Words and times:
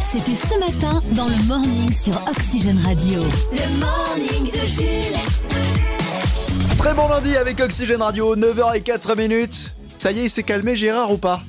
C'était 0.00 0.34
ce 0.34 0.58
matin 0.58 1.02
dans 1.14 1.28
le 1.28 1.42
morning 1.46 1.92
sur 1.92 2.14
Oxygène 2.28 2.78
Radio. 2.84 3.20
Le 3.52 3.78
morning 3.78 4.50
de 4.50 4.66
Jules. 4.66 5.18
Très 6.78 6.94
bon 6.94 7.08
lundi 7.08 7.36
avec 7.36 7.60
Oxygène 7.60 8.02
Radio, 8.02 8.34
9h04 8.36 9.16
minutes. 9.16 9.74
Ça 9.98 10.12
y 10.12 10.20
est, 10.20 10.24
il 10.24 10.30
s'est 10.30 10.42
calmé 10.42 10.76
Gérard 10.76 11.12
ou 11.12 11.18
pas? 11.18 11.42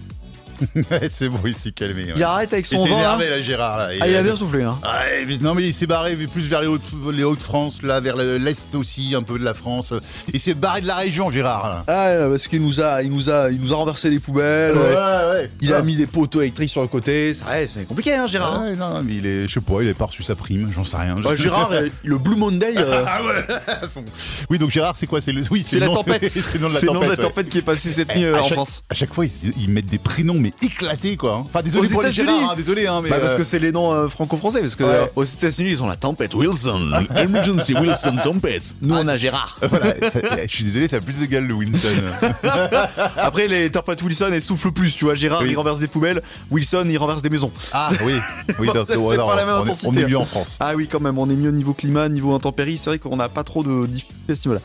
c'est 1.11 1.29
bon, 1.29 1.39
il 1.45 1.55
s'est 1.55 1.71
calmé. 1.71 2.05
ouais. 2.05 2.13
Il 2.15 2.23
arrête 2.23 2.51
avec 2.53 2.65
son 2.65 2.81
était 2.81 2.89
vent. 2.89 2.97
énervé 2.99 3.29
là, 3.29 3.41
Gérard. 3.41 3.77
Là. 3.77 3.89
Ah, 3.99 4.07
il 4.07 4.15
a 4.15 4.21
bien 4.23 4.35
soufflé. 4.35 4.63
Hein. 4.63 4.77
Ah, 4.83 5.01
non 5.41 5.53
mais 5.55 5.67
il 5.67 5.73
s'est 5.73 5.87
barré 5.87 6.15
mais 6.17 6.27
plus 6.27 6.47
vers 6.47 6.61
les 6.61 6.67
Hauts- 6.67 7.11
les 7.13 7.23
Hauts-de-France, 7.23 7.81
là, 7.83 7.99
vers 7.99 8.15
le- 8.17 8.37
l'Est 8.37 8.73
aussi, 8.75 9.13
un 9.15 9.23
peu 9.23 9.39
de 9.39 9.43
la 9.45 9.53
France. 9.53 9.93
Il 10.33 10.39
s'est 10.39 10.53
barré 10.53 10.81
de 10.81 10.87
la 10.87 10.95
région, 10.95 11.31
Gérard. 11.31 11.69
là. 11.69 11.83
Ah, 11.87 12.27
parce 12.29 12.47
qu'il 12.47 12.61
nous 12.61 12.81
a, 12.81 13.01
il 13.03 13.11
nous 13.11 13.29
a, 13.29 13.49
il 13.51 13.59
nous 13.59 13.73
a 13.73 13.75
renversé 13.75 14.09
les 14.09 14.19
poubelles. 14.19 14.75
ouais. 14.75 15.49
Il 15.61 15.73
a 15.73 15.81
mis 15.81 15.95
des 15.95 16.07
poteaux 16.07 16.41
électriques 16.41 16.69
sur 16.69 16.81
le 16.81 16.87
côté. 16.87 17.33
C'est 17.33 17.43
ouais, 17.45 17.67
c'est 17.67 17.85
compliqué, 17.87 18.13
hein, 18.13 18.25
Gérard. 18.25 18.61
Ouais, 18.63 18.75
non, 18.75 19.01
mais 19.03 19.15
il 19.15 19.25
est, 19.25 19.47
je 19.47 19.53
sais 19.53 19.61
pas, 19.61 19.81
il 19.81 19.89
a 19.89 19.93
pas 19.93 20.05
reçu 20.05 20.23
sa 20.23 20.35
prime, 20.35 20.69
j'en 20.71 20.83
sais 20.83 20.97
rien. 20.97 21.15
Gérard, 21.35 21.69
euh, 21.71 21.87
le 22.03 22.17
Blue 22.17 22.35
Monday, 22.35 22.73
euh, 22.77 23.03
Ah 23.07 23.19
ouais. 23.23 23.55
oui, 24.49 24.59
donc 24.59 24.69
Gérard, 24.71 24.95
c'est 24.95 25.07
quoi? 25.07 25.21
C'est 25.21 25.31
le, 25.31 25.43
oui, 25.51 25.63
c'est 25.65 25.75
le 25.77 25.81
la 25.81 25.87
nom- 25.87 25.95
tempête. 25.95 26.27
c'est 26.29 26.53
le 26.55 26.61
nom 26.61 26.69
de 26.69 26.73
la 26.73 27.15
tempête. 27.17 27.37
ouais. 27.37 27.43
qui 27.45 27.57
est 27.59 27.61
passée 27.61 27.91
cette 27.91 28.15
nuit 28.15 28.25
euh, 28.25 28.35
à 28.35 28.39
en 28.39 28.43
chaque, 28.43 28.53
France. 28.53 28.83
À 28.89 28.93
chaque 28.95 29.13
fois, 29.13 29.25
ils, 29.25 29.53
ils 29.59 29.69
mettent 29.69 29.85
des 29.87 29.97
prénoms 29.97 30.35
mais 30.39 30.48
éclatés 30.61 31.17
quoi. 31.17 31.37
Enfin, 31.45 31.61
désolé 31.61 31.87
Aux 31.87 31.91
pour 31.91 32.01
les 32.03 32.19
hein, 32.21 32.53
désolé, 32.55 32.87
hein, 32.87 33.01
mais 33.03 33.09
Bah, 33.09 33.19
parce 33.19 33.33
euh, 33.33 33.37
que 33.37 33.43
c'est 33.43 33.59
les 33.59 33.71
noms 33.71 33.91
euh, 33.91 34.07
franco-français, 34.09 34.59
parce 34.61 34.75
que 34.75 34.83
Ouais. 34.83 34.89
euh, 34.89 35.05
aux 35.15 35.23
États-Unis 35.23 35.69
ils 35.71 35.83
ont 35.83 35.87
la 35.87 35.95
tempête 35.95 36.33
Wilson, 36.33 36.91
emergency 37.15 37.73
Wilson 37.75 38.15
tempête. 38.23 38.75
Nous 38.81 38.93
Ah, 38.95 39.01
on 39.03 39.07
a 39.07 39.17
Gérard. 39.17 39.57
voilà, 39.69 39.93
ça- 40.09 40.19
je 40.47 40.53
suis 40.53 40.63
désolé, 40.63 40.87
ça 40.87 40.97
a 40.97 41.01
plus 41.01 41.21
égal 41.21 41.45
le 41.45 41.53
Winston. 41.53 41.89
Après 43.17 43.47
les 43.47 43.69
tempêtes 43.71 44.01
Wilson 44.01 44.29
elles 44.33 44.41
soufflent 44.41 44.71
plus, 44.71 44.95
tu 44.95 45.05
vois. 45.05 45.15
Gérard 45.15 45.41
Oui. 45.41 45.49
il 45.51 45.55
renverse 45.57 45.79
des 45.79 45.87
poubelles, 45.87 46.21
Wilson 46.51 46.85
il 46.89 46.97
renverse 46.97 47.21
des 47.21 47.29
maisons. 47.29 47.51
ah 47.73 47.89
oui, 48.05 48.13
c'est- 48.47 49.17
non, 49.17 49.27
pas 49.27 49.35
la 49.35 49.45
même 49.45 49.55
on, 49.55 49.59
est, 49.59 49.61
intensité, 49.63 49.87
on 49.89 49.93
est 49.93 50.05
mieux 50.05 50.17
en 50.17 50.25
France. 50.25 50.57
Ah 50.59 50.73
oui 50.75 50.87
quand 50.91 50.99
même, 50.99 51.17
on 51.17 51.29
est 51.29 51.35
mieux 51.35 51.51
niveau 51.51 51.73
climat, 51.73 52.09
niveau 52.09 52.33
intempéries, 52.33 52.77
c'est 52.77 52.89
vrai 52.89 52.99
qu'on 52.99 53.15
n'a 53.17 53.29
pas 53.29 53.43
trop 53.43 53.63
de 53.63 53.85
difficultés 53.85 54.33
à 54.33 54.35
ce 54.35 54.47
niveau-là. 54.47 54.61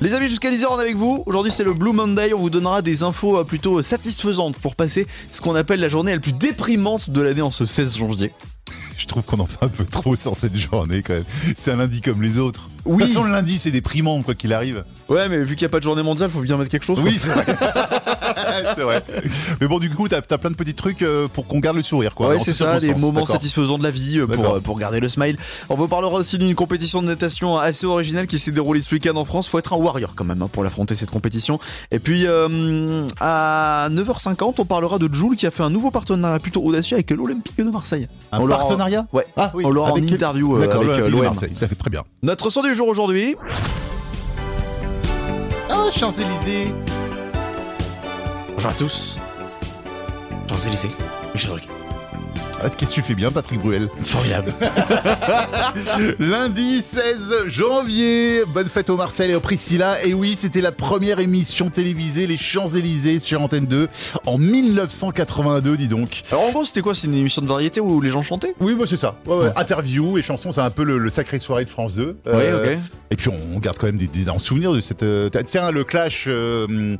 Les 0.00 0.14
amis, 0.14 0.28
jusqu'à 0.28 0.52
10h 0.52 0.64
on 0.70 0.78
est 0.78 0.82
avec 0.82 0.94
vous. 0.94 1.24
Aujourd'hui 1.26 1.50
c'est 1.50 1.64
le 1.64 1.74
Blue 1.74 1.92
Monday, 1.92 2.32
on 2.32 2.38
vous 2.38 2.50
donnera 2.50 2.82
des 2.82 3.02
infos 3.02 3.38
euh, 3.38 3.42
plutôt 3.42 3.82
satisfaisantes 3.82 4.56
pour 4.56 4.76
passer 4.76 5.08
ce 5.32 5.40
qu'on 5.40 5.56
appelle 5.56 5.80
la 5.80 5.88
journée 5.88 6.12
la 6.12 6.20
plus 6.20 6.32
déprimante 6.32 7.10
de 7.10 7.20
l'année 7.20 7.42
en 7.42 7.50
ce 7.50 7.66
16 7.66 7.96
janvier. 7.96 8.30
Je 8.96 9.06
trouve 9.06 9.24
qu'on 9.24 9.40
en 9.40 9.46
fait 9.46 9.64
un 9.64 9.68
peu 9.68 9.84
trop 9.84 10.14
sur 10.14 10.36
cette 10.36 10.56
journée 10.56 11.02
quand 11.02 11.14
même. 11.14 11.24
C'est 11.56 11.72
un 11.72 11.76
lundi 11.76 12.00
comme 12.00 12.22
les 12.22 12.38
autres. 12.38 12.68
Oui. 12.88 12.96
De 12.96 13.02
toute 13.04 13.08
façon, 13.14 13.24
le 13.24 13.32
lundi, 13.32 13.58
c'est 13.58 13.70
déprimant 13.70 14.22
quoi 14.22 14.34
qu'il 14.34 14.52
arrive. 14.52 14.84
Ouais 15.08 15.28
mais 15.28 15.38
vu 15.38 15.54
qu'il 15.56 15.64
n'y 15.64 15.70
a 15.70 15.72
pas 15.72 15.78
de 15.78 15.84
journée 15.84 16.02
mondiale, 16.02 16.28
faut 16.30 16.40
bien 16.40 16.56
mettre 16.56 16.70
quelque 16.70 16.84
chose. 16.84 16.98
Oui, 17.02 17.16
c'est 17.18 17.30
vrai. 17.30 17.44
c'est 18.74 18.82
vrai. 18.82 19.02
Mais 19.60 19.66
bon, 19.68 19.78
du 19.78 19.90
coup, 19.90 20.08
t'as 20.08 20.18
as 20.18 20.38
plein 20.38 20.50
de 20.50 20.56
petits 20.56 20.74
trucs 20.74 21.02
euh, 21.02 21.28
pour 21.28 21.46
qu'on 21.46 21.58
garde 21.60 21.76
le 21.76 21.82
sourire 21.82 22.14
quoi. 22.14 22.28
Ouais, 22.28 22.38
c'est 22.40 22.52
ça, 22.52 22.74
bon 22.74 22.78
des 22.80 22.88
sens, 22.92 23.00
moments 23.00 23.26
satisfaisants 23.26 23.78
de 23.78 23.82
la 23.82 23.90
vie 23.90 24.18
euh, 24.18 24.26
pour, 24.26 24.54
euh, 24.56 24.60
pour 24.60 24.78
garder 24.78 25.00
le 25.00 25.08
smile. 25.08 25.36
On 25.68 25.74
vous 25.76 25.88
parlera 25.88 26.14
aussi 26.16 26.38
d'une 26.38 26.54
compétition 26.54 27.02
de 27.02 27.06
natation 27.06 27.56
assez 27.58 27.86
originale 27.86 28.26
qui 28.26 28.38
s'est 28.38 28.50
déroulée 28.50 28.80
ce 28.80 28.94
week-end 28.94 29.16
en 29.16 29.24
France. 29.24 29.48
Faut 29.48 29.58
être 29.58 29.72
un 29.72 29.76
warrior 29.76 30.12
quand 30.14 30.24
même 30.24 30.42
hein, 30.42 30.48
pour 30.50 30.62
l'affronter 30.64 30.94
cette 30.94 31.10
compétition. 31.10 31.58
Et 31.90 31.98
puis 31.98 32.24
euh, 32.26 33.06
à 33.20 33.88
9h50, 33.90 34.54
on 34.58 34.64
parlera 34.64 34.98
de 34.98 35.12
Jules 35.12 35.36
qui 35.36 35.46
a 35.46 35.50
fait 35.50 35.62
un 35.62 35.70
nouveau 35.70 35.90
partenariat 35.90 36.38
plutôt 36.38 36.62
audacieux 36.62 36.96
avec 36.96 37.10
l'Olympique 37.10 37.56
de 37.58 37.64
Marseille. 37.70 38.08
Un 38.32 38.40
On 38.40 38.48
partenariat 38.48 39.06
Ouais, 39.12 39.26
Ah 39.36 39.50
oui. 39.54 39.64
on 39.66 39.70
l'aura 39.70 39.92
en 39.92 39.94
quel- 39.94 40.12
interview 40.12 40.54
euh, 40.54 40.58
avec 40.58 40.72
l'Olympique 40.74 41.04
de 41.04 41.10
l'OM. 41.10 41.22
Marseille. 41.24 41.52
Très 41.78 41.90
bien. 41.90 42.02
Notre 42.22 42.50
son 42.50 42.62
du 42.62 42.74
jour 42.74 42.77
aujourd'hui. 42.86 43.36
Ah, 45.68 45.88
Champs-Élysées. 45.92 46.72
Bonjour 48.54 48.70
à 48.70 48.74
tous. 48.74 49.18
Champs-Élysées, 50.48 50.90
Michel 51.34 51.50
Drucker. 51.50 51.77
Ah, 52.62 52.68
Qu'est-ce 52.70 52.90
que 52.90 52.94
tu 52.96 53.02
fais 53.02 53.14
bien, 53.14 53.30
Patrick 53.30 53.60
Bruel 53.60 53.88
Formidable. 54.02 54.52
Lundi 56.18 56.82
16 56.82 57.34
janvier, 57.48 58.42
bonne 58.46 58.68
fête 58.68 58.90
au 58.90 58.96
Marcel 58.96 59.30
et 59.30 59.34
au 59.36 59.40
Priscilla. 59.40 60.04
Et 60.04 60.12
oui, 60.14 60.34
c'était 60.36 60.60
la 60.60 60.72
première 60.72 61.20
émission 61.20 61.70
télévisée, 61.70 62.26
les 62.26 62.36
Champs-Élysées 62.36 63.20
sur 63.20 63.42
Antenne 63.42 63.66
2, 63.66 63.88
en 64.26 64.38
1982, 64.38 65.76
dis 65.76 65.88
donc. 65.88 66.22
Alors 66.32 66.44
en 66.44 66.50
gros, 66.50 66.64
c'était 66.64 66.80
quoi? 66.80 66.94
C'est 66.94 67.06
une 67.06 67.14
émission 67.14 67.42
de 67.42 67.46
variété 67.46 67.80
où 67.80 68.00
les 68.00 68.10
gens 68.10 68.22
chantaient? 68.22 68.54
Oui, 68.60 68.74
moi 68.74 68.86
c'est 68.86 68.96
ça. 68.96 69.16
Ouais, 69.26 69.36
ouais. 69.36 69.52
Interview 69.56 70.18
et 70.18 70.22
chansons, 70.22 70.50
c'est 70.52 70.60
un 70.60 70.70
peu 70.70 70.82
le, 70.84 70.98
le 70.98 71.10
sacré 71.10 71.38
soirée 71.38 71.64
de 71.64 71.70
France 71.70 71.94
2. 71.94 72.04
Oui, 72.26 72.32
Euh, 72.34 72.74
ok. 72.74 72.78
Et 73.10 73.16
puis 73.16 73.28
on 73.54 73.58
garde 73.58 73.78
quand 73.78 73.86
même 73.86 73.98
des, 73.98 74.06
des, 74.08 74.24
des 74.24 74.38
souvenirs 74.40 74.72
de 74.72 74.80
cette. 74.80 75.02
euh, 75.04 75.30
tiens, 75.46 75.70
le 75.70 75.84
clash. 75.84 76.24
euh, 76.28 76.96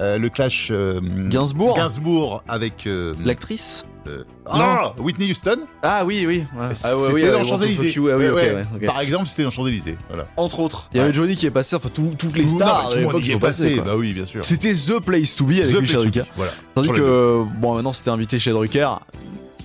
euh, 0.00 0.18
le 0.18 0.28
clash. 0.28 0.68
euh, 0.70 1.00
Gainsbourg. 1.28 1.76
Gainsbourg 1.76 2.42
avec. 2.48 2.86
euh, 2.86 3.14
L'actrice 3.24 3.84
euh, 4.06 4.22
ah, 4.44 4.92
Whitney 4.98 5.30
Houston. 5.30 5.60
Ah 5.82 6.04
oui, 6.04 6.24
oui. 6.28 6.44
Ah, 6.58 6.68
ouais, 6.68 6.74
c'était 6.74 6.94
oui, 7.12 7.22
dans 7.30 7.38
ouais, 7.38 7.44
Champs-Élysées. 7.44 7.94
Ah 7.96 8.16
oui, 8.18 8.28
ouais. 8.28 8.64
Par 8.86 9.00
exemple, 9.00 9.26
c'était 9.26 9.44
dans 9.44 9.50
Champs-Élysées. 9.50 9.96
Voilà. 10.08 10.26
Entre 10.36 10.60
autres. 10.60 10.88
Il 10.92 10.98
y 10.98 11.00
avait 11.00 11.08
Ouais. 11.08 11.14
Johnny 11.14 11.36
qui 11.36 11.46
est 11.46 11.50
passé, 11.50 11.74
enfin 11.76 11.88
tout- 11.94 12.14
toutes 12.18 12.36
les 12.36 12.46
stars. 12.46 12.82
non, 12.84 12.88
tout 12.90 12.96
le 12.98 13.02
monde 13.04 13.20
y 13.22 13.26
sont 13.30 13.36
est 13.36 13.40
passées, 13.40 13.62
passé. 13.62 13.76
quoi. 13.76 13.84
Bah 13.86 13.92
oui, 13.96 14.12
bien 14.12 14.26
sûr. 14.26 14.44
C'était 14.44 14.74
The 14.74 15.00
Place 15.00 15.34
to 15.36 15.44
Be 15.46 15.52
avec 15.52 15.70
The 15.74 15.80
Michel 15.80 16.00
Drucker. 16.00 16.24
Voilà. 16.36 16.52
Tandis 16.74 16.88
Sur 16.88 16.96
que, 16.96 17.44
bon, 17.56 17.74
maintenant 17.76 17.92
c'était 17.92 18.10
invité 18.10 18.38
chez 18.38 18.50
Drucker. 18.50 18.88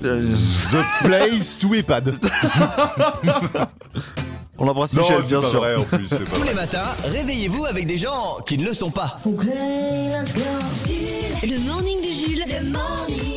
The 0.02 1.04
Place 1.04 1.60
to 1.60 1.74
EHPAD. 1.76 2.16
on 4.60 4.66
l'embrasse 4.66 4.94
Michel, 4.94 5.22
bien 5.22 5.42
pas 5.42 5.48
sûr. 5.48 5.60
vrai 5.60 5.76
en 5.76 5.84
plus. 5.84 6.08
c'est 6.10 6.20
pas 6.24 6.32
Tous 6.36 6.40
vrai. 6.42 6.50
les 6.50 6.56
matins, 6.56 6.88
réveillez-vous 7.06 7.66
avec 7.66 7.86
des 7.88 7.98
gens 7.98 8.38
qui 8.46 8.58
ne 8.58 8.66
le 8.66 8.74
sont 8.74 8.92
pas. 8.92 9.20
Le 9.26 9.32
morning 11.66 11.98
de 12.02 12.12
Jules. 12.14 12.44
Le 12.48 12.70
morning. 12.70 13.29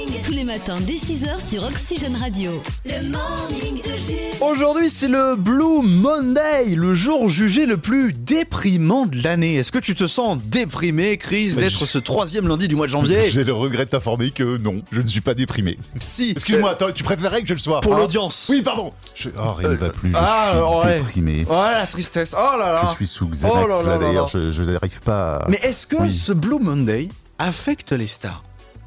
Les 0.42 0.48
matins 0.54 0.78
dès 0.80 0.94
6h 0.94 1.48
sur 1.48 1.62
Oxygène 1.62 2.16
Radio. 2.16 2.50
Le 2.84 3.08
morning 3.12 3.80
de 3.80 3.96
Jules. 3.96 4.40
Aujourd'hui, 4.40 4.90
c'est 4.90 5.06
le 5.06 5.36
Blue 5.36 5.82
Monday, 5.84 6.74
le 6.74 6.96
jour 6.96 7.28
jugé 7.28 7.64
le 7.64 7.76
plus 7.76 8.12
déprimant 8.12 9.06
de 9.06 9.22
l'année. 9.22 9.54
Est-ce 9.54 9.70
que 9.70 9.78
tu 9.78 9.94
te 9.94 10.08
sens 10.08 10.38
déprimé, 10.44 11.16
Chris, 11.16 11.52
Mais 11.54 11.62
d'être 11.62 11.78
je- 11.78 11.84
ce 11.84 11.98
troisième 11.98 12.48
lundi 12.48 12.66
du 12.66 12.74
mois 12.74 12.86
de 12.86 12.90
janvier? 12.90 13.30
J'ai 13.30 13.44
le 13.44 13.52
regret 13.52 13.84
de 13.84 13.90
t'informer 13.90 14.32
que 14.32 14.56
non, 14.58 14.82
je 14.90 15.00
ne 15.00 15.06
suis 15.06 15.20
pas 15.20 15.34
déprimé. 15.34 15.78
Si. 16.00 16.30
Excuse-moi, 16.32 16.70
attends, 16.70 16.90
tu 16.92 17.04
préférais 17.04 17.42
que 17.42 17.46
je 17.46 17.54
le 17.54 17.60
sois 17.60 17.80
Pour 17.80 17.94
hein? 17.94 17.98
l'audience. 17.98 18.48
Oui, 18.50 18.62
pardon. 18.62 18.92
Je... 19.14 19.28
Oh, 19.38 19.52
rien 19.52 19.68
ne 19.68 19.76
va 19.76 19.90
plus. 19.90 20.10
Je 20.10 20.16
Ah, 20.18 20.54
suis 20.56 20.88
ouais. 20.88 20.96
déprimé. 20.98 21.46
Oh 21.48 21.52
la 21.52 21.86
tristesse. 21.86 22.34
Oh 22.36 22.58
là 22.58 22.72
là. 22.72 22.82
Je 22.90 22.94
suis 22.96 23.06
sous 23.06 23.28
Xanax 23.28 23.54
Oh 23.62 23.68
là 23.68 23.76
là 23.76 23.82
là, 23.84 23.88
là 23.90 23.98
d'ailleurs. 23.98 24.26
Je, 24.26 24.50
je 24.50 24.62
n'arrive 24.64 25.00
pas. 25.02 25.36
À... 25.36 25.48
Mais 25.48 25.60
est-ce 25.62 25.86
que 25.86 25.98
Oui. 26.02 26.12
ce 26.12 26.32
Blue 26.32 26.58
Monday 26.58 27.10
affecte 27.38 27.92
les 27.92 28.08
stars? 28.08 28.42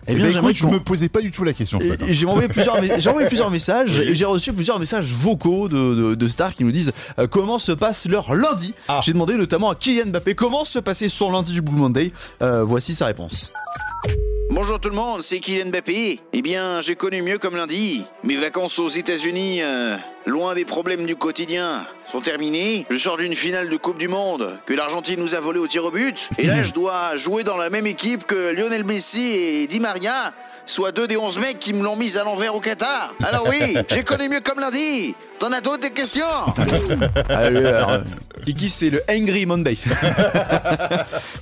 Eh 0.07 0.15
bien, 0.15 0.29
j'aimerais 0.29 0.51
écoute, 0.51 0.55
je 0.55 0.67
me 0.67 0.79
posais 0.79 1.09
pas 1.09 1.21
du 1.21 1.31
tout 1.31 1.43
la 1.43 1.53
question. 1.53 1.79
ce 1.79 1.85
matin. 1.85 2.05
J'ai 2.09 2.25
envoyé 2.25 2.47
plusieurs, 2.47 2.77
j'ai 2.99 3.09
envoyé 3.09 3.27
plusieurs 3.27 3.49
messages 3.51 3.97
et 3.99 4.13
j'ai 4.15 4.25
reçu 4.25 4.53
plusieurs 4.53 4.79
messages 4.79 5.11
vocaux 5.11 5.67
de, 5.67 5.75
de- 5.95 6.15
de 6.15 6.27
stars 6.27 6.53
qui 6.55 6.63
nous 6.63 6.71
disent 6.71 6.91
euh, 7.19 7.27
comment 7.27 7.59
se 7.59 7.71
passe 7.71 8.05
leur 8.07 8.35
lundi. 8.35 8.73
Ah. 8.87 9.01
J'ai 9.03 9.13
demandé 9.13 9.33
notamment 9.35 9.69
à 9.69 9.75
Kylian 9.75 10.07
Mbappé 10.07 10.35
comment 10.35 10.63
se 10.63 10.79
passait 10.79 11.09
son 11.09 11.31
lundi 11.31 11.53
du 11.53 11.61
Blue 11.61 11.75
Monday. 11.77 12.11
Euh, 12.41 12.63
voici 12.63 12.93
sa 12.93 13.05
réponse. 13.07 13.51
Bonjour 14.55 14.79
tout 14.79 14.87
le 14.87 14.95
monde, 14.95 15.21
c'est 15.21 15.39
Kylian 15.39 15.65
Mbappé. 15.65 16.21
Eh 16.31 16.41
bien, 16.41 16.79
j'ai 16.79 16.95
connu 16.95 17.21
mieux 17.21 17.37
comme 17.37 17.57
lundi. 17.57 18.05
Mes 18.23 18.37
vacances 18.37 18.79
aux 18.79 18.87
États-Unis, 18.87 19.61
euh, 19.61 19.97
loin 20.25 20.55
des 20.55 20.63
problèmes 20.63 21.05
du 21.05 21.17
quotidien, 21.17 21.85
sont 22.09 22.21
terminées. 22.21 22.85
Je 22.89 22.95
sors 22.95 23.17
d'une 23.17 23.35
finale 23.35 23.67
de 23.67 23.75
Coupe 23.75 23.97
du 23.97 24.07
Monde 24.07 24.57
que 24.65 24.73
l'Argentine 24.73 25.19
nous 25.19 25.35
a 25.35 25.41
volé 25.41 25.59
au 25.59 25.67
tir 25.67 25.83
au 25.83 25.91
but. 25.91 26.29
Et 26.37 26.47
là, 26.47 26.63
je 26.63 26.71
dois 26.71 27.17
jouer 27.17 27.43
dans 27.43 27.57
la 27.57 27.69
même 27.69 27.85
équipe 27.85 28.25
que 28.25 28.53
Lionel 28.53 28.85
Messi 28.85 29.33
et 29.33 29.67
Di 29.67 29.81
Maria, 29.81 30.33
soit 30.65 30.91
deux 30.91 31.07
des 31.07 31.17
onze 31.17 31.37
mecs 31.37 31.59
qui 31.59 31.73
me 31.73 31.83
l'ont 31.83 31.95
mise 31.95 32.17
à 32.17 32.23
l'envers 32.23 32.55
au 32.55 32.59
Qatar. 32.59 33.13
Alors 33.23 33.47
oui, 33.47 33.77
j'ai 33.89 34.03
connu 34.03 34.29
mieux 34.29 34.41
comme 34.41 34.59
lundi. 34.59 35.15
T'en 35.39 35.51
as 35.51 35.61
d'autres 35.61 35.81
des 35.81 35.91
questions 35.91 36.25
Allez, 37.29 37.65
alors, 37.65 37.99
Kiki, 38.45 38.69
c'est 38.69 38.89
le 38.89 39.03
Angry 39.09 39.45
Monday. 39.45 39.77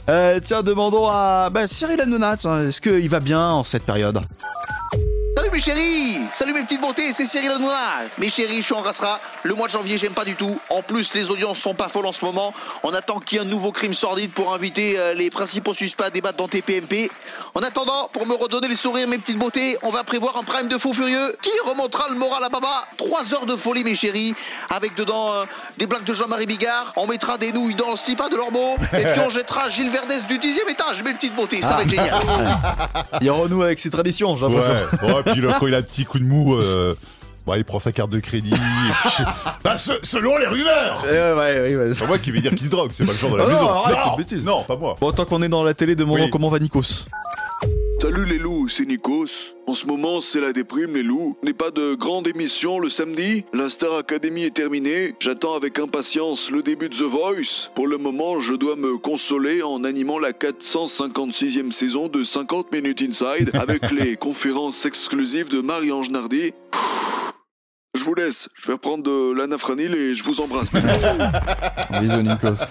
Euh, 0.09 0.39
tiens, 0.43 0.63
demandons 0.63 1.07
à 1.07 1.49
bah, 1.49 1.65
Cyril 1.65 2.01
Hanouna, 2.01 2.33
est-ce 2.33 2.81
qu'il 2.81 3.07
va 3.09 3.21
bien 3.21 3.51
en 3.51 3.63
cette 3.63 3.83
période? 3.83 4.19
Mes 5.53 5.59
chéris 5.59 6.17
Salut 6.33 6.51
mes 6.51 6.63
petites 6.63 6.81
beautés, 6.81 7.13
c'est 7.13 7.27
Cyril 7.27 7.51
Hanouna 7.51 8.05
Mes 8.17 8.27
chéris, 8.27 8.57
je 8.57 8.61
suis 8.63 8.73
en 8.73 8.81
rassera. 8.81 9.19
Le 9.43 9.53
mois 9.53 9.67
de 9.67 9.71
janvier, 9.71 9.97
j'aime 9.97 10.13
pas 10.13 10.25
du 10.25 10.35
tout. 10.35 10.59
En 10.71 10.81
plus, 10.81 11.13
les 11.13 11.29
audiences 11.29 11.59
sont 11.59 11.75
pas 11.75 11.89
folles 11.89 12.07
en 12.07 12.11
ce 12.11 12.25
moment. 12.25 12.53
On 12.81 12.91
attend 12.91 13.19
qu'il 13.19 13.37
y 13.37 13.41
ait 13.41 13.45
un 13.45 13.47
nouveau 13.47 13.71
crime 13.71 13.93
sordide 13.93 14.31
pour 14.31 14.51
inviter 14.51 14.97
euh, 14.97 15.13
les 15.13 15.29
principaux 15.29 15.75
suspects 15.75 16.05
à 16.05 16.09
débattre 16.09 16.37
dans 16.37 16.47
TPMP. 16.47 17.11
En 17.53 17.61
attendant, 17.61 18.09
pour 18.11 18.25
me 18.25 18.33
redonner 18.33 18.67
les 18.67 18.75
sourires, 18.75 19.07
mes 19.07 19.19
petites 19.19 19.37
beautés, 19.37 19.77
on 19.83 19.91
va 19.91 20.03
prévoir 20.03 20.37
un 20.37 20.43
prime 20.43 20.67
de 20.69 20.77
fou 20.79 20.91
furieux 20.91 21.35
qui 21.43 21.51
remontera 21.65 22.07
le 22.09 22.15
moral 22.15 22.43
à 22.43 22.49
Baba. 22.49 22.87
Trois 22.97 23.31
heures 23.35 23.45
de 23.45 23.55
folie, 23.55 23.83
mes 23.83 23.93
chéris, 23.93 24.33
avec 24.71 24.95
dedans 24.95 25.33
euh, 25.33 25.45
des 25.77 25.85
blagues 25.85 26.05
de 26.05 26.13
Jean-Marie 26.13 26.47
Bigard. 26.47 26.93
On 26.95 27.05
mettra 27.05 27.37
des 27.37 27.51
nouilles 27.51 27.75
dans 27.75 27.91
le 27.91 27.97
slip 27.97 28.19
à 28.21 28.29
de 28.29 28.35
l'ormeau. 28.35 28.75
Et 28.93 29.03
puis 29.03 29.21
on 29.23 29.29
jettera 29.29 29.69
Gilles 29.69 29.91
Verdès 29.91 30.21
du 30.27 30.39
dixième 30.39 30.69
étage, 30.69 31.03
mes 31.03 31.13
petites 31.13 31.35
beautés. 31.35 31.61
Ça 31.61 31.75
va 31.75 31.83
être 31.83 31.89
génial. 31.89 32.15
Il 33.21 33.29
renoue 33.29 33.61
avec 33.61 33.79
ses 33.79 33.91
traditions, 33.91 34.35
j'ai 34.35 34.47
l'impression. 34.47 34.73
Ouais, 35.03 35.23
puis 35.31 35.42
quand 35.59 35.67
il 35.67 35.75
a 35.75 35.77
un 35.77 35.81
petit 35.81 36.05
coup 36.05 36.19
de 36.19 36.23
mou, 36.23 36.55
euh, 36.55 36.93
bon, 37.45 37.53
il 37.55 37.63
prend 37.65 37.79
sa 37.79 37.91
carte 37.91 38.09
de 38.09 38.19
crédit. 38.19 38.53
et 38.53 39.09
puis- 39.09 39.23
bah, 39.63 39.77
se- 39.77 39.91
selon 40.03 40.37
les 40.37 40.47
rumeurs 40.47 41.03
Euh, 41.07 41.35
ouais, 41.35 41.75
ouais, 41.75 41.85
ouais. 41.87 41.93
C'est 41.93 42.07
moi 42.07 42.17
qui 42.17 42.31
vais 42.31 42.41
dire 42.41 42.51
qu'il 42.55 42.65
se 42.65 42.71
drogue, 42.71 42.91
c'est 42.93 43.05
pas 43.05 43.11
le 43.11 43.17
genre 43.17 43.31
de 43.31 43.37
la 43.37 43.43
Oh 43.43 43.47
non, 43.47 43.53
maison. 43.53 43.69
arrête, 43.69 44.31
non, 44.43 44.63
pas 44.63 44.77
moi. 44.77 44.95
Bon, 44.99 45.11
tant 45.11 45.25
qu'on 45.25 45.41
est 45.41 45.49
dans 45.49 45.63
la 45.63 45.73
télé, 45.73 45.95
demandons 45.95 46.23
Oui. 46.23 46.29
comment 46.29 46.49
va 46.49 46.59
Nikos. 46.59 47.05
Salut 48.03 48.25
les 48.25 48.37
loups, 48.37 48.67
c'est 48.67 48.85
Nikos. 48.85 49.53
En 49.65 49.73
ce 49.73 49.85
moment, 49.85 50.19
c'est 50.19 50.41
la 50.41 50.51
déprime, 50.51 50.95
les 50.95 51.03
loups. 51.03 51.37
N'est 51.41 51.53
pas 51.53 51.71
de 51.71 51.95
grande 51.95 52.27
émission 52.27 52.77
le 52.77 52.89
samedi? 52.89 53.45
La 53.53 53.69
Star 53.69 53.95
Academy 53.95 54.43
est 54.43 54.53
terminée. 54.53 55.15
J'attends 55.21 55.53
avec 55.53 55.79
impatience 55.79 56.51
le 56.51 56.61
début 56.61 56.89
de 56.89 56.95
The 56.95 57.03
Voice. 57.03 57.69
Pour 57.75 57.87
le 57.87 57.97
moment, 57.97 58.41
je 58.41 58.55
dois 58.55 58.75
me 58.75 58.97
consoler 58.97 59.63
en 59.63 59.85
animant 59.85 60.19
la 60.19 60.33
456e 60.33 61.71
saison 61.71 62.09
de 62.09 62.23
50 62.23 62.73
Minutes 62.73 63.03
Inside 63.03 63.51
avec 63.53 63.89
les 63.97 64.17
conférences 64.17 64.85
exclusives 64.85 65.47
de 65.47 65.61
Marie-Ange 65.61 66.09
Nardi. 66.09 66.51
Je 67.95 68.03
vous 68.03 68.15
laisse, 68.15 68.49
je 68.55 68.67
vais 68.67 68.73
reprendre 68.73 69.03
de 69.03 69.33
l'anafranil 69.37 69.93
et 69.93 70.15
je 70.15 70.23
vous 70.23 70.41
embrasse. 70.41 70.69
Bisous 72.01 72.23
Nikos. 72.23 72.65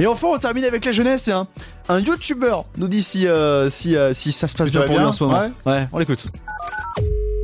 Et 0.00 0.06
enfin, 0.06 0.26
on 0.32 0.38
termine 0.38 0.64
avec 0.64 0.84
la 0.84 0.90
jeunesse. 0.90 1.22
Tiens. 1.22 1.46
Un 1.88 2.00
YouTuber 2.00 2.56
nous 2.76 2.88
dit 2.88 3.02
si, 3.02 3.28
euh, 3.28 3.70
si, 3.70 3.94
euh, 3.94 4.12
si 4.12 4.32
ça 4.32 4.48
se 4.48 4.54
passe 4.56 4.72
bien 4.72 4.82
pour 4.82 4.98
lui 4.98 5.04
en 5.04 5.12
ce 5.12 5.22
moment. 5.22 5.38
Ouais. 5.38 5.72
Ouais, 5.72 5.88
on 5.92 5.98
l'écoute. 5.98 6.26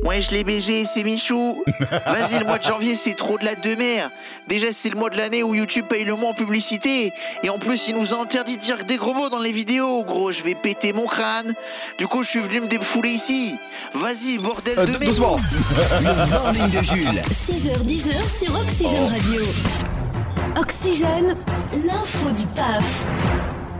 Ouais, 0.03 0.19
je 0.19 0.31
l'ai 0.31 0.43
BG, 0.43 0.85
c'est 0.85 1.03
Michou. 1.03 1.63
Vas-y, 1.79 2.39
le 2.39 2.45
mois 2.45 2.57
de 2.57 2.63
janvier, 2.63 2.95
c'est 2.95 3.13
trop 3.13 3.37
de 3.37 3.45
la 3.45 3.53
demeure. 3.55 4.09
Déjà, 4.47 4.67
c'est 4.71 4.89
le 4.89 4.97
mois 4.97 5.11
de 5.11 5.17
l'année 5.17 5.43
où 5.43 5.53
YouTube 5.53 5.85
paye 5.87 6.03
le 6.03 6.15
moins 6.15 6.31
en 6.31 6.33
publicité. 6.33 7.13
Et 7.43 7.49
en 7.49 7.59
plus, 7.59 7.87
il 7.87 7.95
nous 7.95 8.11
a 8.13 8.17
interdit 8.19 8.57
de 8.57 8.61
dire 8.63 8.83
des 8.83 8.97
gros 8.97 9.13
mots 9.13 9.29
dans 9.29 9.39
les 9.39 9.51
vidéos. 9.51 10.03
Gros, 10.03 10.31
je 10.31 10.41
vais 10.43 10.55
péter 10.55 10.91
mon 10.91 11.05
crâne. 11.05 11.53
Du 11.99 12.07
coup, 12.07 12.23
je 12.23 12.29
suis 12.29 12.39
venu 12.39 12.61
me 12.61 12.67
défouler 12.67 13.09
ici. 13.11 13.55
Vas-y, 13.93 14.39
bordel 14.39 14.79
Euh, 14.79 14.85
de 14.85 14.91
merde. 14.91 15.03
doucement. 15.03 15.35
Le 16.01 16.29
morning 16.31 16.69
de 16.71 16.81
Jules. 16.83 17.21
6h10 17.29 18.45
sur 18.45 18.55
Oxygène 18.59 19.05
Radio. 19.05 19.41
Oxygène, 20.59 21.27
l'info 21.85 22.31
du 22.31 22.45
PAF. 22.55 23.05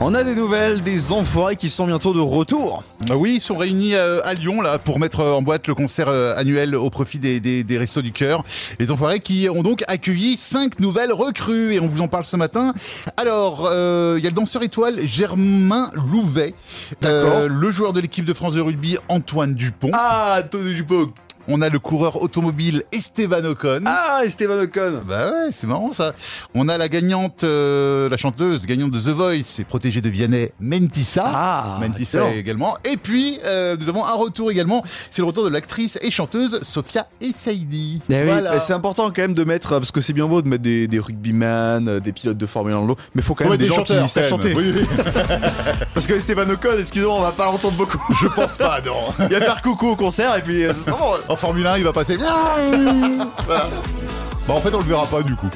On 0.03 0.15
a 0.15 0.23
des 0.23 0.33
nouvelles 0.33 0.81
des 0.81 1.11
enfoirés 1.11 1.55
qui 1.55 1.69
sont 1.69 1.85
bientôt 1.85 2.11
de 2.11 2.19
retour. 2.19 2.83
Ah 3.11 3.15
Oui, 3.15 3.35
ils 3.35 3.39
sont 3.39 3.55
réunis 3.55 3.93
euh, 3.93 4.19
à 4.23 4.33
Lyon 4.33 4.59
là 4.59 4.79
pour 4.79 4.99
mettre 4.99 5.19
euh, 5.19 5.33
en 5.33 5.43
boîte 5.43 5.67
le 5.67 5.75
concert 5.75 6.07
euh, 6.07 6.33
annuel 6.35 6.75
au 6.75 6.89
profit 6.89 7.19
des, 7.19 7.39
des, 7.39 7.63
des 7.63 7.77
Restos 7.77 8.01
du 8.01 8.11
Cœur. 8.11 8.43
Les 8.79 8.91
Enfoirés 8.91 9.19
qui 9.19 9.47
ont 9.47 9.61
donc 9.61 9.83
accueilli 9.87 10.37
cinq 10.37 10.79
nouvelles 10.79 11.13
recrues 11.13 11.75
et 11.75 11.79
on 11.79 11.87
vous 11.87 12.01
en 12.01 12.07
parle 12.07 12.25
ce 12.25 12.35
matin. 12.35 12.73
Alors, 13.15 13.69
euh, 13.71 14.15
il 14.17 14.23
y 14.23 14.27
a 14.27 14.31
le 14.31 14.35
danseur 14.35 14.63
étoile 14.63 15.05
Germain 15.05 15.91
Louvet, 15.93 16.55
D'accord. 17.01 17.47
le 17.47 17.69
joueur 17.69 17.93
de 17.93 17.99
l'équipe 17.99 18.25
de 18.25 18.33
France 18.33 18.55
de 18.55 18.61
rugby 18.61 18.97
Antoine 19.07 19.53
Dupont. 19.53 19.91
Ah, 19.93 20.41
Tony 20.49 20.73
Dupont. 20.73 21.11
On 21.47 21.61
a 21.61 21.69
le 21.69 21.79
coureur 21.79 22.21
automobile 22.21 22.83
Esteban 22.91 23.43
Ocon. 23.45 23.81
Ah, 23.85 24.21
Esteban 24.23 24.59
Ocon. 24.61 25.01
Bah 25.07 25.31
ouais, 25.31 25.51
c'est 25.51 25.67
marrant 25.67 25.91
ça. 25.91 26.13
On 26.53 26.67
a 26.69 26.77
la 26.77 26.87
gagnante, 26.87 27.43
euh, 27.43 28.07
la 28.09 28.17
chanteuse 28.17 28.65
gagnante 28.65 28.91
de 28.91 28.99
The 28.99 29.09
Voice, 29.09 29.59
et 29.59 29.63
protégée 29.63 30.01
de 30.01 30.09
Vianney, 30.09 30.51
Mentissa. 30.59 31.23
Ah, 31.25 31.77
Mentissa 31.81 32.19
excellent. 32.19 32.39
également. 32.39 32.77
Et 32.91 32.97
puis, 32.97 33.39
euh, 33.45 33.75
nous 33.79 33.89
avons 33.89 34.05
un 34.05 34.13
retour 34.13 34.51
également. 34.51 34.83
C'est 35.09 35.21
le 35.21 35.27
retour 35.27 35.43
de 35.43 35.49
l'actrice 35.49 35.97
et 36.01 36.11
chanteuse 36.11 36.61
Sophia 36.63 37.07
Essaidi. 37.21 38.01
Eh 38.09 38.13
oui, 38.15 38.21
Voilà. 38.25 38.59
c'est 38.59 38.73
important 38.73 39.07
quand 39.07 39.21
même 39.21 39.33
de 39.33 39.43
mettre, 39.43 39.69
parce 39.79 39.91
que 39.91 40.01
c'est 40.01 40.13
bien 40.13 40.27
beau 40.27 40.41
de 40.41 40.47
mettre 40.47 40.63
des, 40.63 40.87
des 40.87 40.99
rugbyman, 40.99 41.87
euh, 41.87 41.99
des 41.99 42.11
pilotes 42.11 42.37
de 42.37 42.45
Formule 42.45 42.73
1 42.73 42.79
dans 42.81 42.85
l'eau, 42.85 42.97
mais 43.15 43.21
faut 43.21 43.33
quand 43.35 43.45
même 43.45 43.51
Ouais, 43.51 43.57
des, 43.57 43.67
gens 43.67 43.75
chanteurs, 43.77 44.03
qui 44.03 44.09
savent 44.09 44.27
chanter. 44.29 44.53
Oui, 44.53 44.71
oui. 44.75 44.85
Parce 45.93 46.05
que 46.07 46.13
Esteban 46.13 46.49
Ocon, 46.49 46.77
excusez-moi, 46.79 47.15
on 47.17 47.21
va 47.21 47.31
pas 47.31 47.45
l'entendre 47.45 47.75
beaucoup. 47.77 47.99
Je 48.13 48.27
pense 48.27 48.57
pas, 48.57 48.79
non. 48.81 48.93
Il 49.19 49.35
va 49.35 49.41
faire 49.41 49.61
coucou 49.61 49.89
au 49.89 49.95
concert 49.95 50.35
et 50.37 50.41
puis 50.41 50.65
euh, 50.65 50.73
bon. 50.87 51.35
Formule 51.41 51.65
1, 51.65 51.77
il 51.79 51.83
va 51.83 51.91
passer. 51.91 52.17
Voilà. 53.47 53.67
Bah, 54.47 54.53
en 54.53 54.61
fait, 54.61 54.75
on 54.75 54.77
le 54.77 54.85
verra 54.85 55.07
pas 55.07 55.23
du 55.23 55.35
coup. 55.35 55.49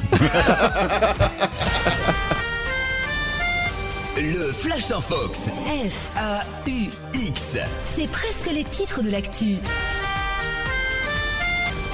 Le 4.17 4.51
Flash 4.51 4.91
en 4.91 5.01
Fox. 5.01 5.49
F, 5.67 6.11
A-U-X. 6.17 7.59
c'est 7.83 8.09
presque 8.09 8.49
les 8.51 8.63
titres 8.63 9.03
de 9.03 9.11
l'actu. 9.11 9.57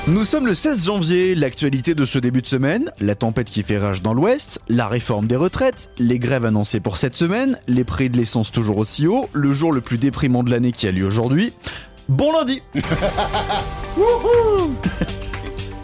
Nous 0.07 0.25
sommes 0.25 0.47
le 0.47 0.55
16 0.55 0.85
janvier, 0.85 1.35
l'actualité 1.35 1.93
de 1.93 2.05
ce 2.05 2.17
début 2.17 2.41
de 2.41 2.47
semaine, 2.47 2.91
la 3.01 3.13
tempête 3.13 3.49
qui 3.49 3.61
fait 3.61 3.77
rage 3.77 4.01
dans 4.01 4.13
l'ouest, 4.15 4.59
la 4.67 4.87
réforme 4.87 5.27
des 5.27 5.35
retraites, 5.35 5.89
les 5.99 6.17
grèves 6.17 6.45
annoncées 6.45 6.79
pour 6.79 6.97
cette 6.97 7.15
semaine, 7.15 7.59
les 7.67 7.83
prix 7.83 8.09
de 8.09 8.17
l'essence 8.17 8.51
toujours 8.51 8.77
aussi 8.77 9.05
haut, 9.05 9.29
le 9.33 9.53
jour 9.53 9.71
le 9.71 9.81
plus 9.81 9.99
déprimant 9.99 10.43
de 10.43 10.49
l'année 10.49 10.71
qui 10.71 10.87
a 10.87 10.91
lieu 10.91 11.05
aujourd'hui. 11.05 11.53
Bon 12.11 12.33
lundi 12.33 12.61
Wouhou 13.97 14.75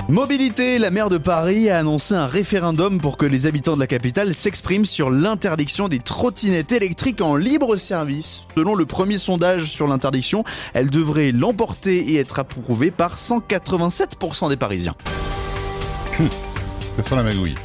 Mobilité, 0.09 0.77
la 0.77 0.91
maire 0.91 1.07
de 1.07 1.17
Paris 1.17 1.69
a 1.69 1.79
annoncé 1.79 2.15
un 2.15 2.27
référendum 2.27 2.99
pour 2.99 3.15
que 3.15 3.25
les 3.25 3.45
habitants 3.45 3.75
de 3.75 3.79
la 3.79 3.87
capitale 3.87 4.35
s'expriment 4.35 4.83
sur 4.83 5.09
l'interdiction 5.09 5.87
des 5.87 5.99
trottinettes 5.99 6.73
électriques 6.73 7.21
en 7.21 7.37
libre 7.37 7.77
service. 7.77 8.43
Selon 8.55 8.75
le 8.75 8.85
premier 8.85 9.17
sondage 9.17 9.71
sur 9.71 9.87
l'interdiction, 9.87 10.43
elle 10.73 10.89
devrait 10.89 11.31
l'emporter 11.31 12.11
et 12.11 12.17
être 12.17 12.39
approuvée 12.39 12.91
par 12.91 13.15
187% 13.15 14.49
des 14.49 14.57
Parisiens. 14.57 14.95
Ça 16.97 17.03
sent 17.03 17.15
la 17.15 17.23
magouille. 17.23 17.55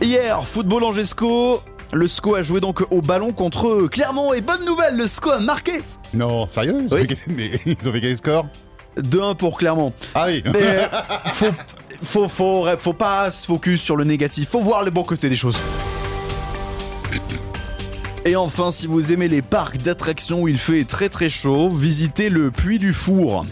Hier, 0.00 0.46
football 0.46 0.84
en 0.84 0.92
Gesco. 0.92 1.62
Le 1.92 2.06
SCO 2.06 2.36
a 2.36 2.44
joué 2.44 2.60
donc 2.60 2.84
au 2.92 3.02
ballon 3.02 3.32
contre 3.32 3.88
Clermont 3.88 4.32
et 4.34 4.40
bonne 4.40 4.64
nouvelle, 4.64 4.96
le 4.96 5.08
SCO 5.08 5.30
a 5.30 5.40
marqué 5.40 5.80
Non, 6.12 6.48
sérieux 6.48 6.76
ils 6.86 6.94
ont, 6.94 6.98
fait, 6.98 7.06
quel- 7.06 7.18
mais, 7.34 7.50
ils 7.66 7.88
ont 7.88 7.92
fait 7.92 8.00
quel 8.00 8.16
score 8.16 8.46
2-1 8.98 9.36
pour 9.36 9.56
Clermont. 9.58 9.92
Ah 10.14 10.26
oui. 10.26 10.42
Mais 10.46 10.52
euh, 10.62 10.86
faut, 11.26 11.50
faut, 12.02 12.28
faut, 12.28 12.66
faut 12.78 12.92
pas 12.92 13.30
se 13.30 13.46
focus 13.46 13.80
sur 13.80 13.96
le 13.96 14.04
négatif, 14.04 14.48
faut 14.48 14.60
voir 14.60 14.82
le 14.82 14.90
bon 14.90 15.04
côté 15.04 15.28
des 15.28 15.36
choses. 15.36 15.58
Et 18.26 18.36
enfin, 18.36 18.70
si 18.70 18.86
vous 18.86 19.12
aimez 19.12 19.28
les 19.28 19.40
parcs 19.42 19.78
d'attractions 19.78 20.42
où 20.42 20.48
il 20.48 20.58
fait 20.58 20.84
très 20.84 21.08
très 21.08 21.30
chaud, 21.30 21.70
visitez 21.70 22.28
le 22.28 22.50
Puy 22.50 22.78
du 22.78 22.92
Four. 22.92 23.46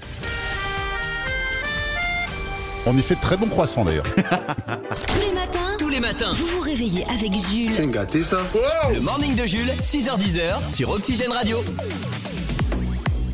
On 2.84 2.96
y 2.96 3.02
fait 3.02 3.14
de 3.14 3.20
très 3.20 3.36
bons 3.36 3.48
croissants 3.48 3.84
d'ailleurs. 3.84 4.04
Tous 4.16 5.20
les 5.26 5.32
matins, 5.34 5.76
Tous 5.78 5.88
les 5.88 6.00
matins. 6.00 6.32
vous 6.34 6.46
vous 6.46 6.60
réveillez 6.60 7.04
avec 7.08 7.32
Jules. 7.50 7.90
gâté 7.90 8.22
ça 8.22 8.38
Le 8.92 9.00
morning 9.00 9.34
de 9.34 9.46
Jules, 9.46 9.72
6h10 9.80 10.68
sur 10.68 10.90
Oxygène 10.90 11.32
Radio. 11.32 11.58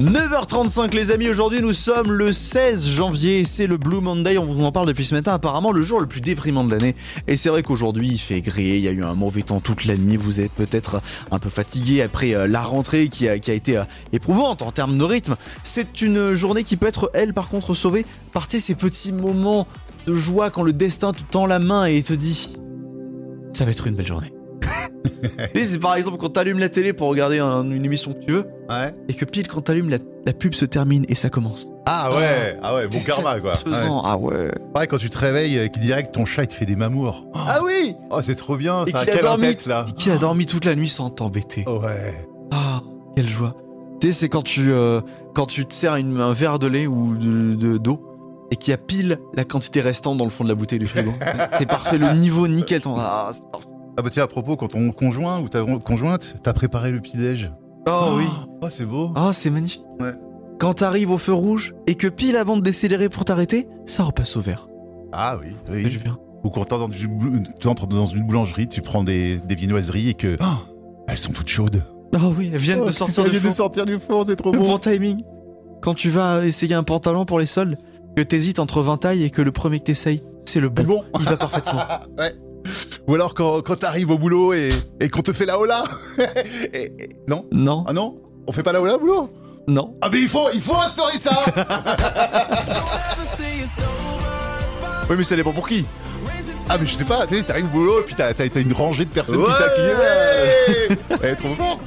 9h35 0.04 0.92
les 0.92 1.12
amis, 1.12 1.30
aujourd'hui 1.30 1.62
nous 1.62 1.72
sommes 1.72 2.12
le 2.12 2.30
16 2.30 2.88
janvier 2.88 3.42
c'est 3.44 3.66
le 3.66 3.78
Blue 3.78 4.02
Monday, 4.02 4.36
on 4.36 4.44
vous 4.44 4.62
en 4.62 4.70
parle 4.70 4.86
depuis 4.86 5.06
ce 5.06 5.14
matin, 5.14 5.32
apparemment 5.32 5.72
le 5.72 5.80
jour 5.80 5.98
le 5.98 6.06
plus 6.06 6.20
déprimant 6.20 6.62
de 6.62 6.72
l'année. 6.72 6.94
Et 7.26 7.38
c'est 7.38 7.48
vrai 7.48 7.62
qu'aujourd'hui 7.62 8.08
il 8.08 8.18
fait 8.18 8.42
gris, 8.42 8.64
il 8.64 8.80
y 8.80 8.88
a 8.88 8.90
eu 8.90 9.02
un 9.02 9.14
mauvais 9.14 9.40
temps 9.40 9.60
toute 9.60 9.86
la 9.86 9.96
nuit, 9.96 10.18
vous 10.18 10.42
êtes 10.42 10.52
peut-être 10.52 11.00
un 11.30 11.38
peu 11.38 11.48
fatigué 11.48 12.02
après 12.02 12.34
euh, 12.34 12.46
la 12.46 12.60
rentrée 12.60 13.08
qui 13.08 13.30
a, 13.30 13.38
qui 13.38 13.50
a 13.50 13.54
été 13.54 13.78
euh, 13.78 13.84
éprouvante 14.12 14.60
en 14.60 14.72
termes 14.72 14.98
de 14.98 15.04
rythme. 15.04 15.36
C'est 15.62 16.02
une 16.02 16.34
journée 16.34 16.64
qui 16.64 16.76
peut 16.76 16.86
être 16.86 17.10
elle 17.14 17.32
par 17.32 17.48
contre 17.48 17.74
sauvée 17.74 18.04
par 18.34 18.46
ces 18.50 18.74
petits 18.74 19.12
moments 19.12 19.66
de 20.06 20.14
joie 20.14 20.50
quand 20.50 20.64
le 20.64 20.74
destin 20.74 21.14
te 21.14 21.22
tend 21.22 21.46
la 21.46 21.60
main 21.60 21.86
et 21.86 22.02
te 22.02 22.12
dit 22.12 22.50
ça 23.54 23.64
va 23.64 23.70
être 23.70 23.86
une 23.86 23.94
belle 23.94 24.06
journée. 24.06 24.34
Tu 25.04 25.58
sais, 25.60 25.64
c'est 25.66 25.78
par 25.78 25.96
exemple 25.96 26.16
quand 26.18 26.30
t'allumes 26.30 26.58
la 26.58 26.68
télé 26.68 26.92
pour 26.92 27.08
regarder 27.08 27.38
un- 27.38 27.62
une 27.64 27.84
émission 27.84 28.12
que 28.14 28.20
tu 28.24 28.32
veux 28.32 28.46
Ouais. 28.70 28.92
et 29.08 29.14
que 29.14 29.24
pile 29.24 29.46
quand 29.48 29.60
t'allumes 29.60 29.90
la, 29.90 29.98
la 30.26 30.32
pub 30.32 30.54
se 30.54 30.64
termine 30.64 31.04
et 31.08 31.14
ça 31.14 31.28
commence. 31.28 31.68
Ah 31.86 32.10
ouais, 32.14 32.58
ah 32.62 32.74
ouais, 32.74 32.86
bon 32.88 32.98
karma 33.06 33.38
quoi. 33.40 33.52
Ouais. 33.52 34.00
Ah 34.04 34.16
ouais. 34.16 34.50
Pareil 34.72 34.88
quand 34.88 34.96
tu 34.98 35.10
te 35.10 35.18
réveilles 35.18 35.58
et 35.58 35.68
qu'il 35.70 35.82
direct 35.82 36.14
ton 36.14 36.24
chat 36.24 36.44
il 36.44 36.48
te 36.48 36.54
fait 36.54 36.64
des 36.66 36.76
mamours. 36.76 37.26
Oh, 37.34 37.38
Ah 37.46 37.60
oui 37.64 37.94
oh, 38.10 38.22
c'est 38.22 38.34
trop 38.34 38.56
bien, 38.56 38.84
Et 38.86 38.90
ça. 38.90 39.00
qu'il 39.00 39.10
a 39.10 39.12
Quelle 39.14 39.22
dormi, 39.24 39.42
tête 39.48 39.66
là. 39.66 39.84
qu'il 39.98 40.12
a 40.12 40.16
dormi 40.18 40.46
toute 40.46 40.64
la 40.64 40.74
nuit 40.74 40.88
sans 40.88 41.10
t'embêter. 41.10 41.64
Oh 41.66 41.80
ouais. 41.82 42.14
Ah, 42.50 42.80
quelle 43.16 43.28
joie. 43.28 43.54
Tu 44.00 44.08
sais, 44.08 44.12
c'est 44.20 44.28
quand 44.28 44.42
tu, 44.42 44.72
euh, 44.72 45.00
quand 45.34 45.46
tu 45.46 45.66
te 45.66 45.74
sers 45.74 45.96
une- 45.96 46.20
un 46.20 46.32
verre 46.32 46.58
de 46.58 46.66
lait 46.66 46.86
ou 46.86 47.14
de 47.14 47.54
de- 47.54 47.78
d'eau 47.78 48.46
et 48.50 48.56
qu'il 48.56 48.70
y 48.70 48.74
a 48.74 48.78
pile 48.78 49.18
la 49.34 49.44
quantité 49.44 49.80
restante 49.80 50.16
dans 50.18 50.24
le 50.24 50.30
fond 50.30 50.44
de 50.44 50.48
la 50.48 50.54
bouteille 50.54 50.78
du 50.78 50.86
frigo. 50.86 51.12
c'est 51.58 51.66
parfait, 51.68 51.98
le 51.98 52.10
niveau 52.12 52.48
nickel. 52.48 52.80
Ah, 52.96 53.30
c'est 53.32 53.46
parfait. 53.50 53.68
Ah 53.96 54.02
bah 54.02 54.10
tiens 54.10 54.24
à 54.24 54.26
propos 54.26 54.56
quand 54.56 54.68
ton 54.68 54.90
conjoint 54.90 55.40
ou 55.40 55.48
ta 55.48 55.62
conjointe 55.84 56.36
t'a 56.42 56.52
préparé 56.52 56.90
le 56.90 57.00
petit 57.00 57.16
déj. 57.16 57.50
Oh 57.88 58.14
oui. 58.16 58.24
Oh 58.62 58.68
c'est 58.68 58.84
beau. 58.86 59.12
Ah, 59.14 59.32
c'est 59.32 59.50
magnifique. 59.50 59.84
Ouais. 60.00 60.12
Quand 60.58 60.74
t'arrives 60.74 61.10
au 61.10 61.18
feu 61.18 61.32
rouge 61.32 61.74
et 61.86 61.94
que 61.94 62.08
pile 62.08 62.36
avant 62.36 62.56
de 62.56 62.62
décélérer 62.62 63.08
pour 63.08 63.24
t'arrêter, 63.24 63.68
ça 63.86 64.02
repasse 64.04 64.36
au 64.36 64.40
vert. 64.40 64.68
Ah 65.12 65.36
oui, 65.40 65.48
fait 65.66 65.82
du 65.82 65.96
oui. 65.96 66.02
bien. 66.02 66.18
Ou 66.42 66.50
quand 66.50 66.64
t'entres 66.64 66.88
dans, 67.86 68.04
une- 68.04 68.26
boulangerie, 68.26 68.68
tu 68.68 68.82
prends 68.82 69.04
des, 69.04 69.38
des 69.38 69.54
viennoiseries 69.54 70.10
et 70.10 70.14
que 70.14 70.36
oh, 70.40 70.72
elles 71.08 71.18
sont 71.18 71.32
toutes 71.32 71.48
chaudes. 71.48 71.82
Oh 72.14 72.32
oui, 72.36 72.50
elles 72.52 72.58
viennent 72.60 72.84
de 72.84 72.92
sortir 72.92 73.24
du 73.24 73.38
four. 73.38 73.52
sortir 73.52 73.84
du 73.84 73.98
four, 73.98 74.24
c'est 74.26 74.36
trop 74.36 74.52
Le 74.52 74.58
bon 74.58 74.78
timing. 74.78 75.20
Quand 75.82 75.94
tu 75.94 76.10
vas 76.10 76.44
essayer 76.44 76.74
un 76.74 76.82
pantalon 76.82 77.24
pour 77.24 77.38
les 77.38 77.46
soldes, 77.46 77.78
que 78.16 78.22
t'hésites 78.22 78.58
entre 78.58 78.82
20 78.82 78.96
tailles 78.98 79.24
et 79.24 79.30
que 79.30 79.42
le 79.42 79.52
premier 79.52 79.78
que 79.80 79.84
t'essayes, 79.84 80.22
c'est 80.44 80.60
le 80.60 80.68
bon. 80.68 80.84
Bon. 80.84 81.04
Il 81.18 81.24
va 81.26 81.36
parfaitement. 81.36 81.80
Ou 83.06 83.14
alors 83.14 83.34
quand, 83.34 83.60
quand 83.62 83.76
t'arrives 83.76 84.10
au 84.10 84.18
boulot 84.18 84.52
et, 84.54 84.70
et 85.00 85.08
qu'on 85.10 85.22
te 85.22 85.32
fait 85.32 85.44
la 85.46 85.58
hola. 85.58 85.84
Et- 86.72 86.92
et- 86.98 87.08
non? 87.28 87.46
Non, 87.52 87.84
Ah 87.86 87.92
non? 87.92 88.16
On 88.46 88.52
fait 88.52 88.62
pas 88.62 88.72
la 88.72 88.80
hola 88.80 88.94
au 88.96 88.98
boulot? 88.98 89.30
Non. 89.66 89.94
Ah 90.02 90.08
mais 90.12 90.20
il 90.20 90.28
faut, 90.28 90.46
il 90.54 90.60
faut 90.60 90.76
instaurer 90.76 91.18
ça 91.18 91.38
Oui, 95.10 95.16
mais 95.18 95.24
ça 95.24 95.36
dépend 95.36 95.52
pour 95.52 95.68
qui. 95.68 95.84
Ah 96.68 96.78
mais 96.78 96.86
je 96.86 96.94
sais 96.94 97.04
pas, 97.04 97.26
tu 97.26 97.36
sais, 97.36 97.42
t'arrives 97.42 97.66
au 97.66 97.68
boulot 97.68 98.00
et 98.00 98.04
puis 98.04 98.14
t'as 98.14 98.32
t'as- 98.32 98.48
t'as 98.48 98.60
une 98.60 98.72
rangée 98.72 99.04
de 99.04 99.10
personnes 99.10 99.36
Ouais. 99.36 99.46
qui 99.46 99.58
t'accueillent. 99.58 99.94
Ouais, 101.10 101.18
Ouais, 101.22 101.36
trop 101.36 101.54
fort 101.54 101.78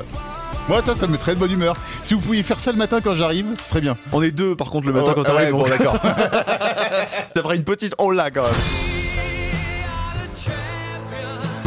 Moi, 0.70 0.82
ça, 0.84 0.94
ça 0.94 1.08
me 1.08 1.14
mettrait 1.14 1.34
de 1.34 1.40
bonne 1.40 1.52
humeur. 1.52 1.76
Si 2.04 2.14
vous 2.14 2.20
pouviez 2.20 2.44
faire 2.44 2.60
ça 2.60 2.72
le 2.72 2.78
matin 2.78 3.00
quand 3.04 3.16
j'arrive, 3.16 3.48
ce 3.60 3.70
serait 3.70 3.82
bien. 3.82 3.98
On 4.12 4.22
est 4.22 4.30
deux 4.32 4.56
par 4.56 4.70
contre 4.70 4.86
le 4.88 4.94
matin 4.94 5.14
Oh, 5.16 5.16
quand 5.16 5.24
ah 5.26 5.36
ouais, 5.36 5.50
t'arrives. 5.50 5.52
bon, 5.54 5.64
on- 5.66 5.70
d'accord. 5.70 5.98
Ça 7.34 7.42
ferait 7.42 7.56
une 7.58 7.64
petite 7.64 7.96
hola 7.98 8.30
quand 8.30 8.44
même. 8.44 8.52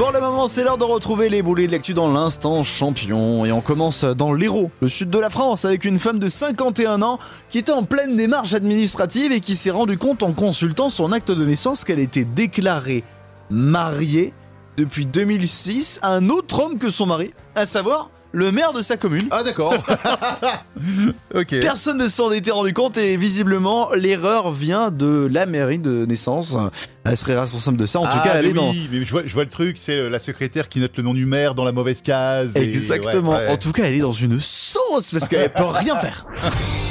Pour 0.00 0.12
le 0.12 0.20
moment, 0.20 0.48
c'est 0.48 0.64
l'heure 0.64 0.78
de 0.78 0.84
retrouver 0.84 1.28
les 1.28 1.42
boulets 1.42 1.66
de 1.66 1.72
l'actu 1.72 1.92
dans 1.92 2.10
l'instant 2.10 2.62
champion. 2.62 3.44
Et 3.44 3.52
on 3.52 3.60
commence 3.60 4.02
dans 4.02 4.32
l'Hérault, 4.32 4.70
le 4.80 4.88
sud 4.88 5.10
de 5.10 5.18
la 5.18 5.28
France, 5.28 5.66
avec 5.66 5.84
une 5.84 5.98
femme 5.98 6.18
de 6.18 6.28
51 6.30 7.02
ans 7.02 7.18
qui 7.50 7.58
était 7.58 7.70
en 7.70 7.82
pleine 7.82 8.16
démarche 8.16 8.54
administrative 8.54 9.30
et 9.30 9.40
qui 9.40 9.54
s'est 9.54 9.70
rendu 9.70 9.98
compte 9.98 10.22
en 10.22 10.32
consultant 10.32 10.88
son 10.88 11.12
acte 11.12 11.30
de 11.30 11.44
naissance 11.44 11.84
qu'elle 11.84 11.98
était 11.98 12.24
déclarée 12.24 13.04
mariée 13.50 14.32
depuis 14.78 15.04
2006 15.04 16.00
à 16.00 16.14
un 16.14 16.30
autre 16.30 16.64
homme 16.64 16.78
que 16.78 16.88
son 16.88 17.04
mari, 17.04 17.32
à 17.54 17.66
savoir 17.66 18.08
le 18.32 18.52
maire 18.52 18.72
de 18.72 18.82
sa 18.82 18.96
commune. 18.96 19.26
Ah, 19.30 19.42
d'accord. 19.42 19.74
ok. 21.34 21.60
Personne 21.60 21.98
ne 21.98 22.08
s'en 22.08 22.30
était 22.32 22.50
rendu 22.50 22.72
compte 22.72 22.96
et 22.98 23.16
visiblement 23.16 23.90
l'erreur 23.94 24.52
vient 24.52 24.90
de 24.90 25.28
la 25.30 25.46
mairie 25.46 25.78
de 25.78 26.04
naissance. 26.06 26.56
Elle 27.04 27.16
serait 27.16 27.38
responsable 27.38 27.76
de 27.76 27.86
ça. 27.86 28.00
En 28.00 28.04
tout 28.04 28.10
Ah, 28.12 28.20
cas, 28.24 28.34
elle 28.36 28.46
est 28.46 28.52
dans. 28.52 28.70
oui, 28.70 28.88
mais 28.92 29.04
je 29.04 29.10
vois, 29.10 29.22
je 29.26 29.32
vois 29.32 29.44
le 29.44 29.48
truc, 29.50 29.76
c'est 29.78 30.08
la 30.08 30.18
secrétaire 30.18 30.68
qui 30.68 30.80
note 30.80 30.96
le 30.96 31.02
nom 31.02 31.14
du 31.14 31.26
maire 31.26 31.54
dans 31.54 31.64
la 31.64 31.72
mauvaise 31.72 32.02
case. 32.02 32.56
et- 32.56 32.62
Exactement. 32.62 33.32
ouais, 33.32 33.36
ouais. 33.38 33.48
En 33.48 33.56
tout 33.56 33.72
cas, 33.72 33.84
elle 33.84 33.94
est 33.94 34.00
dans 34.00 34.12
une 34.12 34.40
sauce 34.40 35.10
parce 35.10 35.28
qu'elle 35.28 35.50
peut 35.50 35.64
rien 35.64 35.96
faire. 35.96 36.26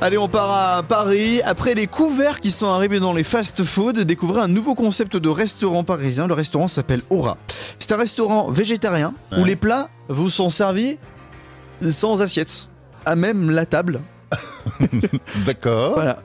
Allez, 0.00 0.16
on 0.16 0.28
part 0.28 0.50
à 0.52 0.82
Paris. 0.84 1.42
Après 1.42 1.74
les 1.74 1.88
couverts 1.88 2.38
qui 2.40 2.52
sont 2.52 2.68
arrivés 2.68 3.00
dans 3.00 3.12
les 3.12 3.24
fast-food, 3.24 3.98
découvrez 4.00 4.40
un 4.40 4.48
nouveau 4.48 4.74
concept 4.76 5.16
de 5.16 5.28
restaurant 5.28 5.82
parisien. 5.82 6.28
Le 6.28 6.34
restaurant 6.34 6.68
s'appelle 6.68 7.00
Aura. 7.10 7.36
C'est 7.80 7.90
un 7.92 7.96
restaurant 7.96 8.48
végétarien 8.50 9.14
où 9.36 9.44
les 9.44 9.56
plats 9.56 9.88
vous 10.08 10.30
sont 10.30 10.48
servis 10.50 10.98
sans 11.90 12.22
assiette, 12.22 12.68
à 13.06 13.16
même 13.16 13.50
la 13.50 13.66
table. 13.66 14.00
D'accord. 15.46 15.94
Voilà. 15.94 16.22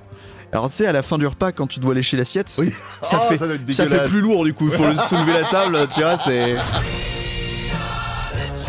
Alors 0.52 0.70
tu 0.70 0.76
sais, 0.78 0.86
à 0.86 0.92
la 0.92 1.02
fin 1.02 1.18
du 1.18 1.26
repas, 1.26 1.52
quand 1.52 1.66
tu 1.66 1.80
dois 1.80 1.96
lécher 1.96 2.16
l'assiette, 2.16 2.54
Oui. 2.60 2.72
ça, 3.02 3.18
Oh, 3.24 3.30
fait, 3.34 3.38
ça 3.74 3.88
fait 3.88 4.04
plus 4.04 4.22
lourd 4.22 4.44
du 4.46 4.54
coup. 4.54 4.68
Il 4.72 4.74
faut 4.78 4.86
le 4.88 4.96
soulever 4.96 5.34
la 5.34 5.48
table, 5.48 5.80
tu 5.92 6.02
vois, 6.02 6.18
c'est... 6.18 6.54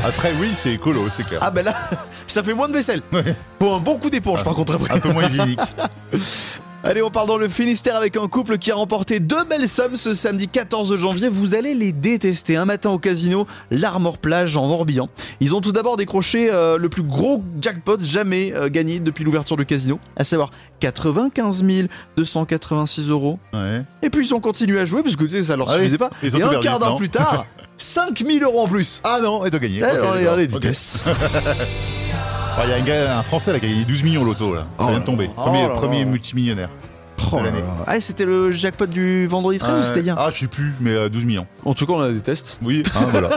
Après, 0.05 0.35
oui, 0.39 0.51
c'est 0.55 0.75
écolo, 0.75 1.09
c'est 1.11 1.25
clair. 1.25 1.41
Ah 1.43 1.51
ben 1.51 1.65
là, 1.65 1.75
ça 2.27 2.43
fait 2.43 2.53
moins 2.53 2.69
de 2.69 2.75
vaisselle. 2.75 3.01
Pour 3.59 3.75
un 3.75 3.81
bon 3.81 3.99
coup 3.99 4.11
d'éponge 4.11 4.45
par 4.45 4.55
contre 4.55 4.75
après. 4.75 4.95
Un 4.95 5.01
peu 5.01 5.13
moins 5.13 5.29
hygiénique. 5.29 5.61
Allez, 6.87 7.01
on 7.01 7.11
part 7.11 7.25
dans 7.25 7.39
le 7.39 7.49
Finistère 7.49 7.97
avec 7.97 8.15
un 8.19 8.29
couple 8.29 8.59
qui 8.59 8.71
a 8.71 8.75
remporté 8.75 9.19
deux 9.19 9.43
belles 9.45 9.69
sommes 9.69 9.97
ce 9.97 10.13
samedi 10.13 10.49
14 10.49 10.95
janvier. 10.99 11.31
Vous 11.31 11.55
allez 11.55 11.73
les 11.75 11.93
détester. 11.93 12.57
Un 12.57 12.67
matin 12.67 12.91
au 12.91 12.99
casino, 12.99 13.47
l'Armor 13.71 14.19
Plage 14.19 14.59
en 14.59 14.69
Morbihan. 14.69 15.09
Ils 15.41 15.55
ont 15.55 15.63
tout 15.63 15.73
d'abord 15.73 15.97
décroché 15.97 16.51
euh, 16.53 16.77
le 16.77 16.91
plus 16.91 17.03
gros 17.03 17.43
jackpot 17.59 17.97
jamais 18.03 18.53
euh, 18.55 18.69
gagné 18.69 19.01
depuis 19.01 19.25
l'ouverture 19.25 19.57
du 19.57 19.65
casino, 19.65 19.99
à 20.17 20.25
savoir 20.25 20.51
95 20.81 21.65
286 22.19 23.09
euros. 23.09 23.39
Ouais. 23.55 23.83
Et 24.03 24.11
puis 24.11 24.27
ils 24.27 24.35
ont 24.35 24.41
continué 24.41 24.79
à 24.79 24.85
jouer 24.85 25.03
parce 25.03 25.17
que 25.17 25.25
tu 25.25 25.31
sais, 25.31 25.43
ça 25.43 25.57
leur 25.57 25.71
Ah 25.71 25.73
oui, 25.77 25.79
suffisait 25.79 25.99
pas. 25.99 26.11
ils 26.23 26.37
Et 26.37 26.43
un 26.43 26.49
perdu, 26.49 26.67
quart 26.67 26.79
d'heure 26.79 26.97
plus 26.97 27.09
tard, 27.09 27.47
5000 27.79 28.43
euros 28.43 28.61
en 28.65 28.69
plus. 28.69 29.01
Ah 29.05 29.21
non, 29.23 29.43
ils 29.47 29.57
ont 29.57 29.59
gagné. 29.59 29.79
Eh, 29.81 29.85
Ok, 29.99 30.07
on 30.07 30.13
les- 30.37 30.47
d'accord. 30.49 30.61
Il 32.63 32.71
y 32.71 32.73
a 32.73 32.77
un, 32.77 32.81
gars, 32.83 33.19
un 33.19 33.23
Français 33.23 33.53
là, 33.53 33.59
qui 33.61 33.67
a 33.67 33.69
gagné 33.69 33.85
12 33.85 34.03
millions 34.05 34.23
au 34.23 34.25
loto. 34.25 34.55
Là. 34.55 34.63
Ça 34.63 34.69
Oh 34.79 34.83
vient 34.85 34.93
là 34.95 34.99
de 35.01 35.05
tomber. 35.05 35.27
là. 35.27 35.33
Premier, 35.35 35.65
Oh 35.65 35.69
là 35.69 35.75
premier 35.75 35.99
là. 36.05 36.11
multimillionnaire. 36.11 36.69
Oh 37.33 37.37
là 37.37 37.45
l'année. 37.45 37.59
là. 37.61 37.85
Ah, 37.87 38.01
c'était 38.01 38.25
le 38.25 38.51
jackpot 38.53 38.87
du 38.87 39.27
vendredi 39.27 39.59
13 39.59 39.81
ou 39.81 39.83
c'était 39.83 40.01
hier 40.01 40.17
Ah, 40.19 40.31
je 40.31 40.41
sais 40.41 40.47
plus, 40.47 40.73
mais 40.81 40.91
euh, 40.93 41.09
12 41.09 41.25
millions. 41.25 41.47
En 41.65 41.75
tout 41.75 41.87
cas, 41.87 41.93
on 41.95 41.99
la 41.99 42.11
déteste. 42.13 42.59
Oui, 42.63 42.83
hein, 42.95 43.07
voilà. 43.11 43.31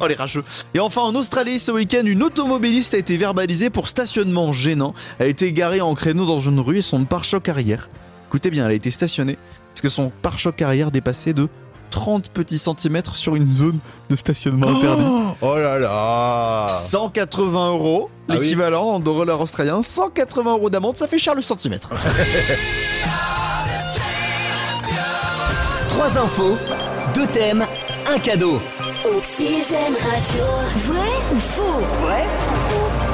Oh 0.00 0.06
les 0.06 0.14
rageux. 0.14 0.44
Et 0.74 0.80
enfin 0.80 1.02
en 1.02 1.14
Australie 1.14 1.58
ce 1.58 1.70
week-end, 1.72 2.02
une 2.04 2.22
automobiliste 2.22 2.94
a 2.94 2.98
été 2.98 3.16
verbalisée 3.16 3.70
pour 3.70 3.88
stationnement 3.88 4.52
gênant. 4.52 4.92
Elle 5.18 5.26
a 5.26 5.30
été 5.30 5.52
garée 5.52 5.80
en 5.80 5.94
créneau 5.94 6.26
dans 6.26 6.40
une 6.40 6.60
rue 6.60 6.78
et 6.78 6.82
son 6.82 7.04
pare-choc 7.04 7.48
arrière. 7.48 7.88
Écoutez 8.28 8.50
bien, 8.50 8.64
elle 8.66 8.72
a 8.72 8.74
été 8.74 8.90
stationnée 8.90 9.38
parce 9.72 9.80
que 9.82 9.88
son 9.88 10.10
pare-choc 10.22 10.60
arrière 10.62 10.90
dépassait 10.90 11.32
de 11.32 11.48
30 11.92 12.30
petits 12.30 12.58
centimètres 12.58 13.16
sur 13.16 13.36
une 13.36 13.48
zone 13.50 13.78
de 14.10 14.16
stationnement 14.16 14.68
interdit. 14.68 15.04
oh 15.42 15.54
là 15.56 15.78
là 15.78 16.66
180 16.68 17.68
euros, 17.72 18.10
Ah 18.28 18.34
oui. 18.34 18.40
l'équivalent 18.40 18.84
en 18.94 19.00
dollars 19.00 19.40
australiens, 19.40 19.82
180 19.82 20.52
euros 20.52 20.70
d'amende, 20.70 20.96
ça 20.96 21.06
fait 21.06 21.18
cher 21.18 21.34
le 21.34 21.42
centimètre. 21.42 21.90
Trois 25.88 26.18
infos, 26.18 26.56
deux 27.14 27.26
thèmes, 27.28 27.64
un 28.12 28.18
cadeau. 28.18 28.58
Oxygène 29.16 29.94
Radio. 29.94 30.44
Vrai 30.76 31.08
ou 31.34 31.38
faux? 31.38 31.82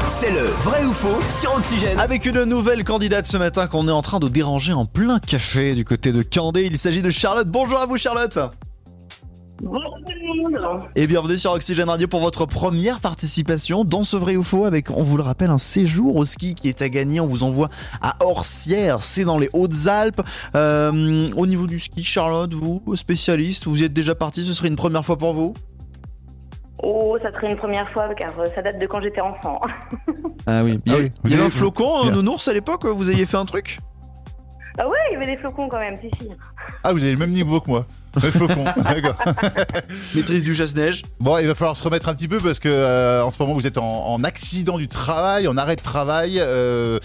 C'est 0.06 0.30
le 0.30 0.47
vrai 0.62 0.85
ou 0.85 0.92
faux 0.92 1.18
sur 1.28 1.54
Oxygène. 1.56 1.99
Avec 1.99 2.25
une 2.26 2.44
nouvelle 2.44 2.85
candidate 2.85 3.26
ce 3.26 3.37
matin 3.37 3.66
qu'on 3.66 3.88
est 3.88 3.92
en 3.92 4.02
train 4.02 4.18
de 4.20 4.28
déranger 4.28 4.73
en 4.73 4.87
plein 4.87 5.18
café 5.18 5.75
du 5.75 5.85
côté 5.85 6.12
de 6.12 6.23
Candé, 6.23 6.64
il 6.70 6.78
s'agit 6.78 7.02
de 7.02 7.11
Charlotte. 7.11 7.49
Bonjour 7.49 7.78
à 7.78 7.87
vous 7.87 7.97
Charlotte 7.97 8.38
Bonjour 9.61 9.97
tout 10.07 10.12
le 10.12 10.61
monde. 10.61 10.83
Et 10.95 11.07
bienvenue 11.07 11.37
sur 11.37 11.50
Oxygène 11.53 11.88
Radio 11.88 12.07
pour 12.07 12.21
votre 12.21 12.47
première 12.47 13.00
participation 13.00 13.85
dans 13.85 14.05
ce 14.05 14.17
vrai 14.17 14.37
ou 14.37 14.45
faux 14.45 14.65
avec, 14.65 14.91
on 14.91 15.03
vous 15.03 15.17
le 15.17 15.23
rappelle, 15.25 15.50
un 15.50 15.59
séjour 15.59 16.15
au 16.17 16.25
ski 16.25 16.55
qui 16.55 16.69
est 16.69 16.81
à 16.81 16.88
gagner. 16.88 17.19
On 17.21 17.27
vous 17.27 17.43
envoie 17.43 17.69
à 18.00 18.17
Orsières, 18.25 19.03
c'est 19.03 19.25
dans 19.25 19.38
les 19.38 19.50
Hautes-Alpes. 19.53 20.21
Euh, 20.55 21.29
au 21.37 21.47
niveau 21.47 21.67
du 21.67 21.81
ski, 21.81 22.05
Charlotte, 22.05 22.55
vous, 22.55 22.83
spécialiste, 22.95 23.67
vous 23.67 23.83
y 23.83 23.85
êtes 23.85 23.93
déjà 23.93 24.15
parti, 24.15 24.45
ce 24.45 24.55
serait 24.55 24.69
une 24.69 24.77
première 24.77 25.05
fois 25.05 25.19
pour 25.19 25.33
vous? 25.33 25.55
Oh, 26.81 27.19
ça 27.21 27.33
serait 27.33 27.50
une 27.50 27.57
première 27.59 27.91
fois 27.91 28.15
car 28.15 28.38
euh, 28.38 28.45
ça 28.55 28.62
date 28.62 28.79
de 28.79 28.87
quand 28.87 29.00
j'étais 29.03 29.21
enfant. 29.21 29.61
Ah 30.47 30.62
oui. 30.62 30.79
Il 30.87 30.93
y, 30.93 30.95
Ah 30.95 30.99
a- 30.99 31.00
oui. 31.03 31.11
il 31.25 31.31
y 31.33 31.35
avait 31.35 31.43
un 31.45 31.50
flocon, 31.50 31.99
un 31.99 32.03
Bien. 32.05 32.12
nounours 32.12 32.47
à 32.47 32.53
l'époque, 32.53 32.87
vous 32.87 33.09
aviez 33.09 33.27
fait 33.27 33.37
un 33.37 33.45
truc? 33.45 33.81
Ah 34.79 34.88
ouais, 34.88 34.97
il 35.11 35.15
y 35.15 35.17
avait 35.17 35.27
des 35.27 35.37
flocons 35.38 35.69
quand 35.69 35.81
même, 35.81 35.97
si 36.00 36.09
si. 36.17 36.29
Ah, 36.85 36.93
vous 36.93 37.03
avez 37.03 37.11
le 37.11 37.19
même 37.19 37.31
niveau 37.33 37.61
que 37.61 37.69
moi. 37.69 37.87
Le 38.15 38.31
flocon. 38.31 38.65
D'accord. 38.77 39.17
Maîtrise 40.15 40.43
du 40.43 40.55
chasse-neige 40.55 41.03
Bon, 41.21 41.38
il 41.38 41.47
va 41.47 41.55
falloir 41.55 41.77
se 41.77 41.85
remettre 41.85 42.09
un 42.09 42.15
petit 42.15 42.29
peu 42.29 42.38
parce 42.38 42.59
que 42.59 42.69
euh, 42.69 43.23
en 43.23 43.31
ce 43.31 43.41
moment 43.41 43.55
vous 43.55 43.67
êtes 43.67 43.79
en, 43.79 44.07
en 44.07 44.25
accident 44.25 44.79
du 44.79 44.88
travail, 44.88 45.47
en 45.49 45.57
arrêt 45.57 45.77
de 45.77 45.83
travail, 45.83 46.38
euh, 46.38 46.99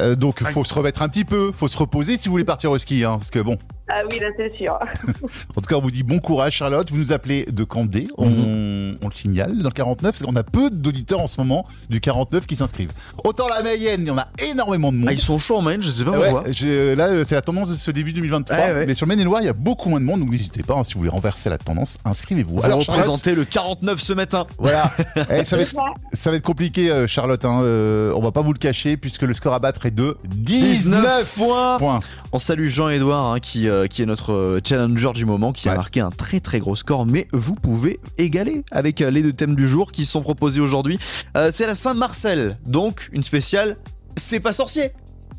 euh, 0.00 0.14
donc 0.14 0.42
faut 0.42 0.64
se 0.64 0.74
remettre 0.74 1.02
un 1.02 1.08
petit 1.08 1.24
peu, 1.24 1.52
faut 1.52 1.68
se 1.68 1.78
reposer 1.78 2.16
si 2.16 2.28
vous 2.28 2.32
voulez 2.32 2.44
partir 2.44 2.70
au 2.70 2.78
ski, 2.78 3.04
hein, 3.04 3.16
parce 3.18 3.30
que 3.30 3.38
bon, 3.38 3.58
Ah 3.88 4.02
oui, 4.10 4.18
là 4.20 4.28
c'est 4.36 4.54
sûr. 4.56 4.78
en 5.56 5.60
tout 5.60 5.66
cas 5.68 5.76
on 5.76 5.80
vous 5.80 5.90
dit 5.90 6.02
bon 6.02 6.18
courage 6.18 6.54
Charlotte, 6.56 6.90
vous 6.90 6.98
nous 6.98 7.12
appelez 7.12 7.44
de 7.44 7.64
Candé, 7.64 8.08
on, 8.18 8.26
on 8.26 9.08
le 9.08 9.14
signale 9.14 9.56
dans 9.58 9.68
le 9.68 9.74
49, 9.74 10.12
parce 10.18 10.22
qu'on 10.30 10.36
a 10.36 10.42
peu 10.42 10.70
d'auditeurs 10.70 11.20
en 11.20 11.26
ce 11.26 11.40
moment 11.40 11.66
du 11.88 12.00
49 12.00 12.46
qui 12.46 12.56
s'inscrivent. 12.56 12.92
Autant 13.24 13.48
la 13.48 13.62
Mayenne, 13.62 14.02
il 14.02 14.08
y 14.08 14.10
en 14.10 14.18
a 14.18 14.28
énormément 14.50 14.92
de 14.92 14.98
monde. 14.98 15.06
Ah, 15.08 15.12
ils 15.12 15.18
sont 15.20 15.38
chauds 15.38 15.56
en 15.58 15.62
Maine, 15.62 15.82
je 15.82 15.90
sais 15.90 16.04
pas 16.04 16.10
Ouais, 16.18 16.30
pourquoi. 16.30 16.48
là 16.96 17.24
c'est 17.24 17.34
la 17.34 17.42
tendance 17.42 17.70
de 17.70 17.74
ce 17.76 17.90
début 17.90 18.12
2023, 18.12 18.56
Ouais, 18.56 18.72
ouais. 18.72 18.86
mais 18.86 18.94
sur 18.94 19.06
le 19.06 19.08
Maine-et-Loire 19.10 19.40
il 19.42 19.46
y 19.46 19.50
a 19.50 19.52
beaucoup 19.54 19.88
moins 19.88 20.00
de 20.00 20.04
monde, 20.04 20.20
donc 20.20 20.30
n'hésitez 20.30 20.62
pas, 20.62 20.74
hein, 20.74 20.84
si 20.84 20.94
vous 20.94 21.00
voulez 21.00 21.10
renverser 21.10 21.48
la 21.50 21.58
tendance, 21.58 21.98
inscrivez-vous. 22.04 22.56
Vous 22.56 22.64
Alors, 22.64 22.78
représentez 22.80 23.34
le 23.34 23.44
49 23.44 24.00
ce 24.00 24.12
matin. 24.12 24.46
Voilà. 24.58 24.90
Eh, 25.30 25.44
ça, 25.44 25.56
va 25.56 25.62
être, 25.62 25.74
ça 26.12 26.30
va 26.30 26.36
être 26.36 26.44
compliqué, 26.44 26.90
euh, 26.90 27.06
Charlotte. 27.06 27.44
Hein. 27.44 27.60
euh, 27.62 28.12
on 28.14 28.20
va 28.20 28.30
pas 28.32 28.40
vous 28.40 28.52
le 28.52 28.58
cacher 28.58 28.96
puisque 28.96 29.22
le 29.22 29.34
score 29.34 29.52
à 29.52 29.58
battre 29.58 29.84
est 29.86 29.90
de 29.90 30.16
19, 30.24 31.00
19 31.02 31.34
points. 31.36 31.76
points. 31.78 31.98
On 32.32 32.38
salue 32.38 32.66
Jean-Edouard 32.68 33.32
hein, 33.32 33.40
qui, 33.40 33.68
euh, 33.68 33.77
qui 33.86 34.02
est 34.02 34.06
notre 34.06 34.32
euh, 34.32 34.60
challenger 34.66 35.12
du 35.14 35.24
moment, 35.24 35.52
qui 35.52 35.68
a 35.68 35.74
marqué 35.76 36.00
un 36.00 36.10
très 36.10 36.40
très 36.40 36.58
gros 36.58 36.74
score, 36.74 37.06
mais 37.06 37.28
vous 37.32 37.54
pouvez 37.54 38.00
égaler 38.18 38.64
avec 38.72 39.00
euh, 39.02 39.10
les 39.10 39.22
deux 39.22 39.32
thèmes 39.32 39.54
du 39.54 39.68
jour 39.68 39.92
qui 39.92 40.06
sont 40.06 40.22
proposés 40.22 40.60
aujourd'hui. 40.60 40.98
Euh, 41.36 41.50
c'est 41.52 41.66
la 41.66 41.74
Saint-Marcel, 41.74 42.58
donc 42.66 43.08
une 43.12 43.22
spéciale 43.22 43.76
C'est 44.16 44.40
pas 44.40 44.52
sorcier 44.52 44.90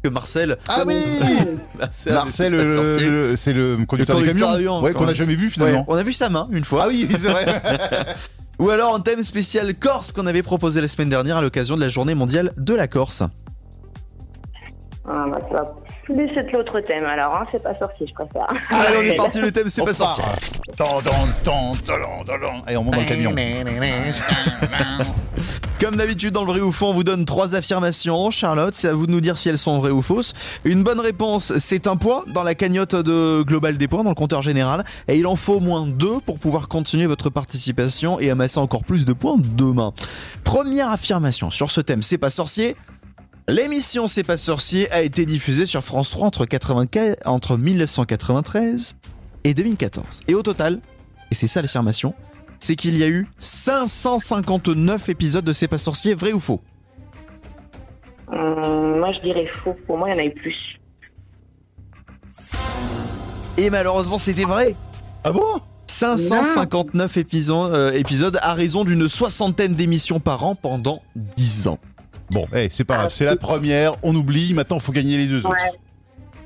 que 0.02 0.08
Marcel... 0.08 0.58
Ah 0.70 0.84
oui 0.88 0.96
Marcel, 1.80 2.18
C'est 2.30 2.50
le- 2.50 2.74
sorcier. 2.76 3.06
le- 3.08 3.36
c'est 3.36 3.52
le 3.54 3.78
conducteur, 3.86 4.16
Le 4.18 4.22
de 4.24 4.28
conducteur 4.30 4.54
camion, 4.54 4.82
ouais, 4.82 4.94
qu'on 4.94 5.08
a 5.10 5.14
jamais 5.14 5.36
vu 5.36 5.48
Ouais, 5.48 5.52
finalement. 5.52 5.84
on 5.90 5.96
a 5.96 6.04
vu 6.04 6.14
sa 6.14 6.30
main 6.30 6.48
une 6.52 6.64
fois. 6.64 6.84
Ah 6.86 6.88
oui, 6.88 7.06
c'est 7.12 7.28
vrai. 7.30 7.46
Ou 8.60 8.70
alors 8.70 8.96
un 8.96 9.00
thème 9.02 9.24
spécial 9.24 9.74
Corse 9.76 10.12
qu'on 10.14 10.26
avait 10.28 10.42
proposé 10.44 10.80
la 10.80 10.88
semaine 10.88 11.10
dernière 11.10 11.38
à 11.38 11.42
l'occasion 11.42 11.76
de 11.76 11.82
la 11.82 11.88
journée 11.90 12.16
mondiale 12.16 12.54
de 12.58 12.74
la 12.74 12.88
Corse. 12.88 13.24
Ah, 15.06 15.26
bah, 15.30 15.40
ça 15.52 15.76
plus 16.14 16.38
être 16.38 16.52
l'autre 16.52 16.80
thème 16.82 17.06
alors, 17.06 17.36
hein, 17.36 17.46
c'est 17.52 17.62
pas 17.62 17.78
sorcier, 17.78 18.08
je 18.08 18.14
préfère. 18.14 18.48
Allez, 18.72 18.98
on 18.98 19.02
est 19.02 19.16
parti, 19.16 19.40
le 19.42 19.52
thème 19.52 19.70
c'est 19.70 19.82
pas 19.82 19.88
part. 19.88 20.10
sorcier. 20.10 20.24
Allez, 22.66 22.78
on 22.78 22.84
monte 22.84 22.96
dans 22.96 23.02
le 23.02 23.06
camion. 23.06 23.32
Comme 25.80 25.96
d'habitude 25.96 26.34
dans 26.34 26.44
le 26.44 26.52
vrai 26.52 26.60
ou 26.60 26.74
faux, 26.74 26.88
on 26.88 26.94
vous 26.94 27.06
donne 27.06 27.24
trois 27.24 27.56
affirmations. 27.56 28.32
Charlotte, 28.32 28.74
c'est 28.76 28.90
à 28.90 28.94
vous 28.94 29.08
de 29.08 29.12
nous 29.12 29.22
dire 29.22 29.38
si 29.38 29.48
elles 29.48 29.58
sont 29.58 29.80
vraies 29.80 29.92
ou 29.92 30.02
fausses. 30.02 30.34
Une 30.66 30.84
bonne 30.84 31.00
réponse, 31.00 31.58
c'est 31.58 31.88
un 31.88 31.96
point 31.96 32.24
dans 32.28 32.44
la 32.44 32.54
cagnotte 32.54 32.96
de 32.96 33.44
Global 33.44 33.78
des 33.78 33.88
points, 33.88 34.04
dans 34.04 34.10
le 34.10 34.16
compteur 34.16 34.42
général. 34.42 34.84
Et 35.08 35.18
il 35.18 35.26
en 35.26 35.38
faut 35.38 35.56
au 35.56 35.60
moins 35.62 35.88
deux 35.88 36.20
pour 36.26 36.38
pouvoir 36.38 36.68
continuer 36.68 37.06
votre 37.06 37.30
participation 37.30 38.20
et 38.20 38.30
amasser 38.30 38.60
encore 38.60 38.84
plus 38.84 39.06
de 39.06 39.14
points 39.14 39.38
demain. 39.40 39.94
Première 40.44 40.92
affirmation 40.92 41.50
sur 41.50 41.72
ce 41.72 41.80
thème, 41.80 42.04
c'est 42.04 42.18
pas 42.18 42.30
sorcier. 42.30 42.76
L'émission 43.50 44.06
C'est 44.06 44.24
pas 44.24 44.38
sorcier 44.38 44.92
a 44.92 45.02
été 45.02 45.26
diffusée 45.26 45.66
sur 45.66 45.84
France 45.84 46.12
3 46.12 46.28
entre, 46.28 46.46
84 46.46 47.28
entre 47.28 47.58
1993 47.58 48.96
et 49.44 49.56
2014. 49.56 50.20
Et 50.28 50.36
au 50.36 50.44
total, 50.44 50.80
et 51.32 51.36
c'est 51.36 51.48
ça 51.48 51.64
l'affirmation, 51.64 52.14
c'est 52.60 52.76
qu'il 52.76 52.96
y 52.96 53.04
a 53.04 53.08
eu 53.08 53.28
559 53.40 55.10
épisodes 55.10 55.44
de 55.44 55.52
C'est 55.52 55.68
pas 55.68 55.80
sorcier, 55.80 56.14
vrai 56.14 56.32
ou 56.32 56.40
faux? 56.40 56.62
Hum, 58.32 59.00
moi, 59.00 59.12
je 59.14 59.22
dirais 59.22 59.50
faux. 59.64 59.76
Pour 59.88 59.98
moi, 59.98 60.10
il 60.10 60.14
y 60.14 60.16
en 60.16 60.20
avait 60.20 60.30
plus. 60.30 60.78
Et 63.58 63.72
malheureusement, 63.72 64.20
c'était 64.20 64.46
vrai. 64.46 64.76
Ah 65.24 65.32
bon? 65.32 65.60
559 65.88 67.18
épisodes, 67.18 67.74
euh, 67.74 67.94
épisodes 67.94 68.38
à 68.44 68.54
raison 68.54 68.84
d'une 68.84 69.10
soixantaine 69.10 69.74
d'émissions 69.74 70.20
par 70.20 70.46
an 70.46 70.54
pendant 70.54 71.02
10 71.16 71.68
ans. 71.68 71.80
Bon, 72.32 72.46
eh, 72.56 72.68
c'est 72.72 72.84
pas 72.84 72.98
grave, 72.98 73.10
c'est 73.10 73.26
la 73.26 73.36
première, 73.36 73.94
on 74.04 74.16
oublie, 74.16 74.54
maintenant 74.54 74.78
il 74.78 74.84
faut 74.84 74.92
gagner 74.92 75.18
les 75.18 75.28
deux 75.28 75.42
Ouais. 75.46 75.52
autres. 75.52 75.78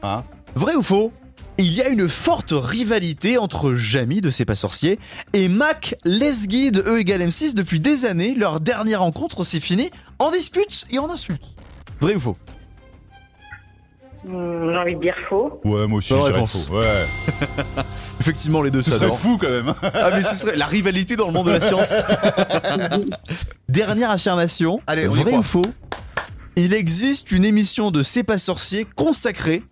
Hein? 0.02 0.24
Vrai 0.56 0.76
ou 0.76 0.82
faux? 0.84 1.12
Il 1.60 1.72
y 1.72 1.82
a 1.82 1.88
une 1.90 2.10
forte 2.10 2.52
rivalité 2.52 3.38
entre 3.38 3.76
Jamie 3.76 4.22
de 4.22 4.32
C'est 4.32 4.46
pas 4.46 4.56
sorcier 4.56 4.98
et 5.34 5.48
Mac 5.48 5.96
Lesguy 6.04 6.72
de 6.72 6.82
E 6.82 7.00
égale 7.00 7.22
M6 7.22 7.54
depuis 7.54 7.80
des 7.80 8.06
années. 8.06 8.34
Leur 8.34 8.60
dernière 8.60 9.02
rencontre 9.02 9.44
s'est 9.44 9.60
finie 9.60 9.92
en 10.18 10.32
dispute 10.32 10.86
et 10.90 10.98
en 10.98 11.10
insulte. 11.12 11.44
Vrai 12.02 12.16
ou 12.16 12.20
faux? 12.20 12.38
J'ai 14.26 14.78
envie 14.78 14.96
de 14.96 15.02
dire 15.02 15.16
faux. 15.28 15.60
Ouais, 15.66 15.86
moi 15.88 15.98
aussi, 15.98 16.10
je 16.16 16.32
dirais 16.32 16.46
faux. 16.48 16.74
Ouais. 16.78 17.06
Effectivement, 18.22 18.62
les 18.62 18.72
deux 18.72 18.82
Ce 18.82 18.92
serait 18.92 19.12
fou 19.12 19.38
quand 19.38 19.50
même. 19.50 19.74
Ah 19.94 20.12
mais 20.14 20.22
ce 20.22 20.36
serait 20.36 20.56
la 20.56 20.66
rivalité 20.66 21.16
dans 21.18 21.28
le 21.28 21.34
monde 21.34 21.48
de 21.48 21.52
la 21.52 21.60
science. 21.60 21.94
Dernière 23.70 24.12
affirmation. 24.12 24.80
Allez, 24.88 25.08
on 25.10 25.14
y 25.14 25.18
vrai 25.18 25.32
croit. 25.32 25.40
ou 25.40 25.44
faux? 25.44 25.62
Il 26.56 26.74
existe 26.74 27.32
une 27.32 27.44
émission 27.44 27.92
de 27.92 28.02
C'est 28.04 28.24
pas 28.24 28.38
sorcier 28.38 28.86
consacrée 28.86 29.64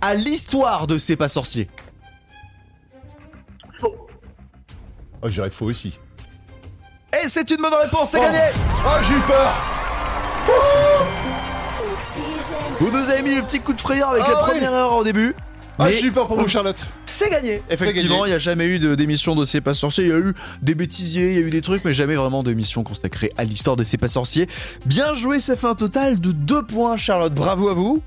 à 0.00 0.14
l'histoire 0.14 0.86
de 0.88 0.98
C'est 0.98 1.16
pas 1.16 1.28
sorcier. 1.28 1.68
Faux. 3.80 3.94
Oh, 5.22 5.28
je 5.28 5.32
dirais 5.34 5.50
faux 5.50 5.66
aussi. 5.66 5.98
Et 7.22 7.28
c'est 7.28 7.48
une 7.52 7.58
bonne 7.62 7.74
réponse, 7.74 8.10
c'est 8.10 8.18
Oh. 8.18 8.22
gagné 8.22 8.40
Oh, 8.84 8.90
j'ai 9.06 9.14
eu 9.14 9.20
peur 9.20 9.52
Vous 12.84 12.90
nous 12.90 13.08
avez 13.08 13.22
mis 13.22 13.34
le 13.34 13.40
petit 13.40 13.60
coup 13.60 13.72
de 13.72 13.80
frayeur 13.80 14.10
avec 14.10 14.22
Ah 14.26 14.30
la 14.30 14.36
oui. 14.44 14.50
première 14.50 14.72
erreur 14.72 14.96
au 14.96 15.04
début. 15.04 15.34
Ah, 15.78 15.86
peur 16.12 16.26
pour 16.26 16.38
vous, 16.38 16.46
Charlotte. 16.46 16.86
c'est 17.06 17.30
gagné 17.30 17.62
Effectivement, 17.70 18.26
il 18.26 18.28
n'y 18.28 18.34
a 18.34 18.38
jamais 18.38 18.66
eu 18.66 18.78
d'émission 18.78 19.34
de 19.34 19.46
C'est 19.46 19.62
pas 19.62 19.72
sorcier. 19.72 20.04
Il 20.04 20.10
y 20.10 20.12
a 20.12 20.18
eu 20.18 20.34
des 20.60 20.74
bêtisiers, 20.74 21.32
il 21.32 21.40
y 21.40 21.42
a 21.42 21.46
eu 21.46 21.50
des 21.50 21.62
trucs, 21.62 21.82
mais 21.86 21.94
jamais 21.94 22.14
vraiment 22.14 22.42
d'émission 22.42 22.84
consacrée 22.84 23.32
à 23.38 23.44
l'histoire 23.44 23.76
de 23.76 23.84
C'est 23.84 23.96
pas 23.96 24.08
sorcier. 24.08 24.48
Bien 24.84 25.14
joué, 25.14 25.40
ça 25.40 25.56
fait 25.56 25.66
un 25.66 25.74
total 25.74 26.20
de 26.20 26.30
2 26.30 26.62
points, 26.64 26.98
Charlotte. 26.98 27.32
Bravo 27.32 27.70
à 27.70 27.74
vous. 27.74 28.02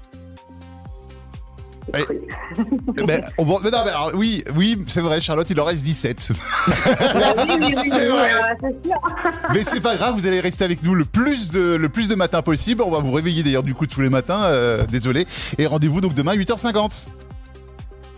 Mais, 3.08 3.22
on 3.38 3.46
va- 3.46 3.56
mais 3.64 3.70
non, 3.72 3.80
mais 3.86 3.92
alors, 3.92 4.12
oui, 4.14 4.44
oui, 4.56 4.84
c'est 4.88 5.02
vrai, 5.02 5.22
Charlotte, 5.22 5.50
il 5.50 5.60
en 5.60 5.64
reste 5.66 5.84
17. 5.84 6.32
Bah 6.32 6.36
oui, 7.38 7.44
oui, 7.50 7.56
oui, 7.62 7.72
C'est 7.74 8.12
oui, 8.12 8.18
vrai. 8.18 8.58
Mais 9.54 9.62
c'est 9.62 9.80
pas 9.82 9.96
grave, 9.96 10.14
vous 10.16 10.28
allez 10.28 10.40
rester 10.42 10.64
avec 10.66 10.84
nous 10.84 10.96
le 10.96 11.06
plus 11.06 11.52
de, 11.52 11.76
le 11.76 11.90
plus 11.90 12.10
de 12.10 12.16
matins 12.16 12.42
possible. 12.42 12.82
On 12.82 12.92
va 12.92 13.00
vous 13.00 13.12
réveiller 13.14 13.44
d'ailleurs 13.44 13.64
du 13.64 13.74
coup 13.74 13.88
tous 13.88 14.02
les 14.02 14.10
matins, 14.10 14.44
euh, 14.46 14.84
désolé. 14.86 15.26
Et 15.58 15.66
rendez-vous 15.66 16.02
donc 16.02 16.14
demain 16.14 16.36
8h50. 16.36 17.06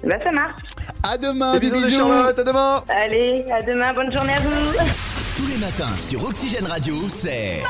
Bah, 0.04 0.16
ça 0.24 0.32
marche. 0.32 0.62
À 1.04 1.18
demain, 1.18 1.54
Des 1.60 1.70
bisous. 1.70 1.90
Charlotte, 1.90 2.40
à 2.40 2.44
demain 2.44 2.84
Allez, 2.90 3.46
à 3.52 3.62
demain. 3.62 3.94
Bonne 3.94 4.14
journée 4.14 4.34
à 4.34 4.40
vous. 4.40 4.50
Tous 5.38 5.48
les 5.48 5.58
matins 5.58 5.94
sur 5.98 6.24
Oxygène 6.24 6.66
Radio, 6.66 6.96
c'est. 7.08 7.62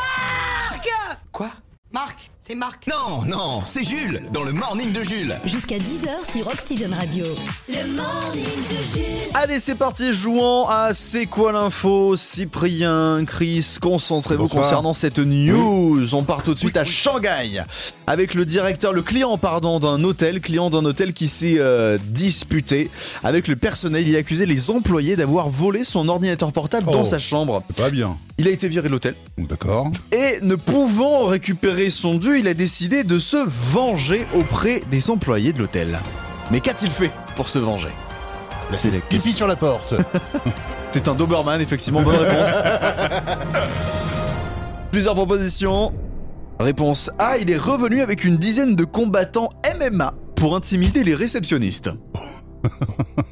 Quoi? 1.31 1.49
Marc, 1.91 2.29
c'est 2.49 2.55
Marc. 2.55 2.87
Non, 2.87 3.23
non, 3.25 3.61
c'est 3.63 3.83
Jules, 3.83 4.23
dans 4.33 4.43
le 4.43 4.53
morning 4.53 4.91
de 4.91 5.03
Jules. 5.03 5.35
Jusqu'à 5.45 5.77
10h 5.77 6.33
sur 6.35 6.47
Oxygène 6.47 6.95
Radio. 6.95 7.23
Le 7.67 7.95
morning 7.95 8.43
de 8.69 8.75
Jules. 8.91 9.31
Allez, 9.35 9.59
c'est 9.59 9.75
parti, 9.75 10.13
jouons 10.13 10.65
à 10.67 10.95
C'est 10.95 11.27
quoi 11.27 11.51
l'info 11.51 12.15
Cyprien, 12.15 13.23
Chris, 13.25 13.75
concentrez-vous 13.79 14.43
Bonsoir. 14.45 14.63
concernant 14.63 14.93
cette 14.93 15.19
news. 15.19 16.15
On 16.15 16.23
part 16.23 16.41
tout 16.41 16.55
de 16.55 16.59
suite 16.59 16.77
à 16.77 16.85
Shanghai 16.85 17.61
avec 18.07 18.33
le 18.33 18.45
directeur, 18.45 18.93
le 18.93 19.03
client, 19.03 19.37
pardon, 19.37 19.79
d'un 19.79 20.03
hôtel, 20.03 20.41
client 20.41 20.71
d'un 20.71 20.83
hôtel 20.85 21.13
qui 21.13 21.27
s'est 21.27 21.57
euh, 21.59 21.99
disputé 22.07 22.89
avec 23.23 23.47
le 23.47 23.55
personnel. 23.57 24.07
Il 24.07 24.15
a 24.15 24.19
accusé 24.19 24.47
les 24.47 24.71
employés 24.71 25.15
d'avoir 25.15 25.49
volé 25.49 25.83
son 25.83 26.07
ordinateur 26.09 26.51
portable 26.51 26.89
dans 26.91 27.01
Oh. 27.01 27.05
sa 27.05 27.19
chambre. 27.19 27.61
C'est 27.67 27.75
pas 27.75 27.89
bien. 27.91 28.17
Il 28.39 28.47
a 28.47 28.51
été 28.51 28.67
viré 28.69 28.87
de 28.87 28.93
l'hôtel 28.93 29.15
D'accord. 29.37 29.91
et 30.13 30.39
ne 30.41 30.55
pouvant 30.55 31.25
récupérer 31.25 31.89
son 31.89 32.15
dû, 32.15 32.38
il 32.39 32.47
a 32.47 32.53
décidé 32.53 33.03
de 33.03 33.19
se 33.19 33.37
venger 33.45 34.25
auprès 34.33 34.81
des 34.89 35.11
employés 35.11 35.53
de 35.53 35.59
l'hôtel. 35.59 35.99
Mais 36.51 36.61
qu'a-t-il 36.61 36.91
fait 36.91 37.11
pour 37.35 37.49
se 37.49 37.59
venger? 37.59 37.89
C'est 38.75 38.91
la 38.91 38.99
Pipi 38.99 39.31
sur 39.31 39.47
la 39.47 39.55
porte. 39.55 39.95
c'est 40.91 41.07
un 41.07 41.15
Doberman, 41.15 41.59
effectivement, 41.61 42.01
bonne 42.01 42.17
réponse. 42.17 42.63
Plusieurs 44.91 45.15
propositions. 45.15 45.93
Réponse 46.59 47.09
A, 47.19 47.37
il 47.37 47.49
est 47.49 47.57
revenu 47.57 48.01
avec 48.01 48.23
une 48.23 48.37
dizaine 48.37 48.75
de 48.75 48.83
combattants 48.83 49.49
MMA 49.79 50.13
pour 50.35 50.55
intimider 50.55 51.03
les 51.03 51.15
réceptionnistes. 51.15 51.89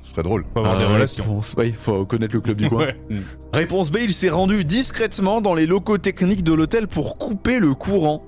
Ce 0.03 0.11
serait 0.11 0.23
drôle. 0.23 0.43
Faut 0.53 0.61
Ah, 0.63 0.71
avoir 0.71 0.77
des 0.77 0.85
relations. 0.85 1.23
Réponse- 1.25 1.55
Oui, 1.57 1.73
faut 1.77 2.05
connaître 2.05 2.33
le 2.35 2.41
club 2.41 2.57
du 2.57 2.69
coin. 2.69 2.85
Ouais. 2.85 2.95
Réponse 3.53 3.91
B, 3.91 3.97
il 4.01 4.13
s'est 4.13 4.29
rendu 4.29 4.63
discrètement 4.63 5.41
dans 5.41 5.53
les 5.55 5.65
locaux 5.65 5.97
techniques 5.97 6.43
de 6.43 6.53
l'hôtel 6.53 6.87
pour 6.87 7.17
couper 7.17 7.59
le 7.59 7.73
courant. 7.73 8.23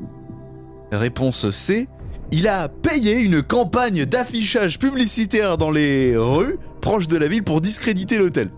Réponse 0.92 1.50
C, 1.52 1.88
il 2.32 2.48
a 2.48 2.68
payé 2.70 3.18
une 3.18 3.42
campagne 3.44 4.06
d'affichage 4.06 4.80
publicitaire 4.80 5.58
dans 5.58 5.72
les 5.72 6.16
rues 6.18 6.58
proches 6.82 7.08
de 7.08 7.18
la 7.18 7.28
ville 7.28 7.44
pour 7.44 7.62
discréditer 7.62 8.18
l'hôtel. 8.18 8.50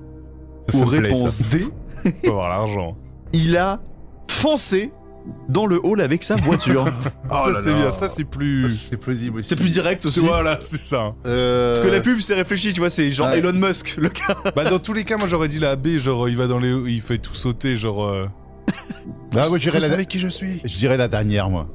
Ou 0.73 0.85
plaît, 0.85 0.99
réponse 0.99 1.35
ça. 1.35 1.45
D, 1.57 1.65
Faut 2.23 2.31
avoir 2.31 2.49
l'argent. 2.49 2.97
il 3.33 3.57
a 3.57 3.81
foncé 4.29 4.91
dans 5.49 5.65
le 5.67 5.79
hall 5.83 6.01
avec 6.01 6.23
sa 6.23 6.35
voiture. 6.35 6.85
Oh 7.33 7.35
ça, 7.45 7.51
là 7.51 7.59
c'est 7.61 7.73
bien. 7.73 7.91
Ça, 7.91 8.07
c'est 8.09 8.25
plus. 8.25 8.75
C'est 8.75 8.97
plausible 8.97 9.39
aussi. 9.39 9.47
C'est 9.49 9.55
plus 9.55 9.69
direct 9.69 10.05
aussi. 10.05 10.19
Voilà, 10.19 10.57
c'est 10.59 10.79
ça. 10.81 11.13
Euh, 11.25 11.73
Parce 11.73 11.85
que 11.85 11.89
la 11.89 12.01
pub, 12.01 12.19
c'est 12.19 12.33
réfléchi, 12.33 12.73
tu 12.73 12.81
vois, 12.81 12.89
c'est 12.89 13.09
genre 13.09 13.27
Ouais. 13.27 13.39
Elon 13.39 13.53
Musk, 13.53 13.95
le 13.97 14.09
gars. 14.09 14.35
Bah, 14.55 14.65
dans 14.65 14.79
tous 14.79 14.91
les 14.91 15.05
cas, 15.05 15.15
moi, 15.15 15.27
j'aurais 15.27 15.47
dit 15.47 15.59
la 15.59 15.77
B, 15.77 15.95
genre, 15.97 16.27
il 16.27 16.35
va 16.35 16.47
dans 16.47 16.59
les. 16.59 16.69
Il 16.91 16.99
fait 17.01 17.19
tout 17.19 17.33
sauter, 17.35 17.77
genre. 17.77 18.05
Euh... 18.05 18.25
Bah, 19.31 19.47
moi, 19.47 19.57
je 19.57 19.63
dirais 19.63 19.77
Vous 19.77 19.85
la... 19.85 19.89
savez 19.91 20.05
qui 20.05 20.19
je 20.19 20.27
suis 20.27 20.61
je 20.65 20.77
dirais 20.77 20.97
la 20.97 21.07
dernière, 21.07 21.49
moi. 21.49 21.69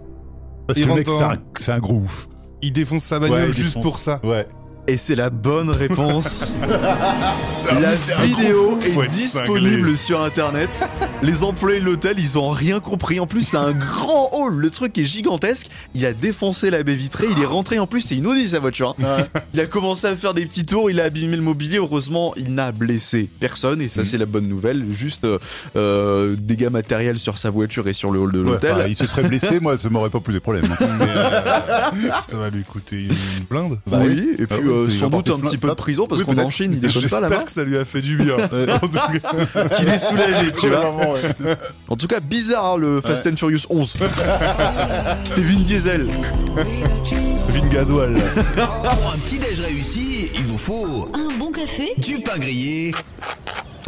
Parce 0.66 0.78
Il 0.78 0.84
que 0.84 0.88
le 0.88 0.94
mec, 0.96 1.08
c'est 1.56 1.72
un, 1.72 1.78
gros 1.78 1.94
ouf. 1.96 2.28
Il 2.62 2.72
défonce 2.72 3.04
sa 3.04 3.18
bagnole 3.18 3.42
Ouais, 3.42 3.52
juste 3.52 3.76
défonce. 3.76 3.82
pour 3.82 3.98
ça. 3.98 4.20
Ouais. 4.24 4.46
Et 4.88 4.96
c'est 4.96 5.16
la 5.16 5.30
bonne 5.30 5.70
réponse. 5.70 6.54
la 7.80 7.94
vidéo 8.24 8.78
Faut 8.94 9.02
est 9.02 9.08
disponible 9.08 9.78
cinglé. 9.80 9.96
sur 9.96 10.22
internet. 10.22 10.88
Les 11.22 11.42
employés 11.42 11.80
de 11.80 11.84
l'hôtel, 11.84 12.20
ils 12.20 12.38
ont 12.38 12.50
rien 12.50 12.78
compris. 12.78 13.18
En 13.18 13.26
plus, 13.26 13.42
c'est 13.42 13.56
un 13.56 13.72
grand 13.72 14.30
hall. 14.32 14.54
Le 14.54 14.70
truc 14.70 14.96
est 14.98 15.04
gigantesque. 15.04 15.68
Il 15.96 16.06
a 16.06 16.12
défoncé 16.12 16.70
la 16.70 16.84
baie 16.84 16.94
vitrée. 16.94 17.26
Il 17.36 17.42
est 17.42 17.46
rentré. 17.46 17.80
En 17.80 17.88
plus, 17.88 18.00
c'est 18.00 18.14
une 18.14 18.28
Audi 18.28 18.48
sa 18.50 18.60
voiture. 18.60 18.94
hein. 19.02 19.24
Il 19.54 19.60
a 19.60 19.66
commencé 19.66 20.06
à 20.06 20.14
faire 20.14 20.34
des 20.34 20.46
petits 20.46 20.64
tours. 20.64 20.88
Il 20.88 21.00
a 21.00 21.04
abîmé 21.04 21.34
le 21.36 21.42
mobilier. 21.42 21.78
Heureusement, 21.78 22.32
il 22.36 22.54
n'a 22.54 22.70
blessé 22.70 23.28
personne. 23.40 23.80
Et 23.80 23.88
ça, 23.88 24.04
c'est 24.04 24.18
la 24.18 24.26
bonne 24.26 24.46
nouvelle. 24.46 24.84
Juste 24.92 25.24
euh, 25.24 25.38
euh, 25.74 26.36
dégâts 26.38 26.68
matériels 26.70 27.18
sur 27.18 27.38
sa 27.38 27.50
voiture 27.50 27.88
et 27.88 27.92
sur 27.92 28.12
le 28.12 28.20
hall 28.20 28.32
de 28.32 28.40
l'hôtel. 28.40 28.76
il 28.88 28.94
se 28.94 29.06
serait 29.08 29.24
blessé, 29.28 29.58
moi, 29.58 29.76
ça 29.76 29.88
m'aurait 29.88 30.10
pas 30.10 30.20
posé 30.20 30.38
problème. 30.38 30.64
Mais, 31.00 31.06
euh, 31.08 32.10
ça 32.20 32.36
va 32.36 32.50
lui 32.50 32.62
coûter 32.62 33.00
une 33.00 33.44
blinde. 33.50 33.80
Bah 33.88 33.98
oui, 34.00 34.30
et 34.38 34.46
puis 34.46 34.58
Ah 34.58 34.62
oui, 34.62 34.75
euh, 34.84 34.90
sans 34.90 35.08
doute 35.08 35.30
un 35.30 35.38
petit 35.38 35.58
peu 35.58 35.68
de 35.68 35.74
prison 35.74 36.06
parce 36.06 36.20
Oui, 36.20 36.26
qu'on 36.26 36.32
est 36.32 36.40
en 36.40 36.44
peut-être. 36.44 36.54
Chine, 36.56 36.70
il 36.74 36.80
déconne 36.80 37.02
pas 37.08 37.20
là-bas. 37.20 37.28
J'espère 37.28 37.44
que 37.44 37.52
ça 37.52 37.64
lui 37.64 37.76
a 37.78 37.84
fait 37.84 38.02
du 38.02 38.16
bien. 38.16 38.36
En 38.68 38.78
tout 38.80 38.88
cas, 38.98 39.68
Qu'il 39.76 39.88
est 39.88 39.98
soulagé, 39.98 40.52
tu 40.58 40.66
vois. 40.66 40.94
En 41.88 41.96
tout 41.96 42.06
cas, 42.06 42.20
bizarre 42.20 42.72
hein, 42.74 42.76
le 42.78 43.00
Fast 43.00 43.26
and 43.26 43.36
Furious 43.36 43.60
11. 43.70 43.96
C'était 45.24 45.40
Vin 45.42 45.60
Diesel. 45.60 46.06
Vin 47.48 47.66
Gasoil. 47.68 48.14
Pour 48.54 49.12
un 49.12 49.18
petit 49.18 49.38
déj 49.38 49.60
réussi, 49.60 50.30
il 50.34 50.44
vous 50.44 50.58
faut 50.58 51.08
Un 51.14 51.38
bon 51.38 51.50
café 51.52 51.92
du 51.98 52.18
pain 52.20 52.38
grillé 52.38 52.92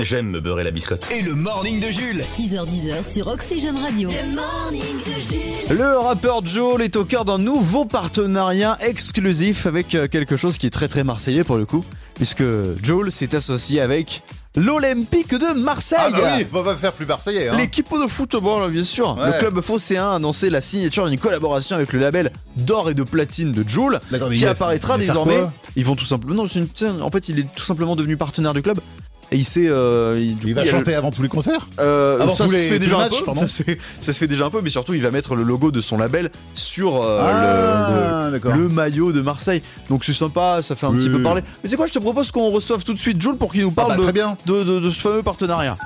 J'aime 0.01 0.29
me 0.31 0.41
beurrer 0.41 0.65
la 0.65 0.71
biscotte. 0.71 1.07
et 1.11 1.23
le 1.23 1.35
morning 1.35 1.81
de 1.81 1.91
Jules. 1.91 2.23
6h10 2.23 3.03
sur 3.13 3.27
Oxygène 3.29 3.77
Radio. 3.79 4.09
Le 4.11 4.35
morning 4.35 4.83
de 5.05 5.11
Jules. 5.21 5.77
Le 5.77 5.99
rappeur 5.99 6.45
Joel 6.47 6.83
est 6.83 6.97
au 6.97 7.05
cœur 7.05 7.25
d'un 7.25 7.39
nouveau 7.39 7.85
partenariat 7.85 8.79
exclusif 8.81 9.67
avec 9.67 9.95
euh, 9.95 10.07
quelque 10.09 10.37
chose 10.37 10.57
qui 10.59 10.67
est 10.67 10.71
très 10.71 10.89
très 10.89 11.05
marseillais 11.05 11.45
pour 11.45 11.57
le 11.57 11.67
coup, 11.67 11.85
puisque 12.15 12.45
Joel 12.83 13.11
s'est 13.11 13.35
associé 13.35 13.81
avec 13.81 14.23
l'Olympique 14.57 15.35
de 15.35 15.53
Marseille. 15.59 15.99
Ah 16.01 16.11
bah 16.11 16.19
oui, 16.39 16.47
on 16.53 16.63
va 16.63 16.77
faire 16.77 16.93
plus 16.93 17.07
marseillais. 17.07 17.49
Hein. 17.49 17.57
L'équipe 17.57 17.89
de 17.93 18.09
football, 18.09 18.71
bien 18.71 18.85
sûr. 18.85 19.17
Ouais. 19.19 19.27
Le 19.27 19.33
club 19.39 19.61
phocéen 19.61 20.11
a 20.11 20.15
annoncé 20.15 20.49
la 20.51 20.61
signature 20.61 21.09
d'une 21.09 21.19
collaboration 21.19 21.77
avec 21.77 21.93
le 21.93 21.99
label 21.99 22.33
d'or 22.57 22.91
et 22.91 22.95
de 22.95 23.03
platine 23.03 23.53
de 23.53 23.69
Joule, 23.69 24.01
qui 24.11 24.17
il 24.33 24.45
va- 24.45 24.51
apparaîtra 24.51 24.97
il 24.97 25.01
désormais. 25.01 25.41
Ils 25.77 25.85
vont 25.85 25.97
tout 25.97 26.05
simplement. 26.05 26.35
Non, 26.35 26.47
une- 26.47 26.69
en 27.03 27.11
fait, 27.11 27.29
il 27.29 27.39
est 27.41 27.47
tout 27.55 27.65
simplement 27.65 27.95
devenu 27.97 28.17
partenaire 28.17 28.55
du 28.55 28.63
club. 28.63 28.81
Et 29.31 29.37
il 29.37 29.45
sait. 29.45 29.67
euh, 29.69 30.17
il, 30.19 30.37
du 30.37 30.49
Il 30.49 30.53
coup, 30.55 30.59
va 30.61 30.65
le- 30.65 30.71
chanter 30.71 30.95
avant 30.95 31.11
tous 31.11 31.23
les 31.23 31.29
concerts 31.29 31.69
Euh, 31.81 32.19
Avant 32.21 32.35
ça 32.35 32.45
tous 32.45 32.51
se 32.51 32.57
les- 32.57 32.69
fait 32.69 32.79
déjà 32.79 32.97
matchs, 32.97 33.23
peu. 33.25 33.35
Ça, 33.35 33.47
se 33.47 33.63
fait, 33.63 33.79
ça 34.01 34.13
se 34.15 34.19
fait 34.19 34.27
déjà 34.27 34.47
un 34.47 34.51
peu, 34.51 34.61
mais 34.63 34.71
surtout 34.71 34.95
il 34.95 35.03
va 35.03 35.11
mettre 35.11 35.35
le 35.37 35.43
logo 35.43 35.71
de 35.71 35.81
son 35.83 35.99
label 35.99 36.31
sur 36.55 37.03
euh, 37.03 37.23
Ah, 37.23 38.31
le, 38.33 38.69
maillot 38.69 39.13
de 39.13 39.21
Marseille. 39.21 39.61
Donc 39.91 40.05
c'est 40.05 40.13
sympa, 40.15 40.61
ça 40.63 40.77
fait 40.77 40.87
un 40.87 40.91
Oui, 40.91 40.99
petit 40.99 41.11
peu 41.11 41.23
parler. 41.23 41.43
Mais 41.63 41.69
c'est 41.69 41.77
quoi, 41.77 41.87
je 41.87 41.93
te 41.93 41.99
propose 41.99 42.31
qu'on 42.33 42.49
reçoive 42.51 42.85
tout 42.85 42.95
de 42.95 42.99
suite 42.99 43.21
Jules 43.21 43.37
pour 43.37 43.53
qu'il 43.53 43.63
nous 43.63 43.71
parle 43.71 43.91
bah, 43.91 43.97
de, 43.97 44.03
très 44.03 44.13
bien. 44.13 44.37
De, 44.47 44.63
de- 44.65 44.81
de 44.81 44.91
ce 44.91 45.01
fameux 45.01 45.23
partenariat. 45.23 45.77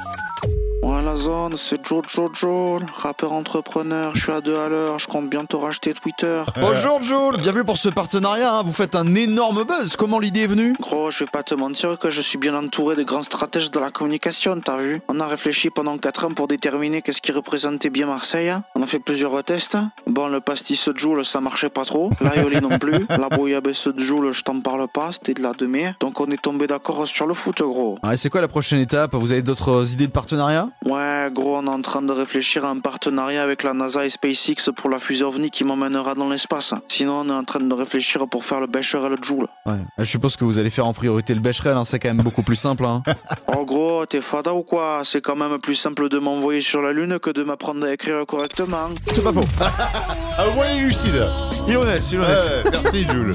Ouais, 0.82 1.00
la 1.00 1.14
zone, 1.14 1.56
c'est 1.56 1.86
Joe 1.86 2.02
Joe 2.08 2.28
Joe, 2.34 2.82
rappeur 2.96 3.32
entrepreneur, 3.32 4.10
je 4.16 4.22
suis 4.24 4.32
à 4.32 4.40
deux 4.40 4.56
à 4.56 4.68
l'heure, 4.68 4.98
je 4.98 5.06
compte 5.06 5.30
bientôt 5.30 5.60
racheter 5.60 5.94
Twitter. 5.94 6.42
Bonjour 6.60 7.00
Jules, 7.00 7.40
bienvenue 7.40 7.62
pour 7.64 7.78
ce 7.78 7.88
partenariat. 7.88 8.52
hein. 8.56 8.62
Vous 8.64 8.72
faites 8.72 8.96
un 8.96 9.14
énorme 9.14 9.62
buzz. 9.62 9.94
Comment 9.94 10.18
l'idée 10.18 10.40
est 10.40 10.46
venue? 10.48 10.74
Gros, 10.80 11.12
je 11.12 11.20
vais 11.22 11.30
pas 11.30 11.44
te 11.44 11.54
mentir 11.54 12.00
que 12.00 12.10
je 12.10 12.20
suis 12.20 12.36
bien 12.36 12.56
entouré 12.56 12.96
de 12.96 13.04
grands 13.04 13.22
stratèges 13.22 13.70
de 13.70 13.78
la 13.78 13.92
communication, 13.92 14.60
t'as 14.60 14.78
vu? 14.78 15.00
On 15.06 15.20
a 15.20 15.26
réfléchi 15.28 15.70
pendant 15.70 15.98
4 15.98 16.24
ans 16.26 16.34
pour 16.34 16.48
déterminer 16.48 17.00
qu'est-ce 17.00 17.22
qui 17.22 17.30
représentait 17.30 17.90
bien 17.90 18.06
Marseille. 18.06 18.52
On 18.74 18.82
a 18.82 18.86
fait 18.88 18.98
plusieurs 18.98 19.40
tests. 19.44 19.76
Bon, 20.12 20.28
le 20.28 20.42
pastis 20.42 20.90
Joule, 20.94 21.24
ça 21.24 21.40
marchait 21.40 21.70
pas 21.70 21.86
trop. 21.86 22.10
L'aioli 22.20 22.60
non 22.60 22.78
plus. 22.78 23.06
La 23.08 23.30
bouillabaisse 23.30 23.88
de 23.88 23.98
Joule, 23.98 24.32
je 24.32 24.42
t'en 24.42 24.60
parle 24.60 24.86
pas, 24.86 25.10
c'était 25.12 25.32
de 25.32 25.40
la 25.40 25.54
demi. 25.54 25.84
Donc 26.00 26.20
on 26.20 26.26
est 26.26 26.40
tombé 26.40 26.66
d'accord 26.66 27.08
sur 27.08 27.26
le 27.26 27.32
foot, 27.32 27.62
gros. 27.62 27.96
Ouais, 28.02 28.14
C'est 28.18 28.28
quoi 28.28 28.42
la 28.42 28.48
prochaine 28.48 28.80
étape? 28.80 29.14
Vous 29.14 29.32
avez 29.32 29.40
d'autres 29.40 29.90
idées 29.90 30.08
de 30.08 30.12
partenariat? 30.12 30.68
Ouais, 30.84 31.30
gros, 31.32 31.56
on 31.56 31.64
est 31.66 31.70
en 31.70 31.80
train 31.80 32.02
de 32.02 32.12
réfléchir 32.12 32.66
à 32.66 32.68
un 32.68 32.80
partenariat 32.80 33.42
avec 33.42 33.62
la 33.62 33.72
NASA 33.72 34.04
et 34.04 34.10
SpaceX 34.10 34.70
pour 34.76 34.90
la 34.90 34.98
fusée 34.98 35.24
OVNI 35.24 35.50
qui 35.50 35.64
m'emmènera 35.64 36.14
dans 36.14 36.28
l'espace. 36.28 36.74
Sinon, 36.88 37.20
on 37.20 37.28
est 37.30 37.32
en 37.32 37.44
train 37.44 37.60
de 37.60 37.72
réfléchir 37.74 38.28
pour 38.28 38.44
faire 38.44 38.60
le 38.60 38.66
Becher 38.66 39.00
et 39.06 39.08
le 39.08 39.16
Joule. 39.22 39.46
Ouais. 39.64 39.78
Je 39.96 40.04
suppose 40.04 40.36
que 40.36 40.44
vous 40.44 40.58
allez 40.58 40.68
faire 40.68 40.86
en 40.86 40.92
priorité 40.92 41.32
le 41.32 41.40
Becherel, 41.40 41.74
hein, 41.74 41.84
c'est 41.84 41.98
quand 41.98 42.12
même 42.12 42.22
beaucoup 42.22 42.42
plus 42.42 42.56
simple. 42.56 42.84
Hein. 42.84 43.02
Oh 43.54 43.64
gros, 43.64 44.04
t'es 44.06 44.20
fada 44.20 44.52
ou 44.54 44.62
quoi? 44.62 45.02
C'est 45.04 45.20
quand 45.20 45.36
même 45.36 45.58
plus 45.58 45.74
simple 45.76 46.08
de 46.08 46.18
m'envoyer 46.18 46.62
sur 46.62 46.82
la 46.82 46.92
lune 46.92 47.18
que 47.18 47.30
de 47.30 47.44
m'apprendre 47.44 47.86
à 47.86 47.92
écrire 47.92 48.26
correctement. 48.26 48.88
C'est 49.06 49.22
pas 49.22 49.32
faux. 49.32 49.40
Ah 50.38 50.44
lucide 50.76 51.24
Il 51.66 51.74
est 51.74 51.76
honnête, 51.76 52.02
il 52.10 52.14
est 52.16 52.18
honnête. 52.18 52.64
Ouais, 52.64 52.70
Merci 52.72 53.02
Jules. 53.04 53.34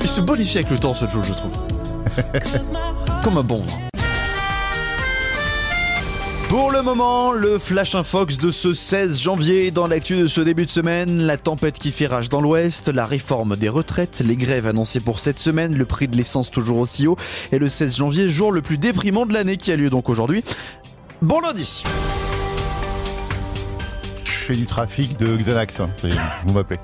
Il 0.00 0.08
se 0.08 0.20
bonifie 0.20 0.58
avec 0.58 0.70
le 0.70 0.78
temps 0.78 0.92
ce 0.92 1.06
Jules, 1.06 1.24
je 1.24 1.32
trouve. 1.32 1.52
Comme 3.22 3.38
un 3.38 3.42
bon 3.42 3.60
vin. 3.60 3.84
Pour 6.54 6.70
le 6.70 6.82
moment, 6.82 7.32
le 7.32 7.58
Flash 7.58 7.96
Infox 7.96 8.36
de 8.36 8.50
ce 8.50 8.74
16 8.74 9.20
janvier, 9.20 9.70
dans 9.72 9.88
l'actu 9.88 10.16
de 10.16 10.26
ce 10.28 10.40
début 10.40 10.66
de 10.66 10.70
semaine, 10.70 11.22
la 11.22 11.36
tempête 11.36 11.78
qui 11.80 11.90
fait 11.90 12.06
rage 12.06 12.28
dans 12.28 12.40
l'ouest, 12.40 12.88
la 12.88 13.06
réforme 13.06 13.56
des 13.56 13.68
retraites, 13.68 14.22
les 14.24 14.36
grèves 14.36 14.68
annoncées 14.68 15.00
pour 15.00 15.18
cette 15.18 15.40
semaine, 15.40 15.74
le 15.74 15.84
prix 15.84 16.06
de 16.06 16.16
l'essence 16.16 16.52
toujours 16.52 16.78
aussi 16.78 17.08
haut, 17.08 17.16
et 17.50 17.58
le 17.58 17.68
16 17.68 17.96
janvier, 17.96 18.28
jour 18.28 18.52
le 18.52 18.62
plus 18.62 18.78
déprimant 18.78 19.26
de 19.26 19.32
l'année 19.32 19.56
qui 19.56 19.72
a 19.72 19.76
lieu 19.76 19.90
donc 19.90 20.08
aujourd'hui. 20.08 20.44
Bon 21.22 21.40
lundi 21.40 21.82
Je 24.44 24.52
fais 24.52 24.58
du 24.58 24.66
trafic 24.66 25.16
de 25.16 25.38
Xanax, 25.38 25.80
hein. 25.80 25.88
Vous 26.44 26.52
m'appelez. 26.52 26.78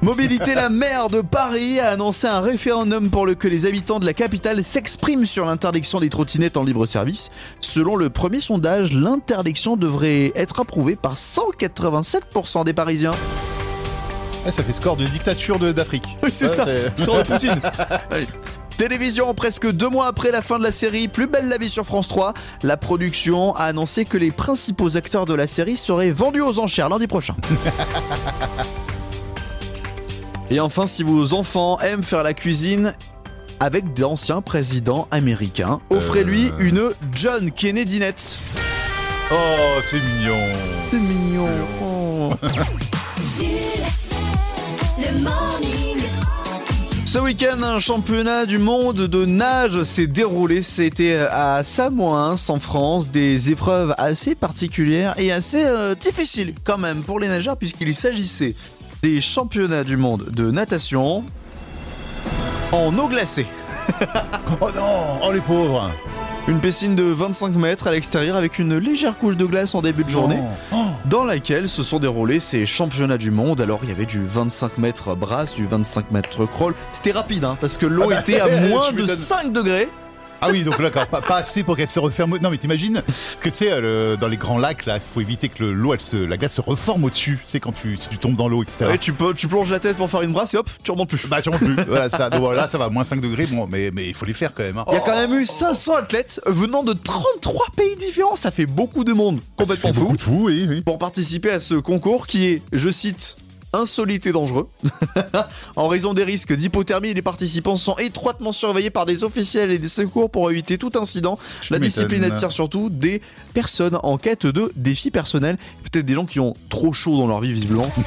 Mobilité, 0.00 0.54
la 0.54 0.68
maire 0.68 1.10
de 1.10 1.22
Paris 1.22 1.80
a 1.80 1.88
annoncé 1.88 2.28
un 2.28 2.38
référendum 2.38 3.10
pour 3.10 3.26
le 3.26 3.34
que 3.34 3.48
les 3.48 3.66
habitants 3.66 3.98
de 3.98 4.06
la 4.06 4.14
capitale 4.14 4.62
s'expriment 4.62 5.24
sur 5.24 5.44
l'interdiction 5.44 5.98
des 5.98 6.08
trottinettes 6.08 6.56
en 6.56 6.62
libre 6.62 6.86
service. 6.86 7.30
Selon 7.60 7.96
le 7.96 8.10
premier 8.10 8.40
sondage, 8.40 8.92
l'interdiction 8.92 9.76
devrait 9.76 10.30
être 10.36 10.60
approuvée 10.60 10.94
par 10.94 11.16
187% 11.16 12.64
des 12.64 12.74
Parisiens. 12.74 13.10
Ouais, 14.46 14.52
ça 14.52 14.62
fait 14.62 14.72
score 14.72 14.96
de 14.96 15.04
dictature 15.04 15.58
d'Afrique. 15.58 16.16
Oui, 16.22 16.30
c'est 16.32 16.46
ça. 16.46 16.64
Sur 16.94 17.20
Poutine. 17.24 17.60
Oui. 18.12 18.28
Télévision, 18.80 19.34
presque 19.34 19.70
deux 19.70 19.90
mois 19.90 20.06
après 20.06 20.30
la 20.30 20.40
fin 20.40 20.58
de 20.58 20.62
la 20.62 20.72
série 20.72 21.06
Plus 21.06 21.26
belle 21.26 21.50
la 21.50 21.58
vie 21.58 21.68
sur 21.68 21.84
France 21.84 22.08
3, 22.08 22.32
la 22.62 22.78
production 22.78 23.54
a 23.54 23.64
annoncé 23.64 24.06
que 24.06 24.16
les 24.16 24.30
principaux 24.30 24.96
acteurs 24.96 25.26
de 25.26 25.34
la 25.34 25.46
série 25.46 25.76
seraient 25.76 26.10
vendus 26.10 26.40
aux 26.40 26.58
enchères 26.58 26.88
lundi 26.88 27.06
prochain. 27.06 27.36
Et 30.50 30.60
enfin, 30.60 30.86
si 30.86 31.02
vos 31.02 31.34
enfants 31.34 31.78
aiment 31.80 32.02
faire 32.02 32.22
la 32.22 32.32
cuisine 32.32 32.94
avec 33.60 33.92
d'anciens 33.92 34.40
présidents 34.40 35.08
américains, 35.10 35.82
offrez-lui 35.90 36.46
Euh. 36.46 36.52
une 36.60 36.90
John 37.14 37.50
Kennedy-nette. 37.50 38.38
Oh, 39.30 39.36
c'est 39.84 40.00
mignon. 40.00 40.38
C'est 40.90 40.96
mignon. 40.96 41.48
Oh. 41.82 42.32
Le 44.98 45.22
morning. 45.22 45.99
Ce 47.12 47.18
week-end, 47.18 47.60
un 47.64 47.80
championnat 47.80 48.46
du 48.46 48.58
monde 48.58 49.08
de 49.08 49.24
nage 49.24 49.82
s'est 49.82 50.06
déroulé. 50.06 50.62
C'était 50.62 51.16
à 51.16 51.64
Samoins, 51.64 52.36
en 52.48 52.60
France, 52.60 53.08
des 53.08 53.50
épreuves 53.50 53.96
assez 53.98 54.36
particulières 54.36 55.18
et 55.18 55.32
assez 55.32 55.64
euh, 55.64 55.96
difficiles 55.96 56.54
quand 56.62 56.78
même 56.78 57.02
pour 57.02 57.18
les 57.18 57.26
nageurs 57.26 57.56
puisqu'il 57.56 57.92
s'agissait 57.96 58.54
des 59.02 59.20
championnats 59.20 59.82
du 59.82 59.96
monde 59.96 60.26
de 60.30 60.52
natation 60.52 61.24
en 62.70 62.96
eau 62.96 63.08
glacée. 63.08 63.48
Oh 64.60 64.68
non, 64.74 65.20
oh 65.24 65.32
les 65.32 65.40
pauvres. 65.40 65.90
Une 66.48 66.58
piscine 66.60 66.96
de 66.96 67.04
25 67.04 67.54
mètres 67.54 67.86
à 67.86 67.92
l'extérieur 67.92 68.36
avec 68.36 68.58
une 68.58 68.76
légère 68.76 69.16
couche 69.16 69.36
de 69.36 69.44
glace 69.44 69.74
en 69.74 69.82
début 69.82 70.04
de 70.04 70.10
journée. 70.10 70.36
Non. 70.36 70.48
Oh. 70.72 70.76
dans 71.04 71.22
laquelle 71.24 71.68
se 71.68 71.82
sont 71.82 71.98
déroulés 72.00 72.40
ces 72.40 72.66
championnats 72.66 73.18
du 73.18 73.30
monde. 73.30 73.60
Alors 73.60 73.80
il 73.84 73.88
y 73.88 73.92
avait 73.92 74.06
du 74.06 74.24
25 74.24 74.78
mètres 74.78 75.14
brasse, 75.14 75.54
du 75.54 75.66
25 75.66 76.10
mètres 76.10 76.46
crawl. 76.46 76.74
C'était 76.92 77.12
rapide 77.12 77.44
hein, 77.44 77.56
parce 77.60 77.78
que 77.78 77.86
l'eau 77.86 78.04
Ah 78.06 78.08
bah, 78.08 78.20
était 78.20 78.40
à 78.40 78.48
moins 78.68 78.90
de 78.90 78.96
m'étonne. 79.02 79.14
5 79.14 79.52
degrés. 79.52 79.88
Ah 80.40 80.48
oui, 80.50 80.62
donc 80.64 80.80
d'accord, 80.80 81.06
pas, 81.06 81.20
pas 81.20 81.36
assez 81.36 81.62
pour 81.62 81.76
qu'elle 81.76 81.88
se 81.88 81.98
referme. 81.98 82.38
Non, 82.42 82.50
mais 82.50 82.56
t'imagines 82.58 83.02
que 83.40 83.48
tu 83.50 83.56
sais, 83.56 83.72
euh, 83.72 84.12
le- 84.12 84.16
dans 84.16 84.28
les 84.28 84.36
grands 84.36 84.58
lacs, 84.58 84.86
là, 84.86 84.96
il 84.96 85.02
faut 85.02 85.20
éviter 85.20 85.48
que 85.48 85.62
le- 85.64 85.72
l'eau, 85.72 85.92
elle 85.94 86.00
se, 86.00 86.16
la 86.16 86.36
glace 86.36 86.54
se 86.54 86.60
reforme 86.60 87.04
au-dessus. 87.04 87.38
Tu 87.44 87.50
sais, 87.50 87.60
quand 87.60 87.72
tu, 87.72 87.96
si 87.96 88.08
tu 88.08 88.18
tombes 88.18 88.36
dans 88.36 88.48
l'eau, 88.48 88.62
etc. 88.62 88.86
Ouais, 88.86 88.98
tu, 88.98 89.12
peux, 89.12 89.34
tu 89.34 89.48
plonges 89.48 89.70
la 89.70 89.78
tête 89.80 89.96
pour 89.96 90.08
faire 90.10 90.22
une 90.22 90.32
brasse 90.32 90.54
et 90.54 90.56
hop, 90.58 90.68
tu 90.82 90.90
remontes 90.90 91.08
plus. 91.10 91.26
Bah, 91.28 91.42
tu 91.42 91.50
remontes 91.50 91.64
plus. 91.76 91.84
voilà, 91.86 92.08
ça, 92.08 92.30
donc 92.30 92.40
voilà, 92.40 92.68
ça 92.68 92.78
va, 92.78 92.88
moins 92.88 93.04
5 93.04 93.20
degrés, 93.20 93.46
bon, 93.46 93.66
mais 93.70 93.90
mais 93.92 94.08
il 94.08 94.14
faut 94.14 94.24
les 94.26 94.32
faire 94.32 94.54
quand 94.54 94.62
même. 94.62 94.78
hein. 94.78 94.84
Il 94.88 94.94
y 94.94 94.96
a 94.96 95.00
quand 95.00 95.14
même 95.16 95.38
eu 95.38 95.46
500 95.46 95.94
athlètes 95.96 96.40
venant 96.46 96.82
de 96.82 96.92
33 96.94 97.66
pays 97.76 97.96
différents. 97.96 98.36
Ça 98.36 98.50
fait 98.50 98.66
beaucoup 98.66 99.04
de 99.04 99.12
monde. 99.12 99.40
Complètement 99.56 99.74
Ça 99.74 99.92
fait 99.92 99.92
fou. 99.92 100.00
beaucoup 100.04 100.16
de 100.16 100.22
fou, 100.22 100.40
oui, 100.46 100.66
oui. 100.68 100.80
Pour 100.82 100.98
participer 100.98 101.50
à 101.50 101.60
ce 101.60 101.74
concours 101.74 102.26
qui 102.26 102.46
est, 102.46 102.62
je 102.72 102.88
cite, 102.90 103.36
insolite 103.72 104.26
et 104.26 104.32
dangereux. 104.32 104.68
en 105.76 105.88
raison 105.88 106.12
des 106.14 106.24
risques 106.24 106.52
d'hypothermie, 106.54 107.14
les 107.14 107.22
participants 107.22 107.76
sont 107.76 107.96
étroitement 107.96 108.52
surveillés 108.52 108.90
par 108.90 109.06
des 109.06 109.22
officiels 109.24 109.70
et 109.70 109.78
des 109.78 109.88
secours 109.88 110.30
pour 110.30 110.50
éviter 110.50 110.76
tout 110.78 110.90
incident. 110.96 111.38
Je 111.62 111.72
La 111.74 111.80
discipline 111.80 112.24
attire 112.24 112.52
surtout 112.52 112.88
des 112.90 113.22
personnes 113.54 113.98
en 114.02 114.18
quête 114.18 114.46
de 114.46 114.72
défis 114.76 115.10
personnels. 115.10 115.56
Peut-être 115.90 116.06
des 116.06 116.14
gens 116.14 116.26
qui 116.26 116.40
ont 116.40 116.54
trop 116.68 116.92
chaud 116.92 117.16
dans 117.16 117.26
leur 117.26 117.40
vie, 117.40 117.52
visiblement. 117.52 117.90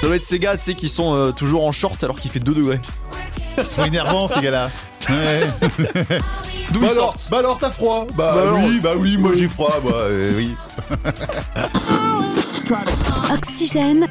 Ça 0.00 0.06
doit 0.06 0.16
être 0.16 0.24
ces 0.24 0.38
gars, 0.38 0.56
tu 0.56 0.64
sais, 0.64 0.74
qui 0.74 0.88
sont 0.88 1.14
euh, 1.14 1.32
toujours 1.32 1.64
en 1.66 1.72
short 1.72 2.02
alors 2.02 2.18
qu'il 2.18 2.30
fait 2.30 2.40
2 2.40 2.54
degrés. 2.54 2.80
Ils 3.58 3.64
sont 3.64 3.84
énervants, 3.84 4.26
ces 4.28 4.40
gars-là. 4.40 4.70
Ouais. 5.08 5.46
D'où 6.72 6.80
Bah 6.80 6.86
ils 6.86 6.92
alors, 6.92 7.12
sortent 7.18 7.30
bah 7.30 7.38
alors, 7.38 7.58
t'as 7.58 7.70
froid 7.70 8.06
Bah, 8.16 8.32
Bah 8.34 8.42
alors. 8.42 8.60
oui, 8.64 8.80
bah 8.80 8.92
oui, 8.96 9.16
moi 9.16 9.32
j'ai 9.34 9.48
froid, 9.48 9.74
bah 9.84 9.90
euh, 9.94 10.32
oui. 10.36 10.56
Oxygène. 13.32 14.06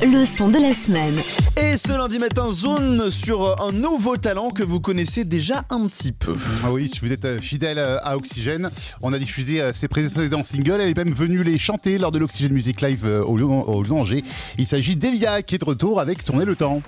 Le 0.00 0.24
son 0.24 0.48
de 0.48 0.58
la 0.58 0.72
semaine. 0.72 1.14
Et 1.56 1.76
ce 1.76 1.92
lundi 1.92 2.18
matin, 2.18 2.52
zone 2.52 3.10
sur 3.10 3.42
euh, 3.42 3.54
un 3.68 3.72
nouveau 3.72 4.16
talent 4.16 4.50
que 4.50 4.62
vous 4.62 4.80
connaissez 4.80 5.24
déjà 5.24 5.64
un 5.70 5.86
petit 5.86 6.12
peu. 6.12 6.34
Ah 6.64 6.72
oui, 6.72 6.88
si 6.88 7.00
vous 7.00 7.12
êtes 7.12 7.24
euh, 7.24 7.40
fidèle 7.40 7.78
euh, 7.78 7.98
à 8.02 8.16
Oxygène, 8.16 8.70
on 9.02 9.12
a 9.12 9.18
diffusé 9.18 9.72
ses 9.72 9.88
précédents 9.88 10.42
singles. 10.42 10.80
Elle 10.80 10.90
est 10.90 10.96
même 10.96 11.12
venue 11.12 11.42
les 11.42 11.58
chanter 11.58 11.98
lors 11.98 12.10
de 12.12 12.18
l'Oxygène 12.18 12.52
Music 12.52 12.80
Live 12.80 13.04
au, 13.04 13.38
au 13.38 13.92
Angers. 13.92 14.22
Il 14.58 14.66
s'agit 14.66 14.96
d'Elia 14.96 15.42
qui 15.42 15.56
est 15.56 15.58
de 15.58 15.64
retour 15.64 16.00
avec 16.00 16.24
Tourner 16.24 16.44
le 16.44 16.54
temps. 16.54 16.80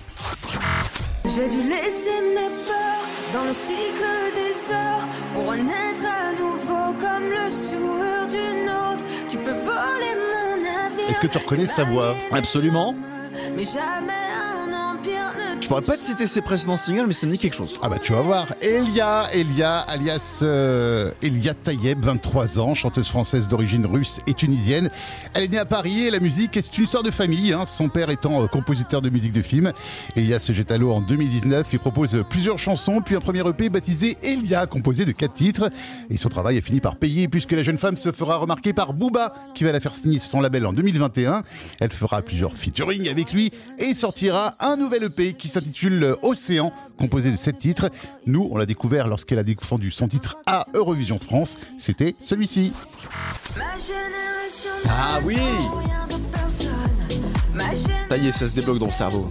J'ai 1.25 1.49
dû 1.49 1.62
laisser 1.69 2.21
mes 2.35 2.51
peurs 2.67 3.33
dans 3.33 3.45
le 3.45 3.53
cycle 3.53 4.05
des 4.35 4.73
heures 4.73 5.09
pour 5.33 5.47
renaître 5.47 6.03
à 6.05 6.33
nouveau 6.33 6.93
comme 7.01 7.29
le 7.29 7.51
sourire 7.51 8.29
d'une 8.29 8.69
autre. 8.69 9.05
Tu 9.29 9.37
peux 9.38 9.51
voler. 9.51 10.24
Est-ce 11.14 11.20
que 11.20 11.29
tu 11.29 11.38
reconnais 11.38 11.66
sa 11.66 11.85
voix? 11.85 12.16
Absolument. 12.33 12.92
Mais 13.57 13.62
jamais 13.62 14.34
Je 15.64 15.68
pourrais 15.70 15.81
pas 15.81 15.96
te 15.96 16.03
citer 16.03 16.27
ses 16.27 16.42
précédents 16.42 16.77
singles, 16.77 17.07
mais 17.07 17.14
ça 17.14 17.27
me 17.27 17.33
dit 17.33 17.38
quelque 17.38 17.57
chose. 17.57 17.72
Ah 17.81 17.88
bah 17.88 17.96
tu 17.98 18.12
vas 18.12 18.20
voir, 18.20 18.46
Elia, 18.61 19.24
Elia 19.33 19.79
alias 19.79 20.40
euh, 20.42 21.11
Elia 21.22 21.55
Tayeb, 21.55 22.05
23 22.05 22.59
ans, 22.61 22.74
chanteuse 22.74 23.09
française 23.09 23.48
d'origine 23.48 23.87
russe 23.87 24.20
et 24.27 24.35
tunisienne. 24.35 24.90
Elle 25.33 25.44
est 25.44 25.48
née 25.48 25.59
à 25.59 25.64
Paris 25.64 26.05
et 26.05 26.11
la 26.11 26.20
musique, 26.20 26.59
c'est 26.61 26.77
une 26.77 26.85
histoire 26.85 27.03
de 27.03 27.11
famille, 27.11 27.55
hein, 27.55 27.64
son 27.64 27.88
père 27.88 28.11
étant 28.11 28.42
euh, 28.42 28.46
compositeur 28.46 29.00
de 29.00 29.09
musique 29.09 29.33
de 29.33 29.40
film. 29.40 29.72
Elia 30.16 30.38
se 30.38 30.53
jette 30.53 30.70
à 30.70 30.77
l'eau 30.77 30.92
en 30.92 31.00
2019 31.00 31.72
et 31.72 31.79
propose 31.79 32.22
plusieurs 32.29 32.59
chansons, 32.59 33.00
puis 33.00 33.16
un 33.16 33.20
premier 33.20 33.40
EP 33.48 33.70
baptisé 33.70 34.18
Elia, 34.22 34.66
composé 34.66 35.07
de 35.07 35.12
quatre 35.12 35.33
titres. 35.33 35.70
Et 36.11 36.18
son 36.18 36.29
travail 36.29 36.59
a 36.59 36.61
fini 36.61 36.81
par 36.81 36.96
payer 36.96 37.27
puisque 37.27 37.53
la 37.53 37.62
jeune 37.62 37.79
femme 37.79 37.96
se 37.96 38.12
fera 38.12 38.37
remarquer 38.37 38.74
par 38.74 38.92
Booba, 38.92 39.33
qui 39.55 39.64
va 39.64 39.72
la 39.72 39.81
faire 39.81 39.94
signer 39.94 40.18
son 40.18 40.42
label 40.42 40.66
en 40.66 40.74
2021. 40.74 41.42
Elle 41.81 41.90
fera 41.90 42.20
plusieurs 42.20 42.55
featuring 42.55 43.09
avec 43.09 43.33
lui 43.33 43.50
et 43.79 43.94
sortira 43.94 44.53
un 44.61 44.77
nouvel 44.77 45.05
EP 45.05 45.33
qui 45.33 45.54
s'intitule 45.55 46.17
Océan, 46.23 46.73
composé 46.99 47.31
de 47.31 47.37
sept 47.37 47.59
titres. 47.59 47.88
Nous, 48.27 48.49
on 48.51 48.57
l'a 48.57 48.67
découvert 48.67 49.07
lorsqu'elle 49.07 49.38
a 49.38 49.45
défendu 49.45 49.90
son 49.90 50.09
titre 50.09 50.37
à 50.47 50.67
Eurovision 50.75 51.19
France. 51.19 51.57
C'était 51.79 52.12
celui-ci. 52.21 52.73
Ah 54.88 55.21
oui 55.25 55.38
Ça 58.09 58.17
y 58.17 58.27
est, 58.27 58.33
ça 58.33 58.49
se 58.49 58.55
débloque 58.55 58.79
dans 58.79 58.87
le 58.87 58.93
cerveau. 58.93 59.31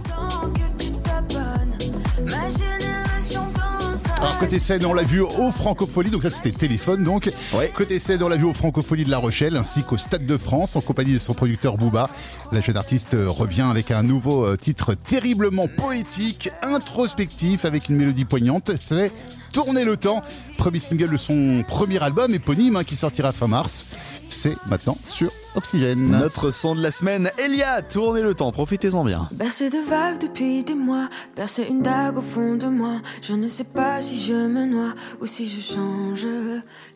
Alors 4.18 4.38
côté 4.38 4.58
scène, 4.58 4.86
on 4.86 4.94
l'a 4.94 5.02
vu 5.02 5.20
au 5.20 5.50
Francofolie, 5.50 6.10
donc 6.10 6.22
ça 6.22 6.30
c'était 6.30 6.50
téléphone 6.50 7.02
donc. 7.02 7.30
Côté 7.74 7.98
scène, 7.98 8.22
on 8.22 8.28
l'a 8.28 8.36
vu 8.36 8.44
au 8.44 8.54
Francofolie 8.54 9.04
de 9.04 9.10
La 9.10 9.18
Rochelle 9.18 9.56
ainsi 9.56 9.82
qu'au 9.82 9.96
Stade 9.96 10.24
de 10.26 10.36
France 10.36 10.76
en 10.76 10.80
compagnie 10.80 11.12
de 11.12 11.18
son 11.18 11.34
producteur 11.34 11.76
Booba. 11.76 12.08
La 12.52 12.60
jeune 12.60 12.76
artiste 12.76 13.16
revient 13.26 13.66
avec 13.68 13.90
un 13.90 14.02
nouveau 14.02 14.46
euh, 14.46 14.56
titre 14.56 14.94
terriblement 14.94 15.68
poétique, 15.68 16.48
introspectif 16.62 17.64
avec 17.64 17.88
une 17.88 17.96
mélodie 17.96 18.24
poignante. 18.24 18.72
C'est 18.76 19.12
Tourner 19.54 19.84
le 19.84 19.96
temps, 19.96 20.20
premier 20.58 20.80
single 20.80 21.10
de 21.10 21.16
son 21.16 21.64
premier 21.66 22.02
album 22.02 22.34
éponyme 22.34 22.74
hein, 22.74 22.82
qui 22.82 22.96
sortira 22.96 23.30
fin 23.30 23.46
mars. 23.46 23.86
C'est 24.28 24.56
maintenant 24.66 24.98
sur 25.08 25.30
Oxygène. 25.54 26.08
Notre 26.08 26.50
son 26.50 26.74
de 26.74 26.82
la 26.82 26.90
semaine, 26.90 27.30
Elia, 27.38 27.80
tournez 27.82 28.20
le 28.20 28.34
temps, 28.34 28.50
profitez-en 28.50 29.04
bien. 29.04 29.28
Bercé 29.32 29.70
de 29.70 29.78
vagues 29.78 30.18
depuis 30.18 30.64
des 30.64 30.74
mois, 30.74 31.08
percer 31.36 31.66
une 31.70 31.82
dague 31.82 32.18
au 32.18 32.20
fond 32.20 32.56
de 32.56 32.66
moi. 32.66 32.96
Je 33.22 33.34
ne 33.34 33.46
sais 33.46 33.64
pas 33.64 34.00
si 34.00 34.18
je 34.18 34.34
me 34.34 34.66
noie 34.66 34.94
ou 35.20 35.26
si 35.26 35.46
je 35.46 35.60
change. 35.60 36.26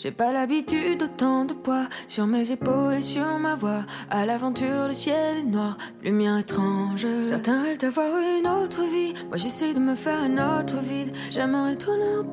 J'ai 0.00 0.10
pas 0.10 0.32
l'habitude 0.32 0.98
d'autant 0.98 1.44
de 1.44 1.54
poids 1.54 1.86
sur 2.08 2.26
mes 2.26 2.50
épaules 2.50 2.94
et 2.94 3.02
sur 3.02 3.38
ma 3.38 3.54
voix. 3.54 3.84
À 4.10 4.26
l'aventure, 4.26 4.88
le 4.88 4.94
ciel 4.94 5.36
est 5.38 5.42
noir, 5.44 5.78
lumière 6.02 6.38
étrange. 6.38 7.06
Certains 7.22 7.62
rêvent 7.62 7.78
d'avoir 7.78 8.08
une 8.18 8.48
autre 8.48 8.82
vie. 8.82 9.14
Moi 9.28 9.36
j'essaie 9.36 9.74
de 9.74 9.78
me 9.78 9.94
faire 9.94 10.20
un 10.24 10.60
autre 10.60 10.78
vide. 10.78 11.14
J'aimerais 11.30 11.76
tout 11.76 11.92
leur 11.92 12.24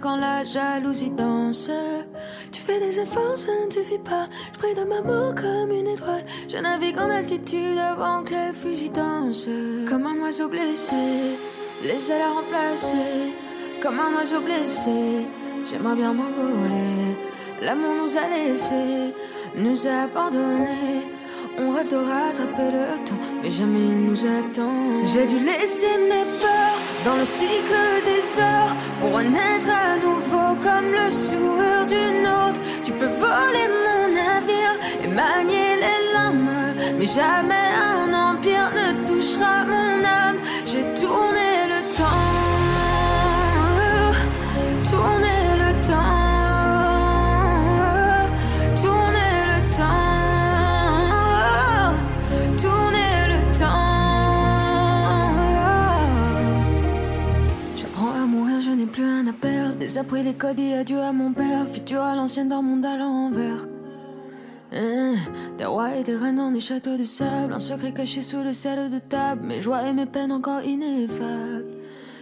quand 0.00 0.16
la 0.16 0.44
jalousie 0.44 1.10
danse. 1.10 1.70
Tu 2.52 2.60
fais 2.60 2.78
des 2.80 3.00
efforts, 3.00 3.36
ça 3.36 3.52
ne 3.66 3.70
suffit 3.70 3.98
pas. 3.98 4.26
Je 4.52 4.58
prie 4.58 4.74
de 4.74 4.84
m'amour 4.84 5.34
comme 5.34 5.72
une 5.72 5.88
étoile. 5.88 6.24
Je 6.48 6.58
navigue 6.58 6.98
en 6.98 7.10
altitude 7.10 7.78
avant 7.78 8.22
que 8.22 8.30
les 8.30 8.52
fusils 8.52 8.92
dansent. 8.92 9.48
Comme 9.88 10.06
un 10.06 10.20
oiseau 10.22 10.48
blessé, 10.48 11.36
les 11.82 12.10
ailes 12.10 12.22
à 12.22 12.32
remplacer. 12.32 13.32
Comme 13.82 14.00
un 14.00 14.16
oiseau 14.18 14.40
blessé, 14.40 15.26
j'aimerais 15.68 15.96
bien 15.96 16.12
m'envoler. 16.12 17.16
L'amour 17.62 17.94
nous 18.02 18.16
a 18.16 18.28
laissés, 18.28 19.14
nous 19.56 19.86
a 19.86 20.02
abandonnés. 20.02 21.17
On 21.60 21.72
rêve 21.72 21.90
de 21.90 21.96
rattraper 21.96 22.70
le 22.70 23.04
temps, 23.04 23.18
mais 23.42 23.50
jamais 23.50 23.80
il 23.80 24.00
nous 24.08 24.24
attend. 24.24 25.04
J'ai 25.04 25.26
dû 25.26 25.38
laisser 25.40 25.94
mes 26.08 26.24
peurs 26.40 26.78
dans 27.04 27.16
le 27.16 27.24
cycle 27.24 27.74
des 28.04 28.40
heures 28.40 28.76
pour 29.00 29.12
renaître 29.12 29.66
à 29.68 29.96
nouveau 29.96 30.54
comme 30.62 30.92
le 30.92 31.10
sourire 31.10 31.84
d'une 31.86 32.26
autre. 32.26 32.60
Tu 32.84 32.92
peux 32.92 33.06
voler 33.06 33.66
mon 33.86 34.08
avenir 34.36 34.68
et 35.02 35.08
manier 35.08 35.70
les 35.84 36.12
larmes, 36.14 36.74
mais 36.96 37.06
jamais 37.06 37.68
un 37.76 37.97
Dès 59.88 59.96
après 59.96 60.22
les 60.22 60.34
codes 60.34 60.60
et 60.60 60.74
adieu 60.74 61.00
à 61.00 61.12
mon 61.12 61.32
père. 61.32 61.66
Futur 61.66 62.02
à 62.02 62.14
l'ancienne 62.14 62.48
dans 62.48 62.60
mon 62.60 62.82
à 62.82 62.98
l'envers. 62.98 63.66
Hein, 64.70 65.14
Des 65.56 65.64
rois 65.64 65.96
et 65.96 66.04
des 66.04 66.14
reines 66.14 66.36
dans 66.36 66.50
des 66.50 66.60
châteaux 66.60 66.98
de 66.98 67.04
sable. 67.04 67.54
Un 67.54 67.58
secret 67.58 67.92
caché 67.92 68.20
sous 68.20 68.42
le 68.42 68.52
sel 68.52 68.90
de 68.90 68.98
table. 68.98 69.46
Mes 69.46 69.62
joies 69.62 69.88
et 69.88 69.94
mes 69.94 70.04
peines 70.04 70.30
encore 70.30 70.60
ineffables. 70.62 71.64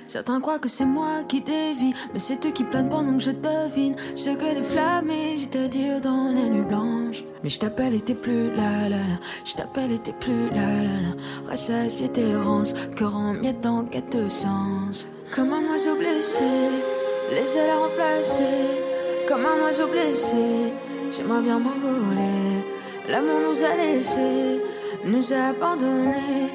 Certains 0.07 0.41
croient 0.41 0.61
que 0.61 0.69
c'est 0.69 0.85
moi 0.85 1.25
qui 1.27 1.41
dévie, 1.41 1.93
mais 2.13 2.21
c'est 2.21 2.47
eux 2.47 2.53
qui 2.53 2.63
planent 2.63 2.89
pendant 2.89 3.15
que 3.15 3.19
je 3.25 3.33
devine 3.33 3.97
ce 4.15 4.31
que 4.31 4.55
les 4.55 4.63
flammes 4.63 5.11
hésitent 5.11 5.57
à 5.57 5.67
dire 5.67 6.01
dans 6.01 6.27
la 6.33 6.49
nuit 6.49 6.63
blanche. 6.63 7.25
Mais 7.43 7.49
je 7.49 7.59
t'appelle 7.59 7.95
et 7.95 8.01
t'es 8.01 8.15
plus 8.15 8.49
là 8.55 8.89
là 8.89 8.99
là, 8.99 9.19
je 9.45 9.55
t'appelle 9.55 9.91
et 9.91 9.99
t'es 9.99 10.13
plus 10.13 10.51
là 10.51 10.83
là 10.83 11.01
là. 11.03 11.49
Rassasié 11.49 12.09
tes 12.11 12.29
errances, 12.29 12.75
cœur 12.95 13.17
en 13.17 13.33
miettes 13.33 13.67
en 13.67 13.85
quête 13.85 14.17
de 14.17 14.29
sens. 14.29 15.09
Comme 15.35 15.53
un 15.53 15.73
oiseau 15.73 15.97
blessé, 15.97 16.45
à 17.35 17.77
remplacer. 17.79 18.45
Comme 19.29 19.45
un 19.45 19.65
oiseau 19.65 19.89
blessé, 19.89 20.73
j'aimerais 21.11 21.43
bien 21.43 21.59
m'envoler. 21.59 22.63
L'amour 23.09 23.41
nous 23.49 23.65
a 23.65 23.75
laissés, 23.77 24.61
nous 25.05 25.33
a 25.33 25.49
abandonnés. 25.51 26.51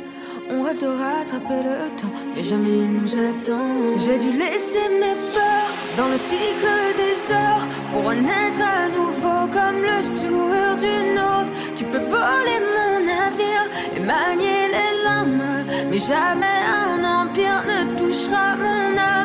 On 0.50 0.64
rêve 0.64 0.82
de 0.82 0.88
rattraper 0.88 1.64
le 1.64 1.90
temps, 2.00 2.12
mais 2.36 2.44
jamais 2.44 2.78
il 2.86 2.92
nous 2.94 3.16
attend. 3.16 3.98
J'ai 3.98 4.18
dû 4.18 4.32
laisser 4.38 4.88
mes 5.00 5.16
peurs 5.34 5.72
dans 5.98 6.10
le 6.10 6.18
cycle 6.18 6.68
des 6.98 7.34
heures 7.34 7.68
pour 7.92 8.04
renaître 8.06 8.60
à 8.62 8.90
nouveau 8.90 9.48
comme 9.52 9.82
le 9.82 10.02
sourire 10.02 10.78
d'une 10.78 11.20
autre. 11.20 11.52
Tu 11.76 11.84
peux 11.86 12.00
voler 12.00 12.60
mon 12.76 13.08
avenir 13.28 13.60
et 13.96 14.00
manier 14.00 14.68
les 14.76 15.04
larmes, 15.04 15.66
mais 15.90 15.98
jamais 15.98 16.62
un 16.68 17.04
empire 17.04 17.64
ne 17.68 17.98
touchera 17.98 18.56
mon 18.58 18.98
âme. 18.98 19.21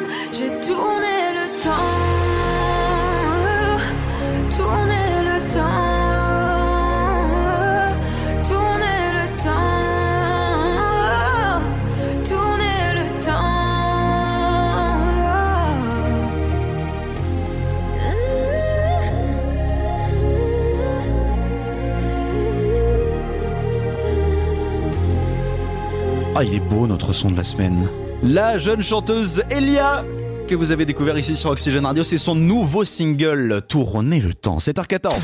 Ah, 26.39 26.45
il 26.45 26.53
est 26.53 26.61
beau 26.61 26.87
notre 26.87 27.15
son 27.15 27.31
de 27.31 27.35
la 27.35 27.45
semaine. 27.45 27.89
La 28.23 28.59
jeune 28.59 28.83
chanteuse 28.83 29.43
Elia 29.51 30.05
que 30.47 30.55
vous 30.55 30.71
avez 30.71 30.85
découvert 30.85 31.17
ici 31.17 31.35
sur 31.35 31.49
Oxygène 31.49 31.87
Radio, 31.87 32.05
c'est 32.05 32.19
son 32.19 32.35
nouveau 32.35 32.85
single 32.85 33.63
Tourner 33.67 34.21
le 34.21 34.35
temps. 34.35 34.59
7h14. 34.59 35.15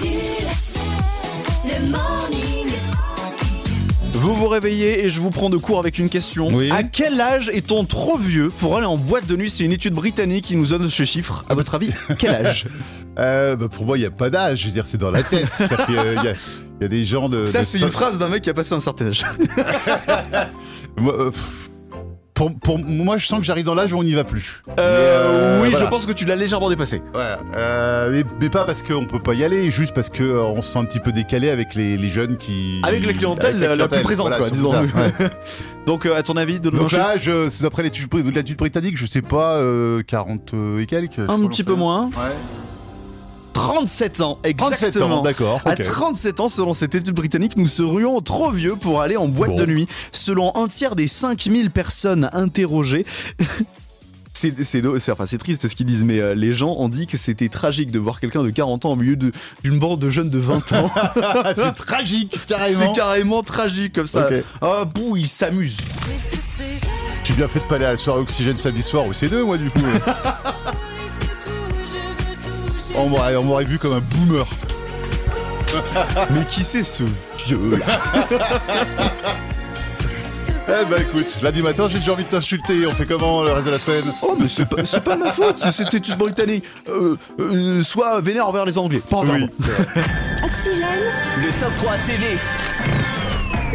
Jules, 0.00 0.08
le 1.66 1.90
morning. 1.90 2.74
Vous 4.14 4.34
vous 4.34 4.48
réveillez 4.48 5.04
et 5.04 5.10
je 5.10 5.20
vous 5.20 5.28
prends 5.28 5.50
de 5.50 5.58
court 5.58 5.78
avec 5.78 5.98
une 5.98 6.08
question. 6.08 6.48
À 6.70 6.82
quel 6.82 7.20
âge 7.20 7.50
est-on 7.52 7.84
trop 7.84 8.16
vieux 8.16 8.48
pour 8.48 8.78
aller 8.78 8.86
en 8.86 8.96
boîte 8.96 9.26
de 9.26 9.36
nuit? 9.36 9.50
C'est 9.50 9.64
une 9.64 9.72
étude 9.72 9.92
britannique 9.92 10.46
qui 10.46 10.56
nous 10.56 10.68
donne 10.68 10.88
ce 10.88 11.04
chiffre. 11.04 11.44
À 11.50 11.54
votre 11.54 11.74
avis, 11.74 11.92
quel 12.18 12.46
âge? 12.46 12.64
Euh, 13.18 13.54
bah, 13.56 13.66
pour 13.68 13.84
moi, 13.84 13.98
il 13.98 14.00
n'y 14.00 14.06
a 14.06 14.10
pas 14.10 14.30
d'âge. 14.30 14.60
Je 14.60 14.66
veux 14.66 14.72
dire, 14.72 14.86
c'est 14.86 14.96
dans 14.96 15.10
la 15.10 15.22
tête. 15.22 15.62
Euh, 15.90 16.14
Il 16.22 16.69
il 16.80 16.84
y 16.84 16.86
a 16.86 16.88
des 16.88 17.04
gens 17.04 17.28
de. 17.28 17.44
Ça, 17.44 17.60
de 17.60 17.64
c'est 17.64 17.78
une 17.80 17.90
phrase 17.90 18.18
d'un 18.18 18.28
mec 18.28 18.42
qui 18.42 18.50
a 18.50 18.54
passé 18.54 18.74
un 18.74 18.80
certain 18.80 19.08
âge. 19.08 19.24
Moi, 20.96 21.14
euh, 21.14 21.30
pour, 22.34 22.58
pour 22.58 22.78
moi, 22.78 23.18
je 23.18 23.26
sens 23.26 23.38
que 23.40 23.44
j'arrive 23.44 23.66
dans 23.66 23.74
l'âge 23.74 23.92
où 23.92 23.98
on 23.98 24.02
n'y 24.02 24.14
va 24.14 24.24
plus. 24.24 24.62
Euh, 24.70 24.72
euh, 24.78 25.62
oui, 25.62 25.70
voilà. 25.70 25.84
je 25.84 25.90
pense 25.90 26.06
que 26.06 26.12
tu 26.12 26.24
l'as 26.24 26.36
légèrement 26.36 26.70
dépassé. 26.70 27.02
Ouais, 27.14 27.20
euh, 27.54 28.10
mais, 28.10 28.24
mais 28.40 28.48
pas 28.48 28.64
parce 28.64 28.82
qu'on 28.82 29.04
peut 29.04 29.18
pas 29.20 29.34
y 29.34 29.44
aller, 29.44 29.70
juste 29.70 29.94
parce 29.94 30.08
que 30.08 30.22
euh, 30.22 30.42
on 30.42 30.62
se 30.62 30.72
sent 30.72 30.78
un 30.78 30.84
petit 30.86 31.00
peu 31.00 31.12
décalé 31.12 31.50
avec 31.50 31.74
les, 31.74 31.98
les 31.98 32.10
jeunes 32.10 32.38
qui. 32.38 32.80
Avec 32.82 33.04
la 33.04 33.12
clientèle 33.12 33.56
avec 33.56 33.68
la, 33.68 33.76
la 33.76 33.88
plus 33.88 34.02
clientèle, 34.02 34.02
présente, 34.02 34.28
voilà, 34.28 34.50
disons. 34.50 34.72
ouais. 34.72 35.28
Donc, 35.86 36.06
à 36.06 36.22
ton 36.22 36.36
avis, 36.38 36.60
de 36.60 36.70
Donc 36.70 36.92
l'âge, 36.92 37.28
euh, 37.28 37.48
c'est 37.50 37.62
d'après 37.62 37.82
l'étude 37.82 38.08
britannique, 38.08 38.96
je 38.96 39.04
sais 39.06 39.22
pas, 39.22 39.56
euh, 39.56 40.00
40 40.06 40.54
et 40.80 40.86
quelques. 40.86 41.18
un 41.18 41.46
petit 41.46 41.62
peu 41.62 41.74
moins. 41.74 42.06
Ouais. 42.06 42.32
37 43.68 44.20
ans, 44.20 44.38
37 44.42 44.50
exactement. 44.50 45.18
ans, 45.18 45.22
d'accord, 45.22 45.60
À 45.64 45.72
ok. 45.74 45.82
37 45.82 46.40
ans, 46.40 46.48
selon 46.48 46.74
cette 46.74 46.94
étude 46.94 47.14
britannique, 47.14 47.56
nous 47.56 47.68
serions 47.68 48.20
trop 48.20 48.50
vieux 48.50 48.76
pour 48.76 49.00
aller 49.02 49.16
en 49.16 49.28
boîte 49.28 49.50
Bon. 49.50 49.58
de 49.58 49.66
nuit. 49.66 49.86
Selon 50.12 50.52
un 50.56 50.66
tiers 50.68 50.96
des 50.96 51.08
5000 51.08 51.70
personnes 51.70 52.30
interrogées. 52.32 53.04
C'est 54.32 54.64
c'est 54.64 54.80
c'est- 54.98 55.12
enfin, 55.12 55.26
c'est 55.26 55.36
triste 55.36 55.68
ce 55.68 55.74
qu'ils 55.76 55.84
disent, 55.84 56.04
mais 56.04 56.18
euh, 56.18 56.34
les 56.34 56.54
gens 56.54 56.74
ont 56.78 56.88
dit 56.88 57.06
que 57.06 57.18
c'était 57.18 57.50
tragique 57.50 57.90
de 57.90 57.98
voir 57.98 58.20
quelqu'un 58.20 58.42
de 58.42 58.48
40 58.48 58.86
ans 58.86 58.92
au 58.92 58.96
milieu 58.96 59.16
de- 59.16 59.32
d'une 59.64 59.78
bande 59.78 59.98
de 60.00 60.08
jeunes 60.08 60.30
de 60.30 60.38
20 60.38 60.72
ans. 60.72 60.90
c'est 61.56 61.74
tragique, 61.74 62.30
C'est 62.32 62.46
carrément. 62.46 62.92
carrément 62.92 63.42
tragique 63.42 63.92
comme 63.92 64.06
ça. 64.06 64.30
Ah, 64.62 64.86
bouh, 64.86 65.18
ils 65.18 65.26
s'amusent. 65.28 65.76
J'ai 67.24 67.34
bien 67.34 67.48
fait 67.48 67.58
de 67.58 67.64
pas 67.64 67.74
aller 67.74 67.84
à 67.84 67.90
la 67.90 67.96
soirée 67.98 68.20
Oxygène 68.20 68.56
samedi 68.56 68.82
soir 68.82 69.04
au 69.06 69.12
C2, 69.12 69.42
moi, 69.42 69.58
du 69.58 69.68
coup. 69.68 69.80
on 73.00 73.08
m'aurait 73.08 73.36
on 73.36 73.44
m'aurait 73.44 73.64
vu 73.64 73.78
comme 73.78 73.94
un 73.94 74.00
boomer. 74.00 74.46
Mais 76.30 76.44
qui 76.46 76.64
c'est 76.64 76.82
ce 76.82 77.04
vieux 77.46 77.78
là 77.78 77.86
Eh 80.68 80.84
ben 80.84 81.00
écoute, 81.00 81.26
lundi 81.42 81.62
matin, 81.62 81.88
j'ai 81.88 81.98
déjà 81.98 82.12
envie 82.12 82.22
de 82.22 82.28
t'insulter. 82.28 82.86
On 82.86 82.92
fait 82.92 83.04
comment 83.06 83.42
le 83.42 83.50
reste 83.50 83.66
de 83.66 83.72
la 83.72 83.78
semaine? 83.78 84.04
Oh, 84.22 84.36
mais 84.38 84.46
c'est 84.46 84.66
pas, 84.66 84.84
c'est 84.84 85.02
pas 85.02 85.16
ma 85.16 85.32
faute, 85.32 85.58
c'était 85.58 85.98
une 85.98 86.14
Britannique. 86.14 86.64
Euh, 86.88 87.16
euh, 87.40 87.82
soit 87.82 88.20
vénère 88.20 88.46
envers 88.46 88.64
les 88.64 88.78
Anglais. 88.78 89.00
Pas 89.10 89.16
envers 89.16 89.34
Oui, 89.34 89.40
moi. 89.40 90.44
Oxygène, 90.44 90.86
Le 91.38 91.50
top 91.58 91.74
3 91.76 91.92
TV. 92.06 92.38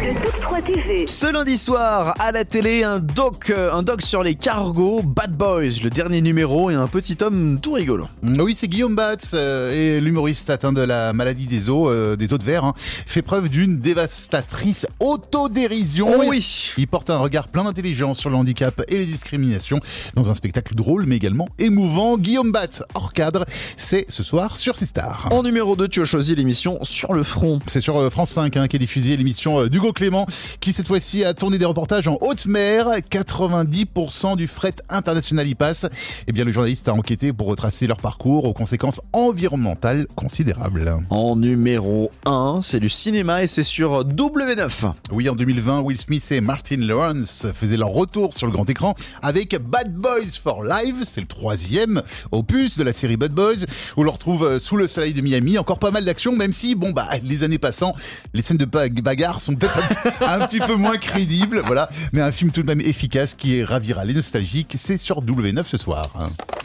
Le 0.06 0.14
top 0.14 0.40
3 0.40 0.62
TV. 0.62 1.04
Ce 1.08 1.32
lundi 1.32 1.56
soir, 1.56 2.14
à 2.20 2.30
la 2.30 2.44
télé, 2.44 2.84
un 2.84 3.00
doc, 3.00 3.50
euh, 3.50 3.72
un 3.72 3.82
doc 3.82 4.02
sur 4.02 4.22
les 4.22 4.36
cargos, 4.36 5.02
Bad 5.02 5.32
Boys, 5.36 5.80
le 5.82 5.90
dernier 5.90 6.20
numéro, 6.20 6.70
et 6.70 6.74
un 6.74 6.86
petit 6.86 7.16
homme 7.22 7.58
tout 7.60 7.72
rigolo. 7.72 8.06
Oui, 8.22 8.54
c'est 8.54 8.68
Guillaume 8.68 8.94
Batz, 8.94 9.32
euh, 9.34 9.96
et 9.96 10.00
l'humoriste 10.00 10.48
atteint 10.50 10.72
de 10.72 10.80
la 10.82 11.12
maladie 11.12 11.46
des 11.46 11.68
os, 11.70 11.88
euh, 11.90 12.14
des 12.14 12.32
os 12.32 12.38
de 12.38 12.44
verre, 12.44 12.64
hein, 12.64 12.74
fait 12.76 13.22
preuve 13.22 13.48
d'une 13.48 13.80
dévastatrice 13.80 14.86
autodérision. 15.00 16.08
Oh 16.18 16.22
Il- 16.22 16.28
oui. 16.28 16.72
Il 16.78 16.86
porte 16.86 17.10
un 17.10 17.18
regard 17.18 17.48
plein 17.48 17.64
d'intelligence 17.64 18.18
sur 18.20 18.30
le 18.30 18.36
handicap 18.36 18.82
et 18.88 18.98
les 18.98 19.06
discriminations 19.06 19.80
dans 20.14 20.30
un 20.30 20.34
spectacle 20.36 20.74
drôle 20.76 21.06
mais 21.06 21.16
également 21.16 21.48
émouvant. 21.58 22.16
Guillaume 22.16 22.52
Batz, 22.52 22.82
hors 22.94 23.12
cadre, 23.12 23.44
c'est 23.76 24.06
ce 24.08 24.22
soir 24.22 24.56
sur 24.56 24.76
C 24.76 24.86
Stars. 24.86 25.28
En 25.32 25.42
numéro 25.42 25.74
2, 25.74 25.88
tu 25.88 26.00
as 26.00 26.04
choisi 26.04 26.34
l'émission 26.36 26.78
Sur 26.82 27.12
le 27.12 27.22
front. 27.24 27.58
C'est 27.66 27.80
sur 27.80 27.98
euh, 27.98 28.10
France 28.10 28.30
5 28.30 28.56
hein, 28.56 28.68
qu'est 28.68 28.78
diffusée 28.78 29.16
l'émission 29.16 29.60
euh, 29.62 29.68
d'Hugo 29.68 29.92
Clément 29.96 30.26
qui 30.60 30.74
cette 30.74 30.86
fois-ci 30.86 31.24
a 31.24 31.32
tourné 31.32 31.56
des 31.56 31.64
reportages 31.64 32.06
en 32.06 32.18
haute 32.20 32.44
mer. 32.46 32.86
90% 33.10 34.36
du 34.36 34.46
fret 34.46 34.74
international 34.90 35.48
y 35.48 35.54
passe. 35.54 35.86
Eh 36.28 36.32
bien 36.32 36.44
le 36.44 36.52
journaliste 36.52 36.88
a 36.88 36.92
enquêté 36.92 37.32
pour 37.32 37.46
retracer 37.48 37.86
leur 37.86 37.96
parcours 37.96 38.44
aux 38.44 38.52
conséquences 38.52 39.00
environnementales 39.12 40.06
considérables. 40.14 40.96
En 41.10 41.34
numéro 41.36 42.10
1, 42.26 42.60
c'est 42.62 42.78
du 42.80 42.90
cinéma 42.90 43.42
et 43.42 43.46
c'est 43.46 43.62
sur 43.62 44.04
W9. 44.04 44.92
Oui, 45.12 45.28
en 45.30 45.34
2020, 45.34 45.80
Will 45.80 45.98
Smith 45.98 46.30
et 46.30 46.40
Martin 46.42 46.76
Lawrence 46.76 47.46
faisaient 47.54 47.76
leur 47.78 47.88
retour 47.90 48.34
sur 48.34 48.46
le 48.46 48.52
grand 48.52 48.68
écran 48.68 48.94
avec 49.22 49.56
Bad 49.58 49.94
Boys 49.94 50.30
for 50.42 50.62
Live. 50.62 51.04
C'est 51.06 51.22
le 51.22 51.26
troisième 51.26 52.02
opus 52.32 52.76
de 52.76 52.84
la 52.84 52.92
série 52.92 53.16
Bad 53.16 53.32
Boys 53.32 53.64
où 53.96 54.02
l'on 54.02 54.12
retrouve 54.12 54.44
euh, 54.44 54.58
sous 54.58 54.76
le 54.76 54.88
soleil 54.88 55.14
de 55.14 55.22
Miami 55.22 55.56
encore 55.58 55.78
pas 55.78 55.90
mal 55.90 56.04
d'action, 56.04 56.32
même 56.36 56.52
si, 56.52 56.74
bon, 56.74 56.90
bah, 56.90 57.06
les 57.22 57.44
années 57.44 57.58
passant, 57.58 57.94
les 58.34 58.42
scènes 58.42 58.58
de 58.58 58.66
ba- 58.66 58.88
bagarre 58.88 59.40
sont 59.40 59.54
peut-être 59.54 59.85
un 60.26 60.46
petit 60.46 60.60
peu 60.60 60.74
moins 60.76 60.98
crédibles, 60.98 61.62
voilà. 61.66 61.88
Mais 62.12 62.20
un 62.20 62.32
film 62.32 62.50
tout 62.50 62.62
de 62.62 62.66
même 62.66 62.80
efficace 62.80 63.34
qui 63.34 63.62
ravira 63.62 64.04
les 64.04 64.14
nostalgiques. 64.14 64.74
C'est 64.78 64.96
sur 64.96 65.22
W9 65.22 65.64
ce 65.64 65.76
soir. 65.76 66.10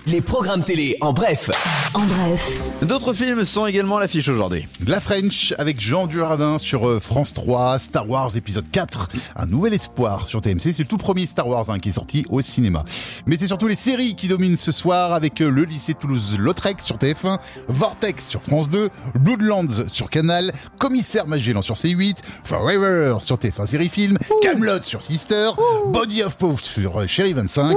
Les 0.07 0.19
programmes 0.19 0.63
télé 0.63 0.97
en 1.01 1.13
bref. 1.13 1.51
en 1.93 1.99
bref, 1.99 2.49
D'autres 2.81 3.13
films 3.13 3.45
sont 3.45 3.67
également 3.67 3.97
à 3.97 3.99
l'affiche 3.99 4.27
aujourd'hui. 4.29 4.67
La 4.87 4.99
French 4.99 5.53
avec 5.59 5.79
Jean 5.79 6.07
Dujardin 6.07 6.57
sur 6.57 6.87
euh, 6.87 6.99
France 6.99 7.33
3, 7.33 7.77
Star 7.77 8.09
Wars 8.09 8.35
épisode 8.35 8.65
4, 8.71 9.09
un 9.35 9.45
nouvel 9.45 9.75
espoir 9.75 10.27
sur 10.27 10.41
TMC, 10.41 10.73
c'est 10.73 10.79
le 10.79 10.85
tout 10.85 10.97
premier 10.97 11.27
Star 11.27 11.47
Wars 11.47 11.69
hein, 11.69 11.77
qui 11.77 11.89
est 11.89 11.93
sorti 11.93 12.25
au 12.29 12.41
cinéma. 12.41 12.83
Mais 13.27 13.37
c'est 13.37 13.45
surtout 13.45 13.67
les 13.67 13.75
séries 13.75 14.15
qui 14.15 14.27
dominent 14.27 14.57
ce 14.57 14.71
soir 14.71 15.13
avec 15.13 15.39
euh, 15.39 15.51
le 15.51 15.65
lycée 15.65 15.93
Toulouse-Lautrec 15.93 16.81
sur 16.81 16.97
TF1, 16.97 17.37
Vortex 17.67 18.27
sur 18.27 18.41
France 18.41 18.71
2, 18.71 18.89
Bloodlands 19.19 19.87
sur 19.87 20.09
Canal, 20.09 20.51
Commissaire 20.79 21.27
Magellan 21.27 21.61
sur 21.61 21.75
C8, 21.75 22.17
Forever 22.43 23.10
sur 23.19 23.37
TF1 23.37 23.67
Série 23.67 23.89
Film, 23.89 24.17
Camelot 24.41 24.83
sur 24.83 25.01
Sister, 25.03 25.49
Body 25.87 26.23
of 26.23 26.37
Poof 26.37 26.61
sur 26.63 27.01
euh, 27.01 27.07
Chérie 27.07 27.33
25. 27.33 27.75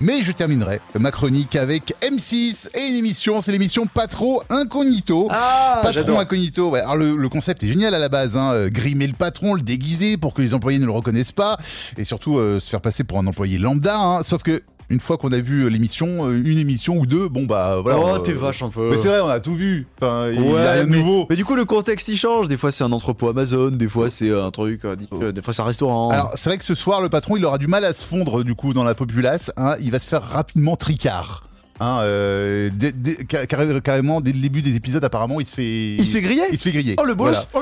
Mais 0.00 0.22
je 0.22 0.32
terminerai 0.32 0.80
ma 0.98 1.10
chronique 1.10 1.54
avec 1.56 1.94
M6 2.02 2.70
et 2.74 2.88
une 2.88 2.96
émission, 2.96 3.40
c'est 3.40 3.52
l'émission 3.52 3.86
Patro 3.86 4.42
Incognito. 4.50 5.28
Ah, 5.30 5.80
Patron 5.82 6.18
incognito. 6.18 6.70
Ouais. 6.70 6.80
Alors 6.80 6.96
le, 6.96 7.14
le 7.16 7.28
concept 7.28 7.62
est 7.62 7.68
génial 7.68 7.94
à 7.94 7.98
la 7.98 8.08
base. 8.08 8.36
Hein. 8.36 8.52
Euh, 8.54 8.70
Grimer 8.70 9.06
le 9.06 9.12
patron, 9.12 9.54
le 9.54 9.60
déguiser 9.62 10.16
pour 10.16 10.34
que 10.34 10.42
les 10.42 10.54
employés 10.54 10.78
ne 10.78 10.86
le 10.86 10.92
reconnaissent 10.92 11.32
pas, 11.32 11.56
et 11.96 12.04
surtout 12.04 12.38
euh, 12.38 12.58
se 12.58 12.68
faire 12.70 12.80
passer 12.80 13.04
pour 13.04 13.18
un 13.18 13.26
employé 13.26 13.58
lambda. 13.58 13.98
Hein. 13.98 14.22
Sauf 14.22 14.42
que 14.42 14.62
une 14.88 15.00
fois 15.00 15.18
qu'on 15.18 15.32
a 15.32 15.38
vu 15.38 15.62
euh, 15.62 15.68
l'émission, 15.68 16.28
euh, 16.28 16.42
une 16.44 16.58
émission 16.58 16.96
ou 16.96 17.06
deux, 17.06 17.28
bon 17.28 17.44
bah 17.44 17.78
voilà. 17.82 17.98
Oh, 17.98 18.12
on- 18.16 18.18
t'es 18.20 18.32
vache 18.32 18.62
un 18.62 18.68
peu. 18.68 18.90
Mais 18.90 18.98
c'est 18.98 19.08
vrai, 19.08 19.20
on 19.20 19.28
a 19.28 19.40
tout 19.40 19.54
vu. 19.56 19.86
Enfin, 20.00 20.28
il 20.32 20.40
y 20.40 20.56
a 20.56 20.72
rien 20.72 20.84
de 20.84 20.90
nouveau. 20.90 21.26
mais 21.28 21.36
du 21.36 21.44
coup, 21.44 21.56
le 21.56 21.64
contexte 21.64 22.08
il 22.08 22.16
change. 22.16 22.46
Des 22.46 22.56
fois, 22.56 22.70
c'est 22.70 22.84
un 22.84 22.92
entrepôt 22.92 23.28
Amazon, 23.28 23.70
des 23.70 23.88
fois, 23.88 24.10
c'est 24.10 24.30
un 24.30 24.50
truc, 24.50 24.84
euh, 24.84 24.96
euh, 25.20 25.32
des 25.32 25.42
fois, 25.42 25.52
c'est 25.52 25.62
un 25.62 25.66
restaurant. 25.66 26.10
Alors 26.10 26.32
c'est 26.36 26.50
vrai 26.50 26.58
que 26.58 26.64
ce 26.64 26.74
soir, 26.74 27.00
le 27.00 27.08
patron, 27.08 27.36
il 27.36 27.44
aura 27.44 27.58
du 27.58 27.66
mal 27.66 27.84
à 27.84 27.92
se 27.92 28.04
fondre 28.04 28.44
du 28.44 28.54
coup 28.54 28.72
dans 28.74 28.84
la 28.84 28.94
populace. 28.94 29.50
Hein. 29.56 29.74
Il 29.80 29.90
va 29.90 29.98
se 29.98 30.06
faire 30.06 30.22
rapidement 30.22 30.76
tricard. 30.76 31.42
Hein, 31.78 31.98
euh, 32.04 32.70
dès- 32.72 32.92
dès- 32.92 33.18
ca- 33.30 33.44
carré- 33.44 33.82
carrément 33.82 34.22
dès 34.22 34.32
le 34.32 34.38
début 34.40 34.62
des 34.62 34.76
épisodes 34.76 35.04
apparemment 35.04 35.40
il 35.40 35.46
se 35.46 35.52
fait 35.54 35.96
il 35.96 36.06
se 36.06 36.12
fait 36.14 36.22
griller 36.22 36.44
il 36.50 36.56
se 36.58 36.62
fait 36.64 36.72
griller 36.72 36.96
Oh, 36.98 37.04
le 37.04 37.14
boss 37.14 37.46
Voilà. 37.52 37.52
Oh, 37.52 37.60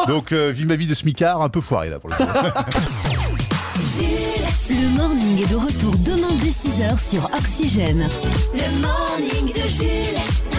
le- 0.00 0.06
donc 0.14 0.32
euh, 0.32 0.50
vie 0.50 0.64
ma 0.64 0.76
vie 0.76 0.86
de 0.86 0.94
smicard 0.94 1.42
un 1.42 1.50
peu 1.50 1.60
foiré 1.60 1.90
là 1.90 1.98
pour 1.98 2.08
le 2.08 2.16
coup 2.16 2.24
morning 5.00 5.42
est 5.42 5.50
de 5.50 5.56
retour 5.56 5.96
demain 6.04 6.34
dès 6.42 6.48
6h 6.48 7.10
sur 7.10 7.24
Oxygène. 7.34 8.06
Le 8.52 8.80
morning 8.82 9.52
de 9.54 9.68
Jules. 9.68 10.49